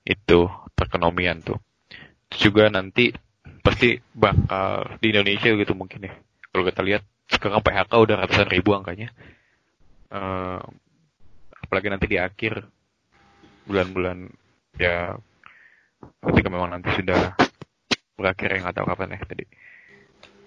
Itu 0.03 0.51
perekonomian 0.75 1.47
tuh 1.47 1.62
juga 2.39 2.68
nanti 2.68 3.12
pasti 3.61 3.99
bakal 4.14 4.99
di 5.03 5.11
Indonesia 5.11 5.51
gitu 5.53 5.72
mungkin 5.74 6.07
ya. 6.07 6.14
Kalau 6.53 6.64
kita 6.64 6.80
lihat 6.87 7.03
sekarang 7.26 7.61
PHK 7.61 7.93
udah 7.93 8.16
ratusan 8.22 8.49
ribu 8.49 8.70
angkanya. 8.76 9.11
Uh, 10.07 10.62
apalagi 11.66 11.91
nanti 11.91 12.07
di 12.07 12.18
akhir 12.20 12.62
bulan-bulan 13.66 14.30
ya 14.78 15.18
ketika 16.22 16.49
memang 16.49 16.70
nanti 16.70 16.95
sudah 16.95 17.34
berakhir 18.14 18.49
yang 18.55 18.70
nggak 18.70 18.87
kapan 18.87 19.18
ya 19.18 19.20
tadi 19.26 19.45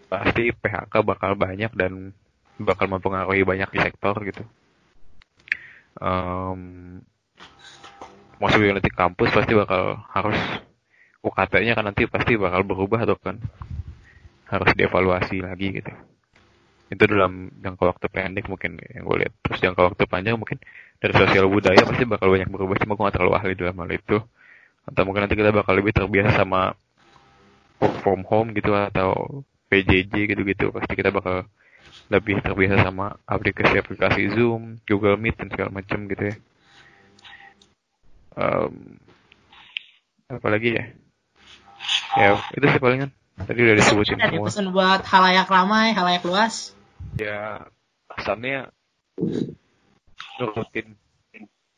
pasti 0.08 0.44
PHK 0.56 0.94
bakal 1.04 1.36
banyak 1.36 1.72
dan 1.76 2.16
bakal 2.56 2.88
mempengaruhi 2.88 3.44
banyak 3.44 3.70
di 3.76 3.80
sektor 3.84 4.16
gitu 4.24 4.44
um, 6.00 6.98
masuk 8.40 8.64
nanti 8.64 8.90
kampus 8.90 9.30
pasti 9.36 9.54
bakal 9.54 10.00
harus 10.16 10.40
UKT-nya 11.20 11.76
kan 11.76 11.84
nanti 11.84 12.08
pasti 12.08 12.40
bakal 12.40 12.64
berubah 12.64 13.04
atau 13.04 13.18
kan. 13.20 13.38
Harus 14.50 14.72
dievaluasi 14.74 15.46
lagi 15.46 15.78
gitu. 15.78 15.92
Itu 16.90 17.06
dalam 17.06 17.54
jangka 17.62 17.84
waktu 17.86 18.06
pendek 18.10 18.50
mungkin 18.50 18.82
yang 18.82 19.06
gue 19.06 19.18
lihat. 19.26 19.34
Terus 19.46 19.60
jangka 19.62 19.82
waktu 19.94 20.04
panjang 20.10 20.42
mungkin 20.42 20.58
dari 20.98 21.14
sosial 21.14 21.46
budaya 21.46 21.86
pasti 21.86 22.04
bakal 22.08 22.34
banyak 22.34 22.50
berubah. 22.50 22.76
Cuma 22.82 22.98
gue 22.98 23.06
gak 23.06 23.16
terlalu 23.20 23.34
ahli 23.38 23.54
dalam 23.54 23.78
hal 23.78 23.90
itu. 23.94 24.18
Atau 24.90 25.02
mungkin 25.06 25.22
nanti 25.28 25.38
kita 25.38 25.54
bakal 25.54 25.74
lebih 25.78 25.94
terbiasa 25.94 26.34
sama 26.34 26.74
work 27.78 27.96
from 28.02 28.26
home 28.26 28.58
gitu 28.58 28.74
atau 28.74 29.46
PJJ 29.70 30.34
gitu-gitu. 30.34 30.74
Pasti 30.74 30.98
kita 30.98 31.14
bakal 31.14 31.46
lebih 32.10 32.42
terbiasa 32.42 32.90
sama 32.90 33.14
aplikasi-aplikasi 33.30 34.34
Zoom, 34.34 34.82
Google 34.90 35.18
Meet 35.22 35.46
dan 35.46 35.48
segala 35.54 35.70
macam 35.70 36.10
gitu 36.10 36.24
ya. 36.26 36.36
Um, 38.34 38.98
apalagi 40.26 40.70
ya? 40.74 40.86
Ya 42.18 42.38
itu 42.56 42.66
sih 42.66 42.82
palingan 42.82 43.12
tadi 43.46 43.60
udah 43.64 43.76
disebutin 43.78 44.20
ada 44.20 44.36
semua. 44.36 44.48
pesan 44.52 44.68
buat 44.76 45.02
halayak 45.06 45.48
ramai 45.48 45.96
halayak 45.96 46.24
luas. 46.28 46.76
Ya 47.16 47.70
asalnya 48.12 48.74
nurutin 50.40 51.00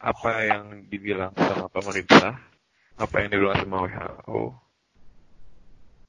apa 0.02 0.30
yang 0.50 0.90
dibilang 0.90 1.34
sama 1.38 1.70
pemerintah 1.70 2.42
apa 2.98 3.16
yang 3.22 3.30
dibilang 3.30 3.58
sama 3.62 3.86
WHO 3.86 4.42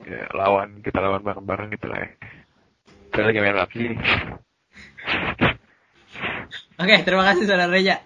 ya 0.03 0.27
lawan 0.35 0.81
kita 0.81 0.99
lawan 0.99 1.23
bareng-bareng 1.23 1.69
gitu 1.77 1.87
lah 1.89 2.01
ya. 2.01 2.11
Kita 3.13 3.29
lagi 3.29 3.39
main 3.45 3.57
lagi 3.61 3.85
Oke, 6.83 6.97
terima 7.07 7.23
kasih 7.29 7.45
saudara 7.47 7.71
Reja. 7.71 8.03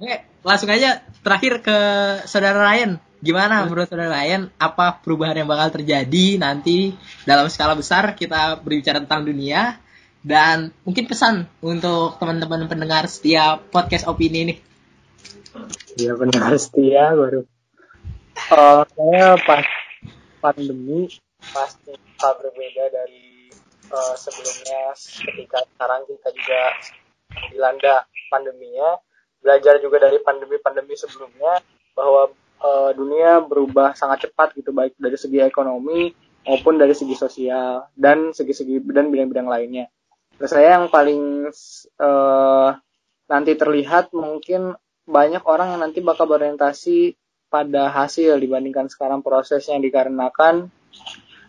Oke, 0.00 0.16
langsung 0.46 0.70
aja 0.72 1.04
terakhir 1.20 1.60
ke 1.60 1.78
saudara 2.24 2.56
Ryan. 2.56 2.96
Gimana 3.24 3.64
menurut 3.64 3.88
saudara 3.88 4.12
Ryan? 4.20 4.52
Apa 4.60 5.00
perubahan 5.00 5.40
yang 5.40 5.48
bakal 5.48 5.80
terjadi 5.80 6.36
nanti 6.36 6.92
dalam 7.24 7.48
skala 7.48 7.72
besar 7.72 8.12
kita 8.12 8.60
berbicara 8.60 9.00
tentang 9.00 9.24
dunia 9.24 9.80
dan 10.20 10.76
mungkin 10.84 11.08
pesan 11.08 11.48
untuk 11.64 12.20
teman-teman 12.20 12.68
pendengar 12.68 13.08
setia 13.08 13.56
podcast 13.72 14.04
opini 14.12 14.38
ini. 14.44 14.54
Iya 15.96 16.20
pendengar 16.20 16.52
setia 16.60 17.16
baru. 17.16 17.48
Uh, 18.52 18.84
saya 18.92 19.40
pas 19.40 19.64
pandemi 20.44 21.08
pasti 21.40 21.96
berbeda 22.20 22.84
dari 22.92 23.48
uh, 23.88 24.14
sebelumnya 24.20 24.92
ketika 25.00 25.64
sekarang 25.64 26.04
kita 26.12 26.28
juga 26.28 26.62
dilanda 27.48 28.04
pandeminya, 28.28 29.00
belajar 29.40 29.80
juga 29.80 30.12
dari 30.12 30.20
pandemi-pandemi 30.20 30.92
sebelumnya 30.92 31.64
bahwa 31.96 32.36
uh, 32.64 32.90
dunia 32.96 33.44
berubah 33.44 33.92
sangat 33.92 34.28
cepat 34.28 34.56
gitu 34.56 34.72
baik 34.72 34.96
dari 34.96 35.20
segi 35.20 35.44
ekonomi 35.44 36.08
maupun 36.48 36.80
dari 36.80 36.96
segi 36.96 37.12
sosial 37.12 37.88
dan 37.92 38.32
segi-segi 38.32 38.80
dan 38.88 39.12
bidang-bidang 39.12 39.48
lainnya. 39.48 39.92
Terus 40.40 40.50
saya 40.50 40.80
yang 40.80 40.88
paling 40.88 41.48
uh, 42.00 42.68
nanti 43.28 43.52
terlihat 43.54 44.12
mungkin 44.16 44.76
banyak 45.04 45.44
orang 45.44 45.76
yang 45.76 45.80
nanti 45.84 46.00
bakal 46.00 46.24
berorientasi 46.28 47.16
pada 47.52 47.92
hasil 47.92 48.40
dibandingkan 48.40 48.90
sekarang 48.90 49.22
prosesnya 49.22 49.78
dikarenakan 49.78 50.72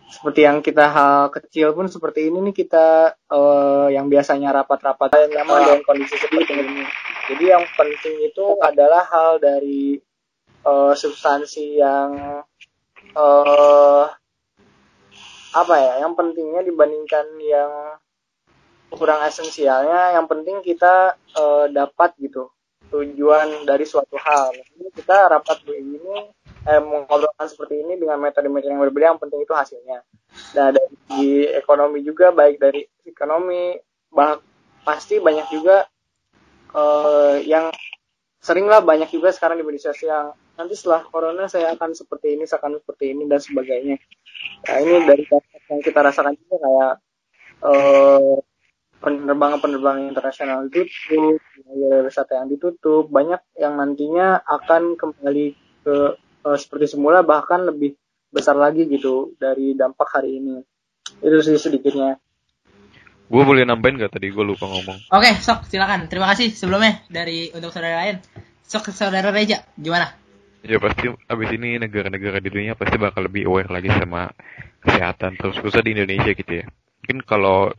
seperti 0.05 0.45
yang 0.45 0.61
kita 0.61 0.85
hal 0.93 1.33
kecil 1.33 1.73
pun 1.73 1.89
seperti 1.89 2.29
ini 2.29 2.51
nih 2.51 2.55
kita 2.55 3.17
uh, 3.27 3.89
yang 3.89 4.05
biasanya 4.07 4.53
rapat-rapat 4.53 5.11
memang 5.33 5.65
dengan 5.65 5.81
kondisi 5.81 6.15
seperti 6.15 6.55
ini. 6.55 6.85
Jadi 7.25 7.45
yang 7.49 7.65
penting 7.73 8.15
itu 8.21 8.45
adalah 8.61 9.01
hal 9.09 9.41
dari 9.41 9.97
uh, 10.65 10.93
substansi 10.97 11.79
yang 11.79 12.41
uh, 13.15 14.05
apa 15.55 15.75
ya? 15.79 15.93
Yang 16.03 16.13
pentingnya 16.17 16.61
dibandingkan 16.65 17.25
yang 17.39 17.71
kurang 18.91 19.23
esensialnya, 19.23 20.17
yang 20.17 20.25
penting 20.25 20.59
kita 20.65 21.15
uh, 21.37 21.65
dapat 21.71 22.17
gitu 22.19 22.49
tujuan 22.89 23.65
dari 23.65 23.85
suatu 23.87 24.17
hal. 24.17 24.51
Jadi 24.51 24.89
kita 24.93 25.31
rapat 25.31 25.61
begini 25.65 26.35
eh, 26.65 26.81
mengobrolkan 26.81 27.47
seperti 27.47 27.85
ini 27.85 27.93
dengan 27.95 28.17
metode-metode 28.19 28.73
yang 28.73 28.81
berbeda 28.81 29.05
yang 29.13 29.21
penting 29.21 29.45
itu 29.45 29.53
hasilnya 29.53 30.01
nah 30.51 30.67
dari 30.73 31.47
ekonomi 31.55 32.03
juga 32.03 32.33
baik 32.35 32.59
dari 32.59 32.83
ekonomi 33.07 33.77
bah 34.11 34.35
pasti 34.83 35.21
banyak 35.21 35.47
juga 35.53 35.85
eh, 36.75 37.35
yang 37.45 37.71
sering 38.41 38.67
lah 38.67 38.81
banyak 38.81 39.09
juga 39.13 39.31
sekarang 39.31 39.61
di 39.61 39.65
media 39.65 39.89
sosial 39.89 40.35
yang 40.35 40.35
nanti 40.55 40.73
setelah 40.75 41.03
corona 41.07 41.45
saya 41.51 41.75
akan 41.75 41.91
seperti 41.91 42.39
ini 42.39 42.43
saya 42.47 42.63
akan 42.63 42.79
seperti 42.79 43.11
ini 43.11 43.23
dan 43.27 43.39
sebagainya. 43.39 43.95
Nah 44.65 44.77
ini 44.81 44.93
dari 45.03 45.23
yang 45.69 45.81
kita 45.83 45.99
rasakan 45.99 46.33
juga 46.39 46.55
kayak 46.63 46.93
eh, 47.65 48.35
penerbangan-penerbangan 49.05 50.09
internasional 50.09 50.65
ditutup, 50.65 51.37
wisata 52.05 52.41
yang 52.41 52.49
ditutup, 52.49 53.05
banyak 53.05 53.37
yang 53.61 53.77
nantinya 53.77 54.41
akan 54.41 54.97
kembali 54.97 55.53
ke 55.85 55.95
uh, 56.17 56.57
seperti 56.57 56.97
semula 56.97 57.21
bahkan 57.21 57.69
lebih 57.69 57.93
besar 58.33 58.57
lagi 58.57 58.89
gitu 58.89 59.37
dari 59.37 59.77
dampak 59.77 60.09
hari 60.09 60.41
ini. 60.41 60.57
Itu 61.21 61.37
sih 61.45 61.61
sedikitnya. 61.61 62.17
Gue 63.29 63.41
boleh 63.45 63.65
nambahin 63.65 64.01
gak 64.01 64.17
tadi? 64.17 64.33
Gue 64.33 64.41
lupa 64.41 64.65
ngomong. 64.65 65.13
Oke 65.13 65.29
sok 65.37 65.69
silakan. 65.69 66.09
Terima 66.09 66.29
kasih 66.33 66.49
sebelumnya 66.53 67.05
dari 67.05 67.53
untuk 67.53 67.69
saudara 67.69 68.01
lain. 68.05 68.17
Sok 68.65 68.89
saudara 68.89 69.29
Reja 69.29 69.61
gimana 69.77 70.24
Ya 70.65 70.81
pasti 70.81 71.05
abis 71.07 71.49
ini 71.53 71.77
negara-negara 71.77 72.41
di 72.41 72.49
dunia 72.49 72.73
pasti 72.73 72.97
bakal 72.97 73.29
lebih 73.29 73.45
aware 73.45 73.69
lagi 73.69 73.93
sama 73.93 74.33
kesehatan 74.81 75.37
terus 75.37 75.61
khususnya 75.61 75.85
di 75.85 75.91
Indonesia 75.93 76.33
gitu 76.33 76.65
ya. 76.65 76.65
Mungkin 77.05 77.21
kalau 77.21 77.69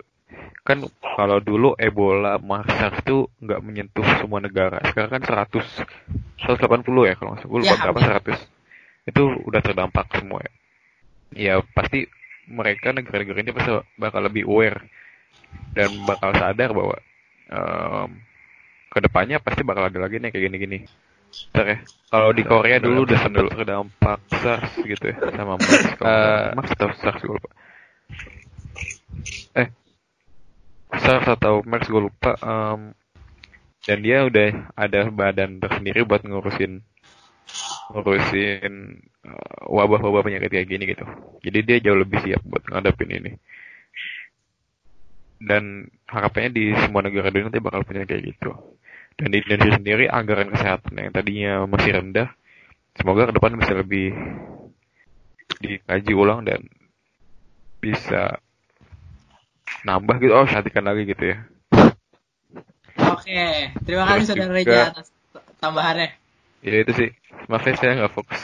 kan 0.63 0.83
kalau 1.19 1.39
dulu 1.43 1.75
Ebola, 1.79 2.39
SARS 2.39 3.03
itu 3.03 3.27
nggak 3.43 3.61
menyentuh 3.63 4.07
semua 4.23 4.39
negara. 4.39 4.79
Sekarang 4.87 5.19
kan 5.19 5.23
100 5.51 5.83
180 6.47 7.11
ya 7.11 7.15
kalau 7.19 7.35
nggak 7.35 7.43
salah. 7.43 7.59
Lupa 7.59 7.67
Ya, 7.67 7.75
berapa 7.83 8.01
hampir. 8.07 8.35
100. 8.39 9.11
Itu 9.11 9.23
udah 9.47 9.61
terdampak 9.63 10.07
semua 10.15 10.39
ya. 10.43 10.53
Ya 11.35 11.55
pasti 11.75 12.07
mereka 12.47 12.95
negara-negara 12.95 13.43
ini 13.43 13.51
pasti 13.51 13.71
bakal 13.99 14.23
lebih 14.31 14.47
aware 14.47 14.87
dan 15.75 15.91
bakal 16.07 16.31
sadar 16.39 16.71
bahwa 16.71 16.97
em, 17.51 18.11
ke 18.91 18.99
depannya 19.03 19.43
pasti 19.43 19.67
bakal 19.67 19.91
ada 19.91 19.99
lagi 19.99 20.23
nih 20.23 20.31
kayak 20.31 20.45
gini-gini. 20.51 20.79
Ntar 21.53 21.67
ya. 21.67 21.79
Kalau 22.07 22.31
di 22.31 22.43
Korea 22.47 22.79
dulu 22.79 23.03
udah 23.03 23.19
sempat 23.19 23.45
terdampak 23.51 24.19
SARS 24.31 24.73
gitu 24.79 25.05
ya 25.11 25.17
sama 25.35 25.57
nggak 25.61 25.71
salah. 25.99 26.55
MERS 26.55 26.71
atau 26.73 26.89
SARS 27.03 27.21
gue 27.21 27.35
lupa. 27.35 27.51
Eh, 29.59 29.69
SARS 30.97 31.27
atau 31.27 31.55
MERS 31.67 31.87
gue 31.91 32.03
lupa. 32.03 32.33
em, 32.41 32.81
dan 33.87 33.99
dia 34.03 34.27
udah 34.27 34.71
ada 34.75 35.01
badan 35.11 35.63
tersendiri 35.63 36.03
buat 36.07 36.23
ngurusin 36.23 36.83
ngurusin 37.91 38.75
eh, 39.27 39.61
wabah-wabah 39.67 40.23
penyakit 40.27 40.51
kayak 40.51 40.69
gini 40.71 40.85
gitu. 40.87 41.07
Jadi 41.43 41.59
dia 41.67 41.77
jauh 41.91 41.99
lebih 41.99 42.23
siap 42.23 42.43
buat 42.47 42.63
ngadepin 42.71 43.11
ini. 43.11 43.33
Dan 45.37 45.85
harapannya 46.09 46.51
di 46.55 46.65
semua 46.81 47.05
negara 47.05 47.29
dunia 47.29 47.53
nanti 47.53 47.61
bakal 47.61 47.85
punya 47.85 48.09
kayak 48.09 48.35
gitu. 48.35 48.57
Dan 49.17 49.33
di 49.33 49.41
Indonesia 49.41 49.81
sendiri 49.81 50.05
anggaran 50.13 50.53
kesehatan 50.53 50.93
yang 51.01 51.09
tadinya 51.09 51.53
masih 51.65 51.97
rendah, 51.97 52.29
semoga 53.01 53.33
ke 53.33 53.41
depan 53.41 53.57
bisa 53.57 53.73
lebih 53.73 54.13
dikaji 55.57 56.13
ulang 56.13 56.45
dan 56.45 56.69
bisa 57.81 58.37
nambah 59.89 60.21
gitu. 60.21 60.37
Oh, 60.37 60.45
perhatikan 60.45 60.85
lagi 60.85 61.09
gitu 61.09 61.33
ya. 61.33 61.39
Oke, 62.97 63.73
terima 63.89 64.05
kasih 64.05 64.25
Terus 64.25 64.29
saudara 64.37 64.53
Reja 64.53 64.81
atas 64.93 65.09
tambahannya. 65.61 66.09
Ya 66.61 66.77
itu 66.85 66.93
sih. 66.93 67.11
Maaf 67.49 67.65
ya 67.65 67.73
saya 67.77 67.93
nggak 67.97 68.13
fokus. 68.13 68.41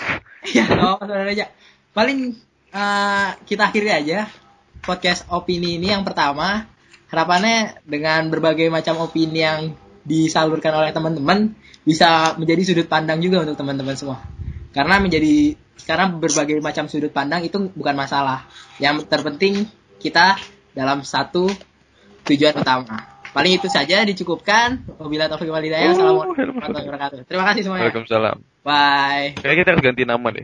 Ya, 0.57 0.65
nggak 0.67 0.81
apa-apa 0.81 1.03
saudara 1.05 1.25
Reja. 1.29 1.47
Paling 1.93 2.19
eh, 2.73 3.29
kita 3.45 3.69
akhiri 3.69 3.91
aja 3.93 4.25
podcast 4.81 5.29
opini 5.29 5.77
ini 5.77 5.93
yang 5.93 6.05
pertama. 6.05 6.65
Harapannya 7.13 7.85
dengan 7.85 8.33
berbagai 8.33 8.73
macam 8.73 9.05
opini 9.05 9.45
yang 9.45 9.77
disalurkan 10.03 10.75
oleh 10.75 10.91
teman-teman 10.91 11.55
bisa 11.83 12.35
menjadi 12.39 12.63
sudut 12.73 12.87
pandang 12.91 13.19
juga 13.23 13.43
untuk 13.43 13.59
teman-teman 13.59 13.95
semua. 13.95 14.23
Karena 14.73 14.99
menjadi 14.99 15.55
karena 15.83 16.09
berbagai 16.11 16.59
macam 16.63 16.87
sudut 16.87 17.11
pandang 17.11 17.43
itu 17.43 17.71
bukan 17.75 17.95
masalah. 17.95 18.47
Yang 18.79 19.07
terpenting 19.11 19.67
kita 19.99 20.39
dalam 20.73 21.05
satu 21.07 21.51
tujuan 22.27 22.57
utama. 22.57 23.13
Paling 23.33 23.57
itu 23.57 23.69
saja 23.69 24.05
dicukupkan. 24.05 24.85
Wabillahi 25.01 25.29
taufiq 25.29 25.49
wal 25.49 25.65
hidayah. 25.65 25.93
Oh, 25.93 25.97
Assalamualaikum 25.97 26.37
warahmatullahi 26.37 26.87
wabarakatuh. 26.89 27.19
Terima 27.25 27.45
kasih 27.49 27.61
semuanya. 27.65 27.83
Waalaikumsalam. 27.89 28.37
Bye. 28.63 29.27
Kayaknya 29.41 29.57
kita 29.59 29.69
harus 29.73 29.83
ganti 29.85 30.03
nama 30.05 30.29
deh. 30.33 30.41